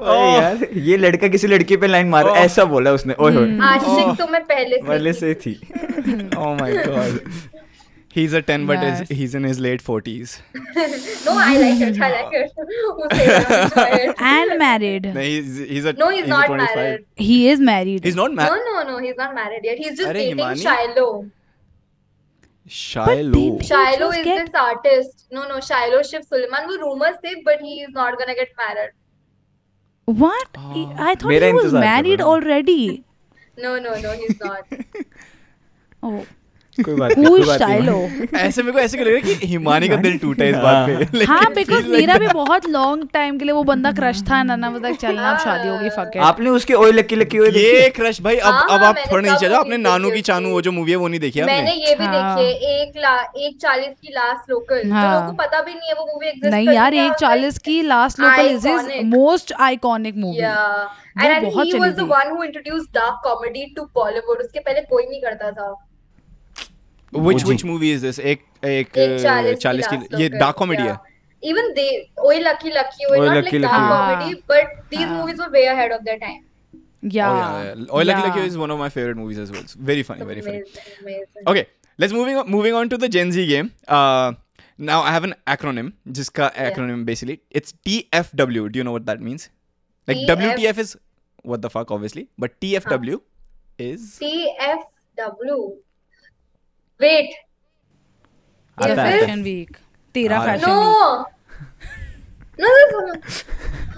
[0.01, 4.27] यार ये लड़का किसी लड़की पे लाइन मार ऐसा बोला उसने ओए होए आशिक तो
[4.31, 5.19] मैं पहले से पहले थी.
[5.19, 5.53] से थी
[6.45, 7.19] oh my god
[8.15, 10.33] he's a 10 but is, he's in his late 40s
[11.27, 11.99] No, I like it.
[12.07, 12.51] I like it.
[13.11, 14.21] it.
[14.31, 17.05] and married no, he's he's a No, he's, a not 25 married.
[17.29, 18.99] he is married he's not married no, no, no.
[19.05, 19.77] he's not married yet.
[19.85, 20.61] He's just अरे, dating?
[20.65, 21.09] Shiloh.
[22.75, 25.25] Shiloh But Shiloh is get- this artist.
[25.37, 26.67] No, no, Shiloh Shiv Suleiman.
[26.69, 28.93] वो rumors थे, but he is not gonna get married.
[30.21, 32.77] what He- I thought Mera he was married already
[33.65, 34.73] No, no, no, he's not.
[36.07, 36.25] oh
[36.77, 39.95] कोई बात नहीं बात नहीं ऐसे मेरे को ऐसे लग रहा है कि हिमानी का
[39.95, 43.53] दिल टूटा इस बात पे Like, हाँ बिकॉज़ मेरा भी बहुत लॉन्ग टाइम के लिए
[43.53, 47.15] वो बंदा क्रश था वाज लाइक चलना अब शादी होगी फक आपने उसके ओए लक्की
[47.15, 50.11] लक्की ओए ये क्रश भाई अब हाँ, अब आप थोड़ा नहीं सब चला आपने नानू
[50.11, 52.81] की चानू वो जो मूवी है वो नहीं देखी मैंने ये भी हाँ। देखी है
[52.81, 56.05] एक ला एक चालीस की लास्ट लोकल हाँ। लोगों को पता भी नहीं है वो
[56.05, 61.03] मूवी एग्जिस्ट नहीं यार एक चालीस की last local is is most iconic movie Yeah.
[61.15, 63.63] वो And I think बहुत he चली was the थी। one who introduced dark comedy
[63.75, 64.39] to Bollywood.
[64.39, 65.67] उसके पहले कोई नहीं करता था.
[67.12, 67.48] which OG.
[67.48, 70.82] which movie is this एक एक एक चालीस चालीस last की ये local, डार्क कॉमेडी
[70.82, 71.05] है yeah.
[71.48, 74.14] Even they, Oi Lucky Lucky, Oi Oi not Lucky like dark Lucky.
[74.14, 75.18] comedy, but these हाँ.
[75.18, 76.40] movies were way ahead of their time.
[77.16, 77.92] या Oh, yeah, yeah.
[77.98, 79.60] Oil Lucky Lucky is one of my favorite movies as well.
[79.60, 80.62] It's very funny, very funny.
[80.62, 81.46] Amazing, amazing.
[81.52, 81.62] Okay,
[82.05, 83.70] let's moving on, moving on to the Gen Z game.
[83.98, 84.32] Uh,
[84.90, 85.92] now I have an acronym.
[86.18, 88.66] जिसका acronym basically it's TFW.
[88.72, 89.48] Do you know what that means?
[90.09, 90.96] Like TF WTF is
[91.52, 93.20] what the fuck, obviously, but TFW
[93.78, 95.60] is TFW.
[97.03, 97.35] है, it?
[98.95, 99.77] Fashion week
[100.13, 101.31] तेरा हाँ, fashion week
[102.59, 102.63] No.
[102.63, 103.21] No, this one.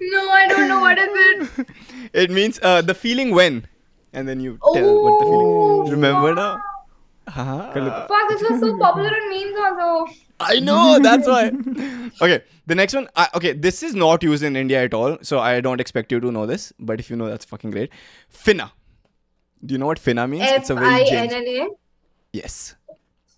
[0.00, 1.66] no, I don't know what is it.
[2.12, 3.66] It means uh, the feeling when,
[4.12, 5.90] and then you oh, tell what the oh, feeling.
[5.90, 6.34] Remember wow.
[6.34, 6.58] now?
[7.26, 8.06] Uh-huh.
[8.06, 10.14] Fuck, this was so popular on memes also.
[10.38, 11.50] I know, that's why.
[12.22, 13.08] Okay, the next one.
[13.16, 16.20] I, okay, this is not used in India at all, so I don't expect you
[16.20, 16.72] to know this.
[16.78, 17.90] But if you know, that's fucking great.
[18.32, 18.70] Finna.
[19.64, 20.44] Do you know what finna means?
[20.44, 20.60] F-I-N-N-A?
[20.60, 21.70] It's a very James.
[22.32, 22.76] Yes.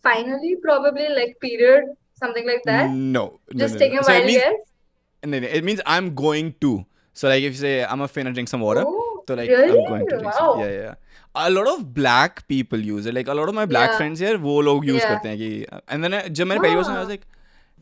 [0.03, 1.85] Finally, probably like period
[2.24, 2.90] something like that.
[2.90, 3.40] No.
[3.52, 4.02] no, Just no, taking no.
[4.02, 4.56] a So it wild means, guess.
[5.26, 6.86] no, no, it means I'm going to.
[7.14, 9.80] So like if you say I'm a finna drink some water, Oh, so like really?
[9.80, 10.38] I'm going to drink Wow.
[10.40, 10.60] some.
[10.62, 10.96] Yeah, yeah.
[11.36, 13.14] A lot of black people use it.
[13.14, 13.98] Like a lot of my black Yeah.
[13.98, 15.10] friends here, वो लोग use Yeah.
[15.14, 17.16] करते हैं कि and then I- जब मैंने पहली बार सुना I was Ah.
[17.16, 17.28] like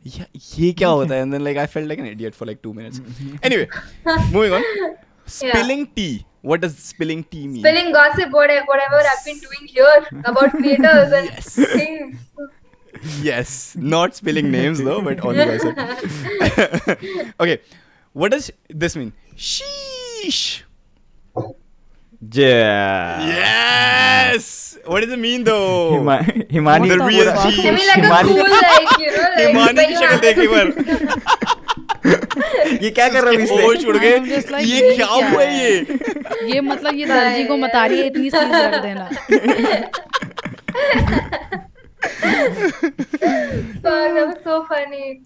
[0.04, 0.26] yeah,
[0.58, 2.74] ये क्या होता है and then like I felt like an idiot for like two
[2.80, 3.00] minutes.
[3.42, 3.68] anyway,
[4.36, 4.96] moving on.
[5.38, 6.26] Spilling tea.
[6.50, 7.60] What does spilling tea mean?
[7.64, 11.50] Spilling gossip, whatever, whatever I've been doing here about creators and Yes.
[11.74, 12.16] things.
[13.21, 15.77] Yes, not spilling names though, but guys said.
[17.39, 17.59] okay,
[18.15, 19.13] what does this mean?
[19.35, 20.63] Sheesh.
[22.21, 23.27] Yeah.
[23.27, 24.77] Yes.
[24.85, 25.91] What does it mean though?
[26.51, 28.93] Himani The real पूरा- I mean, like cool, you know, like
[29.77, 30.67] की you शक्ल देख एक बार
[32.83, 34.15] ये क्या कर रहा हूँ होश उड़ गए
[34.63, 35.47] ये क्या हुआ है?
[35.59, 39.09] ये ये मतलब ये दर्जी को बता रही है इतनी चीज़ रख देना
[42.07, 45.21] Fuck, that was so funny.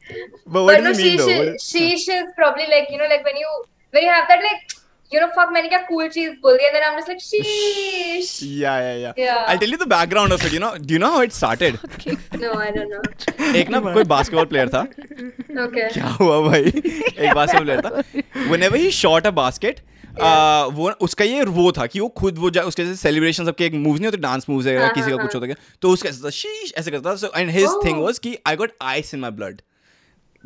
[0.47, 1.29] But what but no, does it mean sheesh, though?
[1.29, 3.49] is- What- sheesh is probably like you know, like when you
[3.91, 4.77] when you have that like
[5.13, 8.29] you know, fuck, मैंने क्या cool चीज़ बोल दी, and then I'm just like sheesh.
[8.59, 9.13] Yeah, yeah, yeah.
[9.23, 9.43] Yeah.
[9.47, 10.53] I'll tell you the background of it.
[10.53, 11.79] You know, do you know how it started?
[12.43, 13.01] No, I don't know.
[13.61, 14.81] एक ना कोई basketball player था
[15.65, 15.87] Okay.
[15.93, 19.81] क्या हुआ भाई एक basketball player था whenever he shot a basket
[20.19, 23.65] आ, वो उसका ये वो था कि वो खुद वो जा, उसके जैसे सेलिब्रेशन सबके
[23.65, 25.89] एक मूव नहीं होते डांस मूव है हाँ, किसी का हाँ, कुछ होता है। तो
[25.89, 28.01] उसका ऐसा शीश ऐसे करता था। And his thing.
[28.03, 29.61] वाज कि I got ice in my blood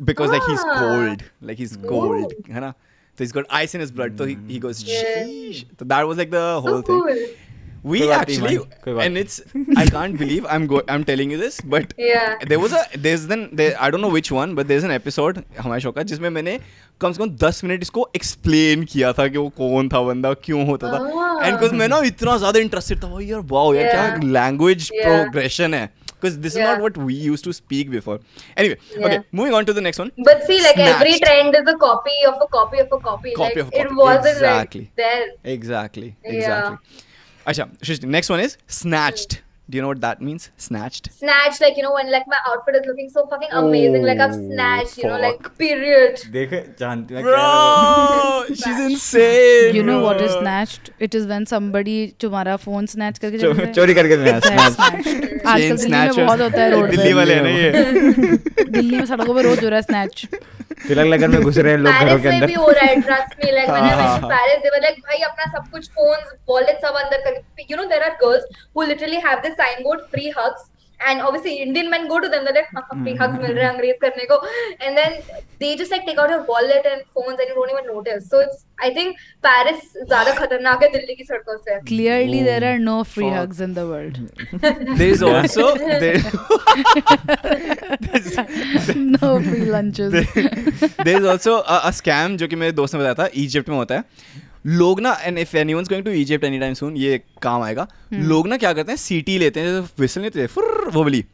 [0.00, 0.62] because like he is.
[0.62, 2.72] Cold like he is cold है ना?
[3.18, 6.30] तो is got ice in his blood तो ही गोस शीश तो that was like
[6.30, 7.26] the whole the
[7.90, 8.54] We actually
[9.02, 9.34] and it's
[9.82, 12.32] I can't believe I'm go I'm telling you this but Yeah.
[12.52, 15.38] there was a there's then there I don't know which one but there's an episode
[15.58, 16.58] हमारे show का जिसमें मैंने
[17.00, 20.66] कम से कम दस minute इसको explain किया था कि वो कौन था बंदा क्यों
[20.72, 21.44] होता था Ah.
[21.46, 24.30] एंड बिकॉज़ मैं ना इतना ज़्यादा इंटरेस्टेड था भाई यार वाओ यार क्या.
[24.40, 25.06] Language Yeah.
[25.06, 25.88] प्रोग्रेशन है
[26.24, 26.62] because this yeah.
[26.64, 28.14] is not what we used to speak before
[28.60, 29.02] anyway yeah.
[29.08, 30.94] okay moving on to the next one But see, like Snatched.
[30.94, 33.34] every trend is a copy of a copy of a copy.
[33.40, 33.82] Copy like of a copy.
[33.82, 34.80] it wasn't Exactly.
[34.86, 35.26] like there.
[35.56, 36.08] exactly
[36.38, 36.78] Yeah.
[37.46, 41.76] Acha, Shrishti, next one is snatched do you know what that means snatched Snatch, like
[41.76, 44.98] you know, when like my outfit is looking so fucking amazing, like I've Oh, snatched,
[44.98, 46.20] you know, like period.
[46.36, 50.90] देखे जानती मैं bro she's insane You know what is snatched?
[51.08, 55.46] It is when somebody तुम्हारा phone snatch करके चले। चोरी करके snatch। snatched.
[55.46, 56.26] आजकल दिल्ली में.
[56.26, 59.64] बहुत होता है रोड दिल्ली पे वाले हैं ना ये दिल्ली में सड़कों पे रोज
[59.64, 60.26] हो रहा है स्नैच
[60.78, 62.84] तिलक नगर में घुस रहे हैं लोग घरों Paris के में अंदर भी हो रहा
[62.84, 65.22] है trust me like when I हाँ, went हाँ, to Paris they were like भाई
[65.28, 68.44] अपना सब कुछ phones wallet सब अंदर कर you know there are girls
[68.74, 70.66] who literally have this signboard free hugs
[71.04, 73.64] and obviously Indian men go to them they're like हाँ हाँ, free hugs मिल रहे
[73.64, 74.40] हैं अंग्रेज़ करने को
[74.86, 75.18] and then
[75.60, 78.40] they just like take out your wallet and phones and you don't even notice so
[78.46, 82.78] it's I think Paris ज़्यादा खतरनाक है दिल्ली की सड़कों से Clearly, oh, there are
[82.78, 83.38] no free Fuck.
[83.38, 84.18] hugs in the world.
[84.98, 86.20] there is also there
[88.96, 90.12] no free lunches.
[90.12, 93.76] there is also a, a scam जो कि मेरे दोस्त ने बताया था इजिप्ट में
[93.76, 94.04] होता है
[94.66, 98.48] लोग ना and if anyone's going to Egypt any time soon ये काम आएगा। लोग
[98.48, 101.24] ना क्या करते हैं सीटी लेते हैं जैसे विसल नहीं लेते फुर्र, वो वाली।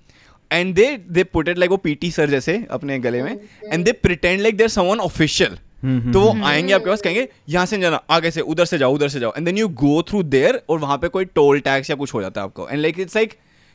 [0.51, 3.93] And they they put it like वो पीटी सर जैसे अपने गले में and they
[3.93, 5.59] pretend like there someone official
[6.13, 9.09] तो वो आएँगे आपके पास कहेंगे यहाँ से जाना आगे से उधर से जाओ उधर
[9.09, 11.97] से जाओ। And then you go through there और वहाँ पे कोई टोल टैक्स या
[11.97, 13.35] कुछ हो जाता है आपको। And like it's like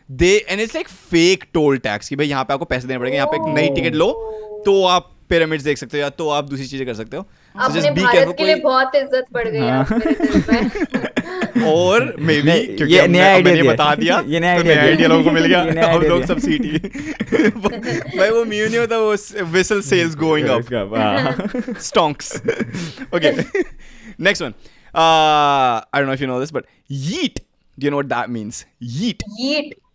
[0.09, 3.17] they and it's like fake toll tax कि भाई यहाँ पे आपको पैसे देने पड़ेंगे
[3.17, 4.11] यहाँ पे एक नई टिकट लो
[4.65, 7.27] तो आप पिरामिड्स देख सकते हो या तो आप दूसरी चीज़ें कर सकते हो।
[7.59, 12.41] अपने भारत के लिए बहुत इज़्ज़त बढ़ गई है अब मेरे दिल में और मे
[12.41, 15.31] बी क्योंकि ये नया दिया। बता दिया ये नया तो नया दिया। आइडिया लोगों को
[15.31, 16.77] मिल गया ये idea लोग सब सीटी
[18.17, 21.35] भाई वो म्यू नहीं होता वो विसल सेल्स गोइंग अप हाँ।
[21.89, 22.31] stonks.
[23.13, 23.33] okay.
[24.19, 24.53] Next one.
[24.95, 27.41] Uh, I don't know if you know this, but yeet.
[27.77, 28.65] Do you know what that means?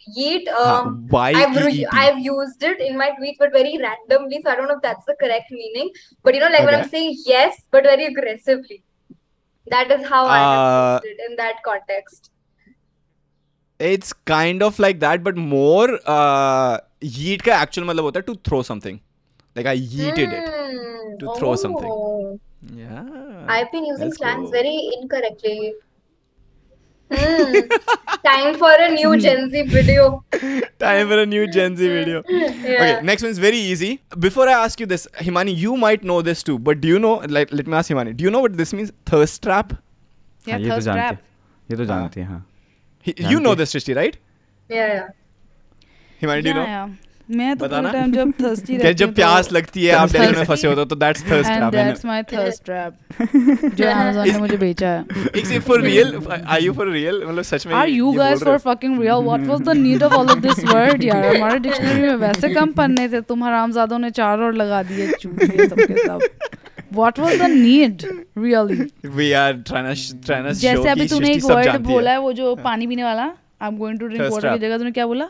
[0.02, 0.18] Yeet.
[0.18, 1.86] yeet yeet हाँ, um Y I've E re- E T.
[1.92, 4.42] I've used it in my tweets, but very randomly.
[4.44, 5.90] So I don't know if that's the correct meaning.
[6.24, 6.90] But you know, like when I'm Okay.
[6.98, 8.84] saying yes, but very aggressively.
[9.76, 12.32] That is how I Uh, have used it in that context.
[13.80, 16.00] It's kind of like that, but more.
[16.06, 19.00] Uh, yeet का actual मतलब होता है to throw something.
[19.56, 20.48] Like I yeeted it.
[20.54, 21.18] Hmm.
[21.20, 21.92] to throw something.
[21.92, 22.40] Oh.
[22.76, 23.46] Yeah.
[23.48, 24.52] I've been using Let's slangs go.
[24.52, 25.74] very incorrectly.
[27.15, 27.55] Hmm.
[28.27, 30.25] Time for a new Gen Z video.
[30.79, 32.23] Time for a new Gen Z video.
[32.29, 32.47] Yeah.
[32.83, 34.01] Okay, next one is very easy.
[34.19, 37.15] Before I ask you this, Himani, you might know this too, but do you know?
[37.39, 38.17] Like, let me ask Himani.
[38.17, 38.93] Do you know what this means?
[39.07, 39.75] Thirst trap.
[40.47, 41.19] Yeah, हाँ, ये तो thirst जानते trap.
[41.71, 42.45] ये तो जानती है हाँ
[43.35, 44.17] you know है। this, Srishti, right?
[44.69, 45.09] Yeah, yeah.
[46.23, 46.67] Himani, do you Yeah, know?
[46.67, 46.89] yeah.
[47.37, 50.39] मैं तो। पूरे टाइम जब thirsty क्या रहती जब प्यास तो- लगती है आप डेजर्ट
[50.39, 52.93] में फंसे होते हो तो that's thirst And trap that's my thirst trap.
[53.75, 55.05] जो Amazon ने मुझे बेचा है.
[55.37, 58.47] एक से for real are you for real मतलब सच में Are you ये for
[58.47, 59.23] रहे fucking real?
[59.23, 61.37] What was the need of all of this word यार?
[61.37, 65.69] हमारे डिक्शनरी में वैसे कम पन्ने थे तुम हरामजादों ने चार और लगा दिए चूतिए
[65.69, 66.29] सबके सब.
[66.95, 68.03] What was the need?
[68.39, 68.81] Really?
[68.81, 72.11] हो we are trying to trying to show जैसे अभी तूने एक सब वर्ड बोला
[72.11, 74.59] है है वो जो पानी पीने वाला I am going to drink Thirst water की
[74.59, 75.29] जगह तूने क्या बोला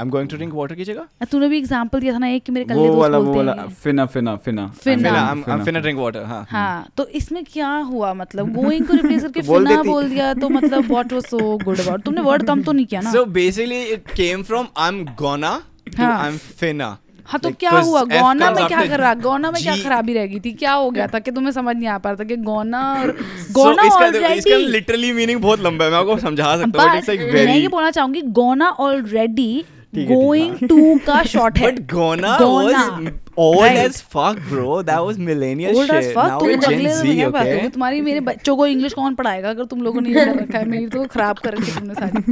[0.00, 2.52] I'm going to drink water की जगह तूने भी एग्जांपल दिया था ना एक कि
[2.52, 3.52] मेरे कल्ले वो दोस्त वाला वो वाला
[3.82, 7.70] फिना फिना फिना। फिना। फिना I'm I'm finna drink water हाँ। हाँ तो इसमें क्या
[7.92, 8.52] हुआ मतलब?
[8.54, 11.80] गोइंग को रिप्लेस करके तो बोल फिना बोल दिया तो मतलब what was so good
[11.80, 13.12] about तुमने वर्ड कम तो नहीं किया ना?
[13.12, 15.56] So basically it came from I'm gonna
[15.90, 16.94] to हाँ। I'm finna
[17.28, 18.02] हाँ तो Like, क्या हुआ?
[18.04, 18.98] गौना में क्या कर?
[19.00, 20.52] रहा गौना में क्या खराबी रह गई थी?
[20.58, 23.10] क्या हो गया था कि तुम्हें समझ नहीं आ पा रहा था कि गौना और
[23.52, 27.56] गौना इसका इसका ऑलरेडी literally meaning बहुत लंबा है मैं आपको समझा सकता हूँ मैं
[27.56, 29.64] ये बोलना चाहूँगी गौना ऑलरेडी।
[30.04, 33.12] गोइंग टू का शॉर्ट है But Gona Gona.
[33.44, 33.78] old Right.
[33.80, 34.76] as fuck, bro.
[34.90, 37.72] That was millennial old age as fuck, Now we're Gen Z, okay?
[37.72, 40.68] तुम्हारी मेरे बच्चों को इंग्लिश कौन पढ़ाएगा अगर तुम लोगों ने ये कर रखा है
[40.68, 42.22] मेरी तो खराब कर रखी तुमने सारी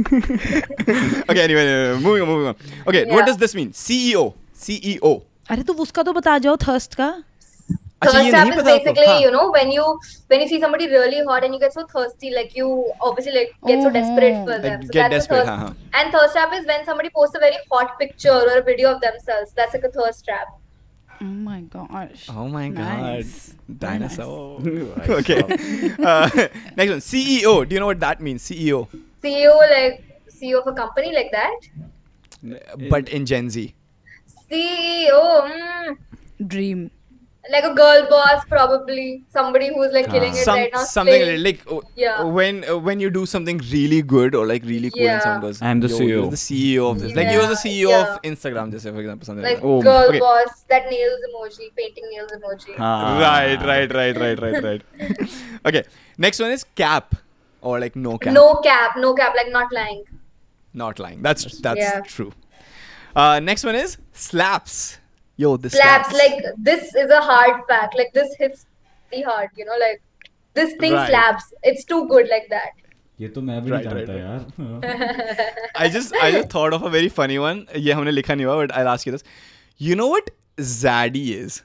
[1.29, 1.65] okay, anyway,
[1.99, 2.55] moving on, moving on.
[2.87, 3.13] Okay, yeah.
[3.15, 3.71] what does this mean?
[3.85, 4.25] CEO.
[4.65, 5.13] CEO.
[5.49, 7.34] अरे तो उसका तो बता जाओ थर्स्ट का अच्छा
[8.03, 11.53] First thirst is basically you know when you when you see somebody really hot and
[11.53, 14.61] you get so thirsty like you obviously like, get so desperate for mm-hmm.
[14.61, 15.73] them so get that's desperate, thirst.
[15.93, 19.01] and thirst trap is when somebody posts a very hot picture or a video of
[19.01, 20.47] themselves that's like a thirst trap
[21.21, 22.27] Oh my gosh.
[22.29, 23.53] Oh my nice.
[23.53, 23.79] god.
[23.79, 24.59] Dinosaur.
[24.59, 25.09] Nice.
[25.21, 25.39] okay.
[26.03, 26.29] uh,
[26.75, 26.99] next one.
[26.99, 27.67] CEO.
[27.67, 28.43] Do you know what that means?
[28.43, 28.87] CEO.
[29.23, 31.55] CEO like CEO of a company like that.
[32.89, 33.73] But in Gen Z.
[34.51, 35.49] CEO.
[35.49, 35.97] Mm.
[36.45, 36.91] Dream
[37.51, 39.23] like a girl boss probably.
[39.29, 40.83] Somebody who's like killing it Some, right now.
[40.83, 41.43] something slaying.
[41.43, 42.23] like oh, Yeah.
[42.23, 45.19] when uh, when you do something really good or like really cool and Yeah.
[45.25, 47.89] someone goes I'm the CEO." you're the CEO of this like you were the CEO
[47.89, 48.13] yeah.
[48.15, 50.19] of Instagram just say for example something like like Oh, girl okay.
[50.19, 52.75] boss, that nails emoji, painting nails emoji.
[52.77, 55.29] हाँ that right right right right right right
[55.71, 55.83] okay
[56.17, 57.15] next one is cap
[57.61, 60.03] or like no cap No cap, no cap, like not lying.
[60.73, 62.01] not lying that's that's Yeah.
[62.15, 62.31] true
[63.15, 64.79] uh next one is slaps
[65.36, 67.96] yo this Slaps, like this is a hard fact.
[67.96, 68.66] Like this hits
[69.08, 70.02] pretty hard, you know, like
[70.54, 71.08] this thing Right.
[71.10, 71.44] slaps.
[71.62, 72.76] It's too good like that.
[73.20, 76.84] ये तो मैं भी Right, नहीं right, जानता यार I just I just thought of
[76.90, 79.26] a very funny one ये हमने लिखा नहीं हुआ but I'll ask you this
[79.88, 80.30] you know what
[80.76, 81.58] zaddy is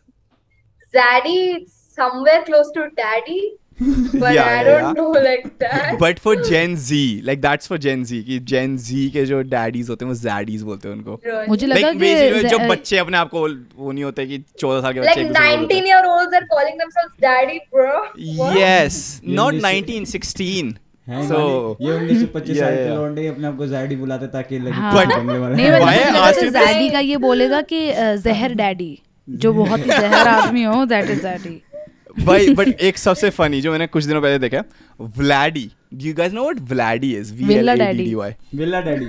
[0.96, 3.40] Zaddy, somewhere close to daddy,
[3.81, 4.93] But Yeah, I yeah, don't yeah.
[4.97, 5.95] know like that.
[6.01, 6.99] but for Gen Z
[7.29, 10.63] like that's for Gen Z कि Gen Z के जो daddies होते हैं वो zaddies
[10.71, 11.49] बोलते हैं उनको Really.
[11.49, 13.47] मुझे like लगा जो कि बच्चे अपने आप को
[13.79, 16.03] वो नहीं होते कि 14 साल के बच्चे like एक दूसरे को बोलते 19 year
[16.13, 17.97] olds are calling themselves daddy, bro.
[18.43, 18.57] What?
[18.61, 19.01] yes
[19.41, 20.77] not 19 16
[21.29, 21.39] so
[21.81, 25.23] ये 1925 Yeah, साल के लौंडे अपने आप को जैडी बुलाते ताकि लगे हाँ। कि
[25.23, 27.81] नहीं है। जैडी ये बोलेगा कि
[28.27, 28.93] जहर डैडी
[29.29, 31.61] जो बहुत ही जहर आदमी हो दैट इज़ जैडी
[32.25, 34.63] भाई बट एक सबसे फनी जो मैंने कुछ दिनों पहले देखा
[35.19, 38.05] Vladdy do you guys know what Vladdy is v l Villa a d daddy.
[38.09, 39.07] d y villa daddy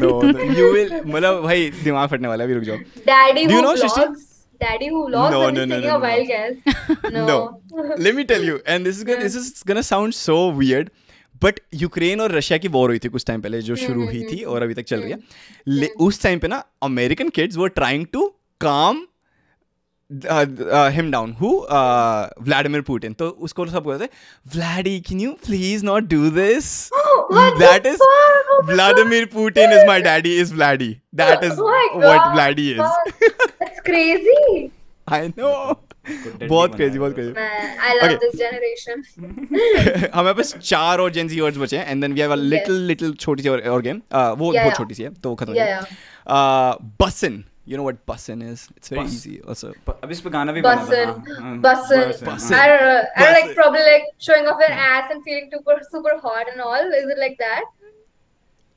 [0.00, 2.78] no no, you will मतलब भाई दिमाग फटने वाला है अभी रुक जाओ
[3.10, 4.24] Daddy Do you who know, vlogs.
[4.60, 5.34] Daddy who vlogs.
[5.34, 5.98] No, no, no, no, a no.
[6.04, 7.12] wild guess.
[7.12, 7.26] No.
[7.26, 7.36] no
[8.06, 10.90] let me tell you and this is gonna this is gonna sound so weird
[11.42, 14.42] but Ukraine और Russia की war हुई थी कुछ time पहले जो शुरू हुई थी
[14.52, 18.26] और अभी तक चल रही है उस टाइम पे ना American kids were trying to
[18.60, 19.06] calm
[20.10, 21.48] him down who
[22.42, 24.04] Vladimir Putin तो उसको सब बोलते
[24.54, 26.90] Vladdy can you please not do this
[27.32, 28.64] that is fuck?
[28.70, 32.80] Vladimir Putin is my daddy is Vladdy that is what Vladdy is.
[32.80, 33.80] That's
[35.12, 35.84] I know
[36.48, 38.16] बहुत crazy बहुत crazy love Okay.
[38.16, 39.02] this generation.
[40.14, 42.74] हमारे पास चार और जेन Z words बचे हैं and then we have a little
[42.74, 47.04] little छोटी सी और, गेम वो बहुत छोटी सी है तो खत्म Yeah, हो जाएगी
[47.04, 49.14] bussin you know what bussin is it's very Bus.
[49.14, 52.24] Easy also प- अब इस पे गाना भी बना था, Bussin, हाँ, हाँ, bussin.
[52.28, 53.00] bussin, I don't know.
[53.16, 53.54] I like Bussin.
[53.60, 56.94] probably like showing off your ass and feeling super super hot and all.
[57.00, 57.72] Is it like that?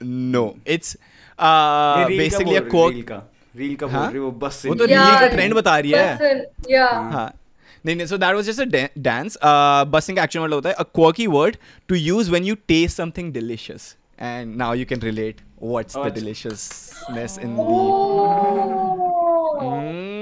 [0.01, 0.43] No
[0.75, 0.95] it's
[1.39, 3.21] ये रील का बेसिकली अ बोल- coke reel का
[3.57, 4.05] reel का बोल हाँ?
[4.07, 6.41] रही है वो बस वो तो नहीं- रील का Yeah, ट्रेंड बता रही है Bussin.
[6.71, 6.93] Yeah.
[7.13, 7.31] हाँ
[7.85, 9.37] नहीं नहीं so that was just a dance
[9.93, 11.55] bussin का एक्चुअल मतलब होता है a quirky word
[11.89, 16.09] to use when you taste something delicious and now you can relate what's the अच्छा।
[16.15, 17.65] Deliciousness in Oh.
[19.57, 19.69] The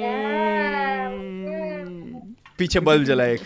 [0.02, 1.18] Damn.
[2.58, 3.42] पीछे bulb जला एक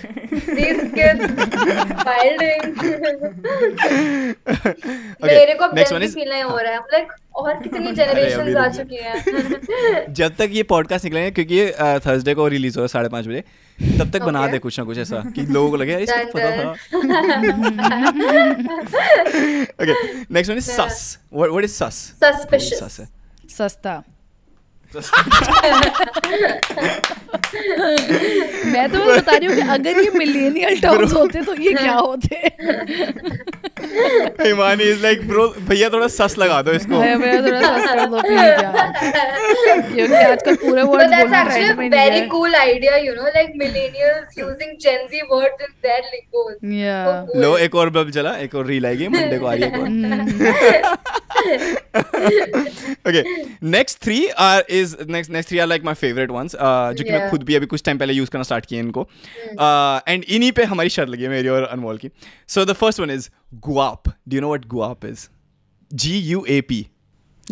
[5.24, 10.14] मेरे को one is- फील हो रहा है लाइक और कितनी जनरेशन आ चुकी हैं
[10.14, 13.28] जब तक ये पॉडकास्ट निकलेंगे क्योंकि ये थर्सडे को रिलीज़ हो रहा है साढ़े पाँच
[13.28, 13.44] बजे
[14.00, 16.50] तब तक बना दे कुछ ना कुछ ऐसा कि लोगों को लगे यार इसको पता
[16.58, 16.70] था।
[19.84, 19.94] Okay
[20.34, 22.84] next one is sus what what is sus Suspicious.
[22.84, 23.08] Sus है.
[23.58, 24.04] सस्ता।
[28.74, 31.94] मैं तो बस बता रही हूँ कि अगर ये मिलेनियल टर्म्स होते तो ये क्या
[31.94, 32.36] होते?
[34.41, 36.99] हिमानी इज़ लाइक ब्रो भैया थोड़ा सस लगा दो इसको.
[36.99, 38.88] मैं मैं थोड़ा सस्ता कर दो प्लीज़ यार।
[39.93, 43.14] क्योंकि आजकल पूरे But वर्ड that's बोलना ट्रेंड में नहीं very है। cool idea, you
[43.18, 46.55] know, like millennials using Gen Z words in their lingos.
[46.80, 47.03] Yeah.
[47.05, 47.41] So cool.
[47.43, 49.72] लो एक और बल्ब जला एक और रील आएगी मंडे को आ रही है
[53.73, 57.11] next three are is next next three are like my favorite ones uh, जो कि
[57.11, 59.01] मैं खुद भी अभी कुछ टाइम पहले यूज़ करना स्टार्ट किए इनको।
[60.07, 62.10] एंड इन्हीं पे हमारी शर्त लगी है मेरी और अनमोल की।
[62.47, 63.30] So the first one is
[63.69, 65.28] Guap do you know what guap is
[66.05, 66.86] G U A P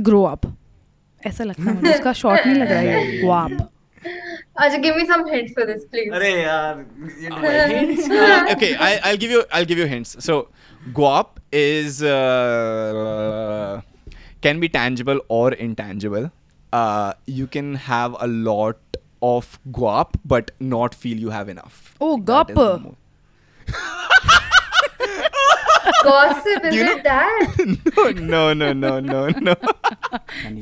[0.09, 0.53] grow up
[1.27, 3.69] ऐसा लगता है मुझे उसका शॉर्ट नहीं लग रहा है ये ग्वाप
[4.65, 6.13] Acha, give me some hints for this, please.
[6.19, 6.85] अरे यार
[8.19, 10.13] Uh, okay, I, I'll give you I'll give you hints.
[10.27, 10.37] So,
[10.99, 13.81] guap is uh,
[14.47, 16.31] can be tangible or intangible.
[16.73, 19.01] Uh, you can have a lot
[19.33, 19.51] of
[19.81, 21.83] guap, but not feel you have enough.
[22.01, 22.95] Oh, That is guap.
[25.91, 28.17] the mo- Gossip, is You know- it that?
[28.35, 29.55] no, no, no, no, no.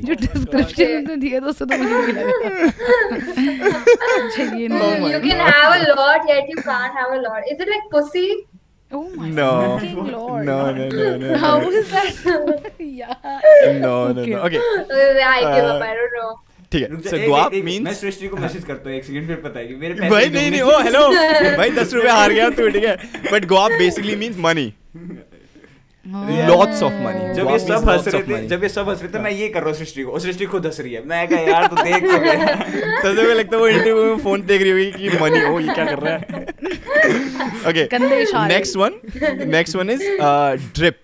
[0.05, 3.79] जो description उसने दिया था उससे तो मुझे भी लगा
[4.35, 7.41] चलिए Oh नहीं my you can have a lot, yet you can't have a lot.
[7.53, 8.27] Is it like pussy?
[8.91, 9.49] Oh my No.
[9.79, 10.45] fucking lord.
[10.45, 11.37] No, no, no, no.
[11.43, 11.69] How no.
[11.69, 12.71] is that?
[12.79, 13.15] yeah.
[13.85, 14.37] No, no, no.
[14.49, 14.57] Okay.
[14.57, 15.81] Uh, I give up.
[15.81, 16.31] Uh, I don't know.
[16.72, 19.58] ठीक है एक- guap एक- मैं सृष्टि को message करता हूँ एक second फिर पता
[19.60, 21.08] है कि मेरे पैसे भाई नहीं नहीं ओ हेलो
[21.56, 22.96] भाई दस रुपए हार गया तू ठीक है।
[23.32, 24.72] But guap basically means money
[26.48, 29.22] lots of money जब ये सब हंस रहे थे जब ये सब हंस रहे थे
[29.22, 31.66] मैं ये कर रहा हूँ सृष्टि को सृष्टि खुद हंस रही है। मैं कहा यार
[31.66, 32.04] तू देख
[33.02, 35.74] तो तो लगता है वो इंटरव्यू में फ़ोन देख रही होगी कि मनी ओ ये
[35.74, 36.42] क्या कर रहा है।
[37.70, 37.98] Okay
[38.48, 39.00] next one
[39.50, 40.02] next one is
[40.74, 41.02] drip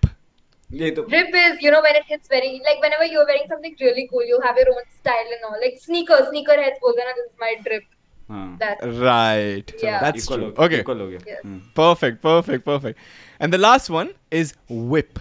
[0.69, 4.25] Rip is, you know, when it hits very like whenever you're wearing something really cool,
[4.25, 5.57] you have your own style and all.
[5.61, 7.83] Like sneaker, sneaker heads bolna this is my drip.
[8.29, 8.47] Huh.
[8.59, 9.73] That's right.
[9.81, 9.99] Yeah.
[10.01, 10.53] That's equal true.
[10.57, 10.79] Okay.
[10.81, 11.23] Equal okay.
[11.25, 11.41] Yes.
[11.41, 11.59] Hmm.
[11.73, 12.21] Perfect.
[12.21, 12.65] Perfect.
[12.65, 12.99] Perfect.
[13.39, 15.19] And the last one is whip.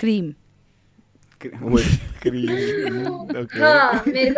[0.00, 0.34] Cream.
[1.60, 1.86] Whip.
[2.22, 2.50] cream.
[3.36, 4.32] okay.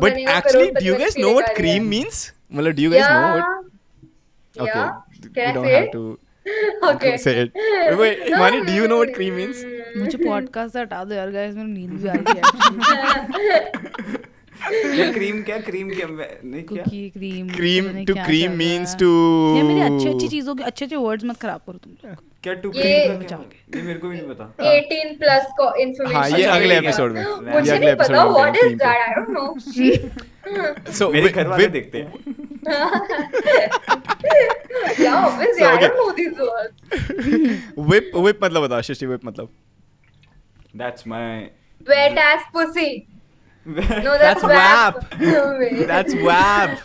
[0.00, 2.32] But actually, do you guys know what cream means?
[2.50, 3.46] Well, do you guys know what?
[4.58, 4.78] Okay.
[4.78, 5.00] Yeah.
[5.32, 5.72] Can we I don't say?
[5.72, 6.18] have to.
[9.96, 12.38] मुझे podcast हटा दो यार guys मेरी नींद भी आ रही
[13.48, 14.16] है
[14.62, 16.82] क्या क्रीम क्या क्रीम क्या नहीं क्या?
[16.84, 19.08] Cookie cream cream to cream means to
[19.56, 22.54] ये मेरी अच्छी अच्छी चीज़ों के अच्छे अच्छे वर्ड्स मत खराब करो तुम लोग। क्या
[22.54, 23.38] टू क्रीम का क्या?
[23.76, 26.14] ये मेरे को भी नहीं पता। 18 plus को information.
[26.16, 27.24] हाँ ये अगले एपिसोड में।
[27.54, 29.48] मुझे अगले एपिसोड में what is cream पे। that I don't know
[30.98, 32.12] so मेरे घर वाले देखते हैं।
[34.98, 35.88] Yeah obviously So, I okay.
[35.88, 36.76] don't know these words
[37.90, 39.48] whip whip मतलब बता शिष्टि whip मतलब।
[40.76, 41.50] That's my
[41.90, 42.88] wet ass pussy
[43.68, 45.10] no, that's, that's WAP.
[45.86, 46.78] That's WAP.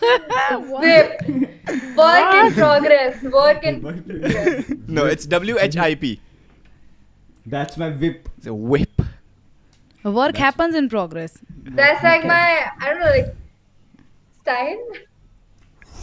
[0.68, 1.96] WIP.
[1.96, 3.22] Work in progress.
[3.22, 4.72] Work in progress.
[4.86, 6.20] No, it's W H I P.
[7.46, 8.28] That's my whip.
[8.38, 9.00] It's a whip.
[10.02, 11.38] Work that's happens in progress.
[11.64, 13.34] That's like my, I don't know, like,
[14.42, 14.78] style?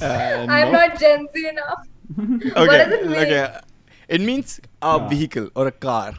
[0.01, 0.79] Uh, I'm no.
[0.79, 1.87] not Gen Z enough.
[2.57, 3.59] okay, it Okay.
[4.07, 5.07] It means a yeah.
[5.07, 6.15] vehicle or a car.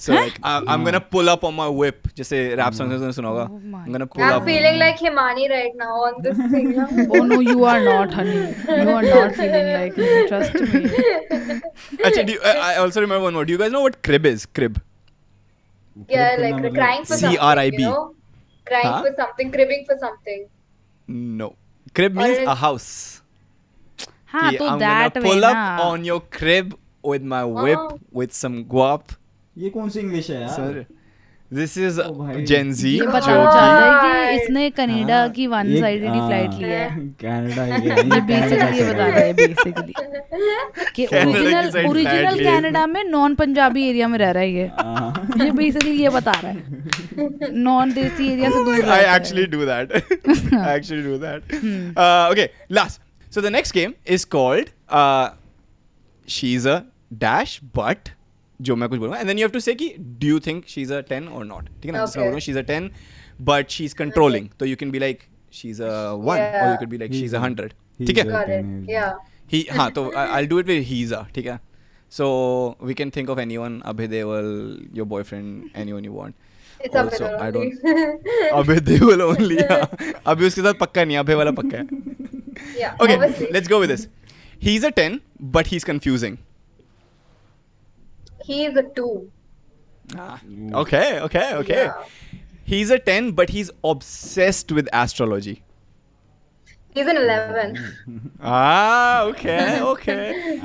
[0.00, 3.28] so like I, I'm gonna pull up on my whip जैसे rap songs में सुना
[3.28, 6.36] होगा Oh my I'm gonna pull I'm up feeling like Himani right now on this
[6.54, 6.88] thing now.
[7.18, 8.34] Oh no, you are not, honey.
[8.34, 10.10] You are not feeling like me.
[10.28, 10.82] Trust me.
[12.04, 13.46] Actually, do you, I, I also remember one more.
[13.46, 14.44] Do you guys know what crib is?
[14.60, 14.80] Crib.
[16.08, 17.82] Yeah, Crib like करना crying for C R I something, B.
[17.82, 18.14] you know?
[18.66, 19.02] Crying Huh?
[19.02, 20.46] for something, cribbing for something.
[21.08, 21.54] No.
[21.94, 22.90] Crib Or means is- a house.
[24.32, 25.50] हाँ कि तो I'm that gonna way pull ना.
[25.56, 26.74] up on your crib
[27.14, 28.00] with my whip Oh.
[28.12, 29.14] with some guap.
[29.57, 30.85] ये कौन सी English है यार
[31.77, 32.43] is Oh, भाई.
[32.49, 32.91] Gen Z.
[32.97, 33.13] जो कि-
[33.55, 36.85] है कि इसने कनाडा हाँ, की वन साइडेड हाँ, फ़्लाइट ली है
[37.23, 39.93] कनाडा ये ये बेसिकली ये बता रहा है बेसिकली
[40.95, 45.49] कि ओरिजिनल ओरिजिनल कनाडा में नॉन पंजाबी एरिया में रह रहा है ये हाँ। ये
[45.51, 49.91] बेसिकली ये बता रहा है नॉन देसी एरिया से दूर है। actually do that.
[50.61, 51.53] I actually do that.
[51.97, 53.01] Uh, okay, last.
[53.29, 54.71] So the next game is called
[55.01, 55.29] uh,
[56.27, 56.85] She's a
[57.25, 58.11] dash but
[58.67, 59.87] जो मैं कुछ बोलूँगा and then you have to say कि
[60.23, 62.29] do you think she's a 10 or not ठीक है ना जिसमें Okay.
[62.29, 62.89] बोलूँगा she's a 10
[63.51, 65.25] but she's controlling तो you can be like
[65.59, 66.77] she's a 1 or you Yeah.
[66.83, 69.09] could be like He's she's a a- 100 he's ठीक है
[69.53, 71.59] he हाँ तो I- I'll do it with he's a ठीक है
[72.19, 72.27] so
[72.89, 74.47] we can think of anyone Abhay Deol
[74.99, 76.35] your boyfriend anyone you want
[76.85, 78.49] It's a Also, I only.
[78.59, 81.85] अबे देवल only अभी उसके साथ पक्का नहीं अभय वाला पक्का है
[82.79, 82.95] yeah.
[83.05, 83.49] okay Obviously.
[83.57, 84.07] let's go with this
[84.67, 85.19] he's a 10
[85.57, 86.37] but he's confusing
[88.45, 89.11] He is a two.
[90.17, 90.39] Ah,
[90.83, 91.91] okay okay okay Yeah.
[92.71, 95.53] he's a 10 but he's obsessed with astrology
[96.95, 97.77] He's an eleven.
[98.53, 100.17] ah okay okay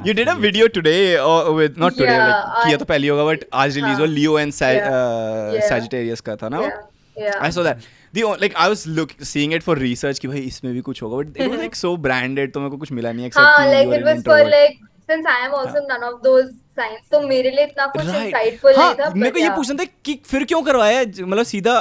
[0.09, 3.09] you did a video today uh, with not today Yeah, like किया I- तो पहले
[3.09, 3.99] होगा but आज release हाँ.
[4.01, 4.97] हुआ Leo and Sag- Yeah.
[4.97, 5.69] uh, Yeah.
[5.69, 6.63] Sagittarius का था ना?
[6.67, 6.83] Yeah.
[7.27, 7.39] Yeah.
[7.49, 7.87] I saw that.
[8.19, 11.03] The o- like I was look seeing it for research कि भाई इसमें भी कुछ
[11.03, 13.71] होगा but it was like so branded तो मेरे को कुछ मिला नहीं except हाँ,
[13.75, 16.51] like it was for like since I am also none of those
[16.81, 18.35] science तो मेरे लिए इतना कुछ Right.
[18.35, 21.77] हाँ, नहीं था मेरे को ये पूछना था कि फिर क्यों करवाया मतलब सीधा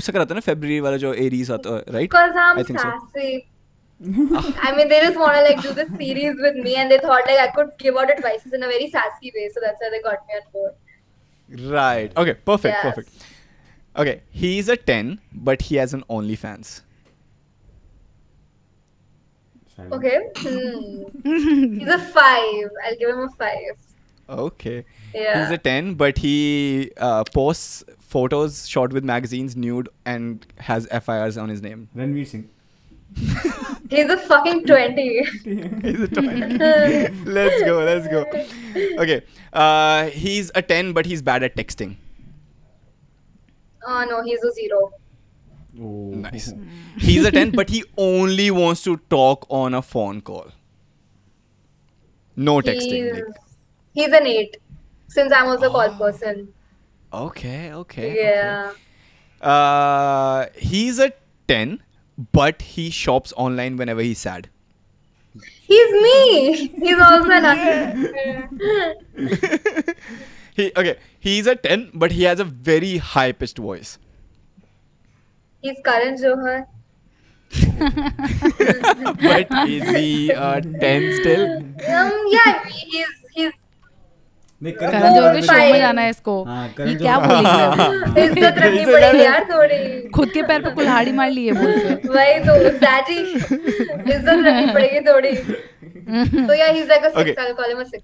[0.00, 2.80] उससे कराता है ना फेब्रुअरी वाला जो एरीज आता है right Because I'm I think
[2.84, 2.92] so.
[2.92, 3.32] sassy.
[4.68, 7.28] I mean, they just want to like do this series with me, and they thought
[7.32, 10.00] like I could give out advices in a very sassy way, so that's why they
[10.06, 11.68] got me on board.
[11.74, 12.16] Right.
[12.24, 12.34] Okay.
[12.50, 12.74] Perfect.
[12.74, 12.82] Yes.
[12.88, 13.28] Perfect.
[14.04, 14.14] Okay.
[14.42, 15.12] He's a 10,
[15.50, 16.72] but he has an OnlyFans.
[19.98, 20.18] Okay.
[20.36, 21.78] Hmm.
[21.78, 22.70] He's a five.
[22.86, 23.78] I'll give him a five.
[24.28, 24.84] Okay.
[25.14, 25.42] Yeah.
[25.42, 31.36] He's a 10, but he uh, posts photos shot with magazines nude and has FIRs
[31.36, 31.88] on his name.
[31.92, 32.48] When we sing.
[33.90, 35.24] He's a fucking 20.
[35.82, 36.58] he's a 20.
[37.24, 38.24] let's go, let's go.
[39.02, 39.22] Okay.
[39.52, 41.96] Uh, he's a 10, but he's bad at texting.
[43.86, 44.92] Oh, no, he's a 0.
[45.74, 46.52] Nice.
[46.98, 50.46] He's a 10, but he only wants to talk on a phone call.
[52.36, 53.12] No texting.
[53.12, 53.24] Like,
[53.92, 54.56] he's an eight.
[55.08, 56.48] Since I'm also a call person.
[57.12, 58.16] Okay, okay.
[58.16, 58.70] Yeah.
[58.70, 58.78] Okay.
[59.42, 61.12] Uh, he's a
[61.48, 61.82] 10,
[62.32, 64.48] but he shops online whenever he's sad.
[65.62, 66.68] He's me.
[66.68, 67.44] He's also an
[70.54, 70.98] he okay.
[71.18, 73.98] He's a 10, but he has a very high pitched voice.
[75.62, 76.66] He's Karan Johar.
[79.22, 81.56] But is he a 10 still?
[81.56, 83.21] Um, yeah, he's
[84.70, 88.22] Karan Johar के show में जाना है इसको हाँ, ये क्या बोलेगी अभी?
[88.22, 89.24] इज़्ज़त रखनी He's a पड़ेगी 11.
[89.24, 94.72] यार थोड़ी खुद के पैर पे कुल्हाड़ी मार ली है वही तो डैडी इज़्ज़त रखनी
[94.72, 97.34] पड़ेगी थोड़ी he's a Okay.
[97.38, 98.02] I'll call him a six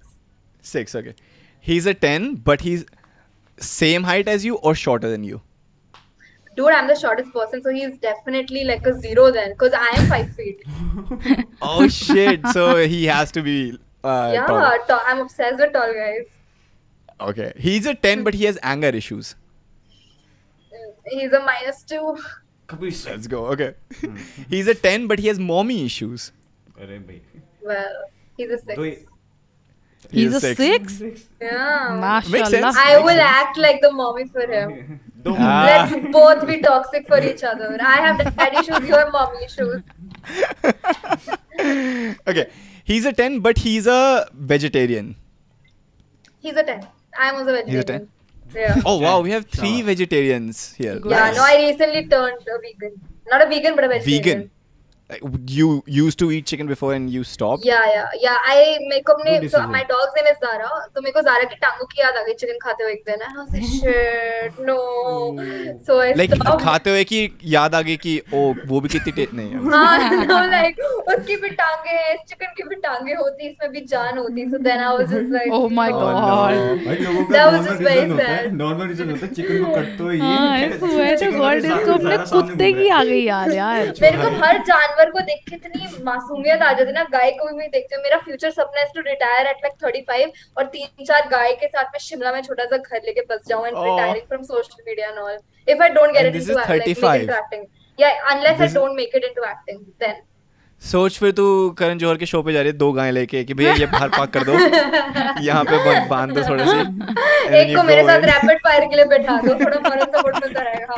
[0.62, 1.14] 6, okay.
[1.60, 2.84] He's a 10, but he's
[3.58, 5.40] same height as you or shorter than you.
[6.58, 10.06] dude I'm the shortest person so he's definitely like a zero then because I am
[10.12, 10.64] five feet
[11.62, 12.48] Oh shit.
[12.56, 12.64] so
[12.94, 13.54] he has to be
[14.04, 14.72] uh, yeah taller.
[14.88, 16.24] ta- I'm obsessed with tall guys
[17.20, 17.52] Okay.
[17.56, 19.34] He's a 10, but he has anger issues.
[21.06, 22.16] He's a minus 2.
[22.80, 23.46] Let's go.
[23.46, 23.74] Okay.
[24.50, 26.32] he's a 10, but he has mommy issues.
[27.62, 28.04] Well,
[28.36, 29.08] he's a 6.
[30.10, 30.94] He's, he's a, six.
[30.94, 31.24] six.
[31.40, 31.98] Yeah.
[32.00, 32.72] Mashallah.
[32.76, 35.00] I will act like the mommy for him.
[35.26, 35.88] ah.
[35.90, 37.76] Let's both be toxic for each other.
[37.80, 39.82] I have daddy issues, your mommy issues.
[42.28, 42.50] okay.
[42.84, 45.16] He's a 10, but he's a vegetarian.
[46.38, 46.86] He's a 10.
[47.16, 48.08] I'm also a vegetarian
[48.54, 49.84] yeah Oh wow, we have three Sure.
[49.86, 51.00] vegetarians here.
[51.04, 52.94] Yeah, no, I recently turned a vegan.
[53.30, 54.22] Not a vegan, but a vegetarian.
[54.22, 54.50] Vegan.
[55.10, 57.64] You used to eat chicken before and you stopped.
[57.64, 58.36] Yeah, yeah, yeah.
[58.46, 58.56] I
[58.88, 60.68] मेरे को अपने so my dog's name is Zara.
[60.94, 63.22] तो मेरे को Zara की टांगों की याद आ गई चिकन खाते हुए एक दिन.
[63.26, 64.76] And I was like, shit, no.
[65.86, 66.62] So I Like stopped.
[66.64, 67.20] खाते हुए कि
[67.54, 69.70] याद आ गई कि ओ वो भी कितनी टे- नहीं है.
[69.70, 73.80] हाँ, no, like उसकी भी टांगे हैं, इस चिकन की भी टांगे होती, इसमें भी
[73.94, 74.46] जान होती.
[74.52, 75.88] So then I was just like, Oh my.
[75.96, 76.84] God.
[77.32, 78.52] That was just very है sad.
[78.60, 81.64] नॉर्मल रीजन होता है चिकन को कट तो ये हाँ I swear to chicken God,
[81.64, 85.20] इसको अपने कुत्ते घूम की रहा आ गई याद यार मेरे को हर जानवर को
[85.20, 88.18] देख के इतनी मासूमियत आ जाती है ना गाय को भी मैं देखती हूँ मेरा
[88.18, 91.98] फ्यूचर सपना है टू रिटायर एट लाइक 35 और तीन चार गाय के साथ में
[92.00, 93.76] शिमला में छोटा सा घर लेके बस जाऊँ and.
[93.78, 95.38] Retiring from social media and all
[95.68, 97.14] if I don't get it into is like make 35.
[97.14, 97.66] it into acting
[97.98, 100.27] yeah unless This
[100.82, 101.44] सोच फिर तू
[101.78, 104.08] करण जोहर के शो पे जा रही है दो गाय लेके कि भैया ये बाहर
[104.08, 104.52] पाक कर दो।
[105.44, 106.78] यहाँ पे बंद बाँध दो थोड़े से।
[107.60, 110.94] एक को मेरे साथ रैपिड फायर के लिए बैठा दो थोड़ा फ़र्क तो पड़ता रहेगा।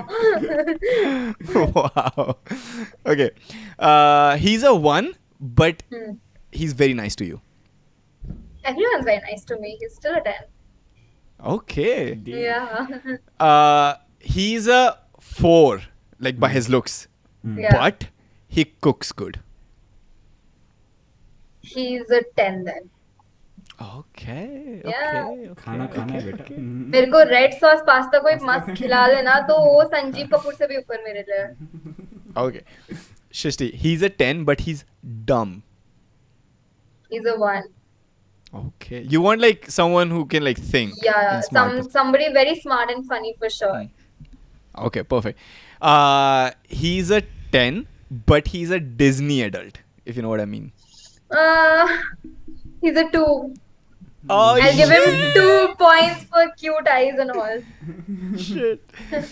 [3.13, 3.29] Okay
[4.45, 5.13] he is a one
[5.59, 7.41] but he is very nice to you
[8.67, 10.41] everyone is very nice to me he is still a 10
[11.41, 11.91] okay
[14.27, 14.81] he is a
[15.43, 15.79] 4
[16.21, 17.07] like by his looks
[17.45, 18.05] but
[18.51, 19.37] he cooks good
[21.75, 22.89] he's a 10 then
[23.83, 24.83] Okay.
[24.85, 24.91] Yeah.
[24.91, 25.49] Okay.
[25.51, 29.07] okay, खाना खाना है okay, बेटा हम्म। मेरे को red sauce pasta कोई मस्त खिला
[29.09, 31.45] देना तो वो संजीव कपूर से भी ऊपर मेरे लिए
[32.43, 32.61] Okay.
[33.43, 34.85] Shishti, he's a 10, but he's
[35.31, 35.55] dumb.
[37.13, 37.65] he's a one
[38.61, 39.01] Okay.
[39.15, 41.01] You want like someone who can like think.
[41.07, 43.81] yeah some somebody very smart and funny for sure
[44.89, 45.39] Okay, perfect.
[45.83, 46.51] Uh,
[46.83, 47.23] he's a
[47.55, 47.81] 10,
[48.29, 50.71] but he's a Disney adult, if you know what I mean.
[51.31, 51.89] Uh
[52.83, 53.55] he's a two
[54.29, 57.59] Oh, I'll give him two points for cute eyes and all
[58.37, 58.81] shit.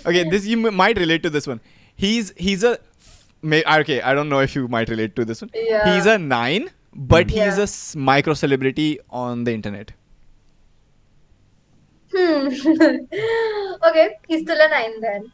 [0.06, 1.60] Okay, this you m- might relate to this one.
[1.94, 2.78] He's he's a
[3.42, 4.00] may, okay.
[4.00, 5.50] I don't know if you might relate to this one.
[5.54, 5.94] Yeah.
[5.94, 7.58] He's a nine, but he's Yeah.
[7.60, 9.92] a s- micro celebrity on the internet.
[12.12, 12.48] hmm
[13.88, 15.30] okay he's still a nine then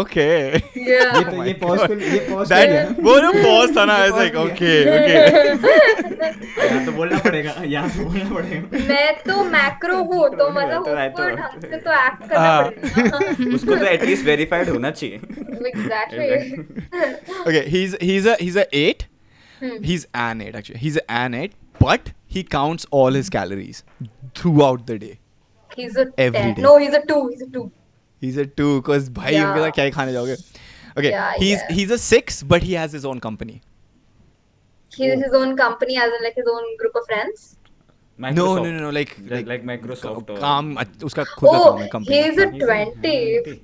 [0.00, 0.58] okay ये
[1.22, 1.52] तो- ये
[3.34, 4.72] pause था ना ऐसे okay
[6.86, 7.54] तो बोलना पड़ेगा
[7.94, 8.04] तो
[8.34, 9.14] पड़ेगा। मैं
[9.50, 10.02] मैक्रो
[10.58, 10.84] मतलब
[13.54, 13.84] उसको तो
[14.24, 15.16] वेरीफाइड होना चाहिए।
[15.66, 16.26] Exactly
[17.72, 17.84] he
[18.58, 19.02] a eight
[19.84, 20.88] he an eight actually he
[21.34, 21.50] eight
[21.82, 23.82] but he counts all his calories
[24.62, 25.16] throughout the day
[25.78, 27.30] he is a every day no he is a two
[28.25, 29.47] He's a two because भाई Yeah.
[29.47, 30.35] उनके साथ क्या ही खाने जाओगे?
[30.99, 31.73] Okay, Yeah, he's yeah.
[31.79, 33.57] he's a six, but he has his own company.
[34.97, 37.41] he has his own company as in like his own group of friends
[38.25, 40.71] No, no, no, no, like like, like like Microsoft or काम
[41.09, 42.21] उसका खुद का oh काम है company.
[42.23, 43.57] he's a 20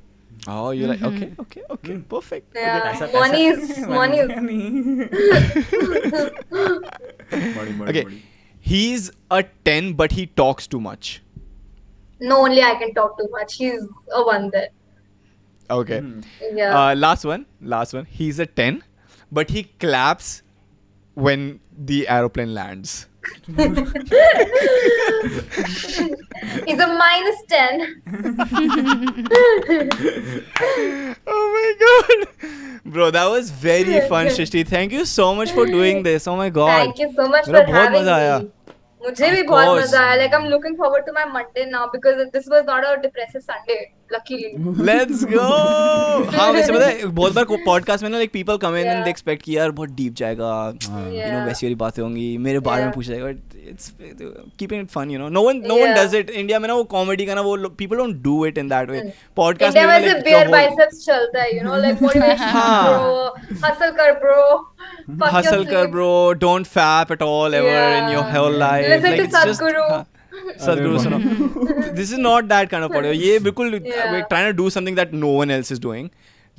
[0.53, 2.57] Oh, you're like okay, okay, okay, perfect.
[2.61, 4.29] yeah पैसा- money पैसा- is money is
[6.51, 8.21] बड़ी बड़ी Okay, बड़ी
[8.71, 11.13] he's a ten, but he talks too much.
[12.20, 13.54] no, only I can talk too much.
[13.54, 13.82] He's
[14.12, 14.68] a one there.
[15.70, 16.00] Okay.
[16.00, 16.24] Mm.
[16.52, 16.90] Yeah.
[16.90, 17.46] Uh, last one.
[17.60, 18.04] Last one.
[18.06, 18.82] He's a 10,
[19.30, 20.42] but he claps
[21.14, 23.06] when the aeroplane lands.
[26.66, 28.02] He's a minus 10.
[31.26, 32.26] oh my god.
[32.84, 34.66] Bro, that was very fun, Shishti.
[34.66, 36.26] Thank you so much for doing this.
[36.26, 36.78] Oh my god.
[36.78, 38.50] Thank you so much for having me.
[39.02, 42.22] मुझे भी बहुत मज़ा आया। Like I am looking forward to my Monday now because
[42.32, 43.74] this was not a depressive Sunday
[44.10, 45.46] Let's go.
[46.34, 49.04] हाँ वैसे पता है बहुत बार पॉडकास्ट में ना like people come in and.
[49.04, 51.44] They expect कि यार बहुत डीप जाएगा यू नो.
[51.46, 52.92] वैसी वाली बातें होंगी मेरे बारे में.
[52.92, 53.28] पूछा जाएगा
[53.70, 53.92] it's
[54.58, 55.94] keeping it fun you know no one no one.
[55.94, 58.68] Does it India में ना वो कॉमेडी का ना वो people don't do it in
[58.68, 59.00] that way
[59.36, 62.88] podcast में सिर्फ़ बियर बाइसेप्स चलता है you know like motivation हाँ.
[62.88, 64.38] bro hustle कर bro
[65.18, 65.92] fuck your hustle kar sleep.
[65.92, 66.12] bro
[66.44, 68.32] don't fap at all ever in your Yeah.
[68.36, 68.62] whole
[71.94, 73.10] This is not that kind of audio.
[73.10, 76.10] Uh, yeah, we're trying to do something that no one else is doing.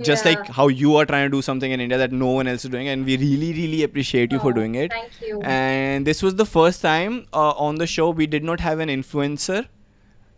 [0.01, 0.31] Just yeah.
[0.31, 2.71] like how you are trying to do something in India that no one else is
[2.71, 4.91] doing, and we really, really appreciate you oh, for doing it.
[4.91, 5.41] Thank you.
[5.41, 8.87] And this was the first time uh, on the show we did not have an
[8.87, 9.67] influencer.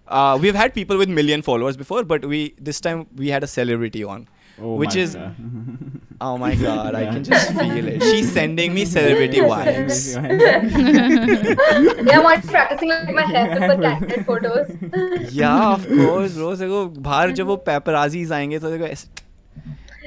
[0.08, 3.48] Uh, we've had people with million followers before, but we this time we had a
[3.48, 4.28] celebrity on.
[4.61, 5.35] Oh which my is God.
[6.27, 10.63] oh my god i can just feel it she's sending me celebrity vibes yeah
[12.15, 14.71] I'm already practicing like my haircut for candid photos
[15.41, 16.81] yeah of course bro देखो
[17.11, 19.07] बाहर जब वो paparazzi आएंगे तो देखो ऐसे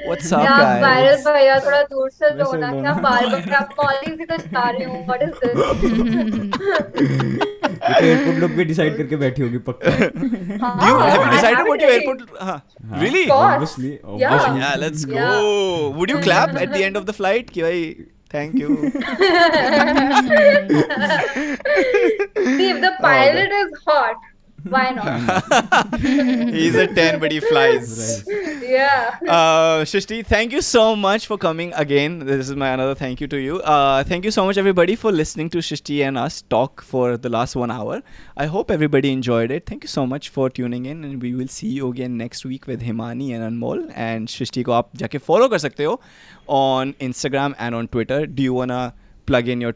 [0.07, 3.01] What's up yeah viral guys भैया थोड़ा दूर से लो वैसे ना लो क्या ना।
[3.01, 5.57] बार बार कॉलिंग से तो जा रही हूँ what is this
[7.90, 11.70] एयरपोर्ट लोग भी डिसाइड करके बैठी होगी पक्का do you have you I decided haven't
[11.72, 11.96] what your really.
[11.96, 12.58] airport huh?
[13.04, 13.54] really course.
[13.54, 14.34] obviously Yeah.
[14.34, 15.98] obviously yeah let's go Yeah.
[16.00, 17.82] would you clap at the end of the flight कि भाई
[18.34, 18.76] thank you
[21.34, 24.16] see if the pilot Oh, is hot
[24.64, 26.00] Why not?
[26.00, 28.24] He's a 10, but he flies.
[28.62, 29.18] yeah.
[29.28, 32.20] Uh, Shishti, thank you so much for coming again.
[32.20, 33.60] This is my another thank you to you.
[33.60, 37.28] Uh, thank you so much, everybody, for listening to Shishti and us talk for the
[37.28, 38.02] last one hour.
[38.38, 39.66] I hope everybody enjoyed it.
[39.66, 42.66] Thank you so much for tuning in, and we will see you again next week
[42.66, 43.92] with Himani and Anmol.
[43.94, 46.00] And Shishti, ko aap jaake follow kar sakte ho
[46.46, 48.26] on Instagram and on Twitter.
[48.26, 48.94] Do you wanna
[49.26, 49.74] plug in your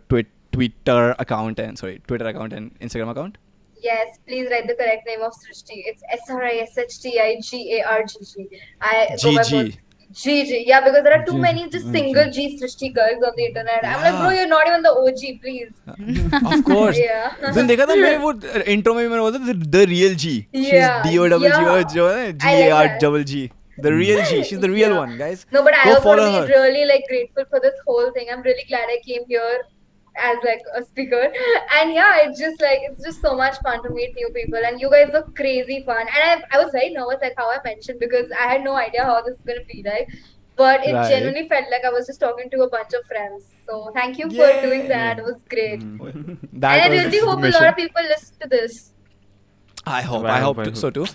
[0.52, 3.36] Twitter account and sorry, Twitter account and Instagram account?
[3.83, 5.79] Yes, please write the correct name of Srishti.
[5.91, 8.49] It's S R I S H T I G A R G G.
[8.81, 8.93] I
[9.23, 9.51] go by GG.
[9.63, 9.79] both-
[10.21, 10.57] GG.
[10.67, 13.45] Yeah, because there are too G- many just mm, single G Srishti girls on the
[13.45, 13.83] internet.
[13.83, 14.37] I'm like, bro, Yeah.
[14.39, 15.71] you're not even the OG, please.
[16.51, 16.99] of course.
[16.99, 17.33] Yeah.
[17.45, 18.31] तुमने देखा था मैं वो
[18.75, 21.93] intro में भी मैंने बोला था the real G Yeah, D O double G yeah.
[21.95, 23.01] जो है G I a like are that.
[23.03, 23.49] Double G
[23.79, 24.99] the real G she is the real Yeah.
[25.01, 26.47] One guys No, but I Go also want follow to her.
[26.47, 28.29] be really like grateful for this whole thing.
[28.35, 29.55] I'm really glad I came here
[30.22, 31.22] as like a speaker.
[31.80, 34.58] And yeah, it's just like it's just so much fun to meet new people.
[34.64, 36.00] And you guys are crazy fun.
[36.00, 39.04] And I I was very nervous like how I mentioned because I had no idea
[39.04, 40.08] how this is gonna be like.
[40.56, 41.08] But it Right.
[41.08, 43.44] genuinely felt like I was just talking to a bunch of friends.
[43.68, 45.18] So thank you for doing that.
[45.20, 45.80] It was great.
[46.64, 48.92] that and I really the hope a lot of people listen to this.
[49.86, 51.06] I hope, I I hope hope, I to- so too.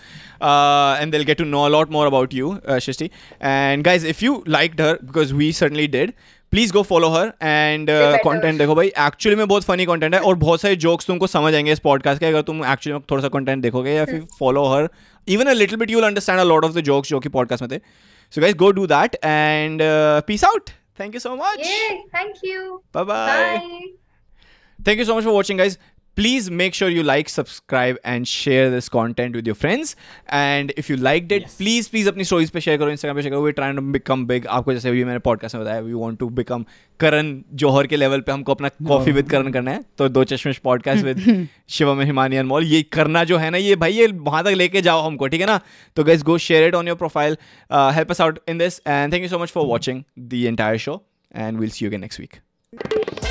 [0.41, 3.09] Uh, and they'll get to know a lot more about you, uh, Shishti.
[3.39, 6.13] And guys, if you liked her, because we certainly did,
[6.53, 10.19] please go follow her and content content देखो भाई। Actually में बहुत funny content है
[10.21, 13.21] और बहुत सारे jokes तुमको समझ आएँगे इस पॉडकास्ट के। अगर तुम एक्चुअली में थोड़ा
[13.21, 14.89] सा कंटेंट देखोगे या फिर follow her
[15.27, 17.69] even a little bit you understand a lot of the jokes जो कि पॉडकास्ट में
[17.71, 17.81] थे।
[18.33, 19.81] So guys go do that and
[20.27, 20.69] peace out
[20.99, 21.65] thank you so much
[22.15, 23.91] thank you bye bye thank
[24.79, 25.75] Thank you so much for watching, guys.
[26.15, 29.95] Please make sure you like, subscribe, and share this content with your friends.
[30.39, 33.31] And if you liked it, please, please अपनी stories पे share करो, Instagram पे share
[33.31, 33.41] करो.
[33.45, 34.45] We're trying to become big.
[34.57, 36.65] आपको जैसे अभी मैंने podcast में बताया, we want to become
[36.99, 37.33] Karan
[37.63, 39.83] Johar के level पे हमको अपना coffee with करण करना है.
[39.97, 43.93] तो दो चश्मिश podcast with शिवम हिमानी अनमोल ये करना जो है ना ये भाई
[43.93, 45.59] ये वहाँ तक लेके जाओ हमको ठीक है ना
[45.95, 47.35] तो guys go share it on your profile.
[47.71, 48.81] Uh, help us out in this.
[48.85, 51.01] And thank you so much for watching the entire show.
[51.31, 53.22] And we'll see you again next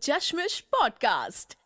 [0.00, 1.57] Jashmish podcast.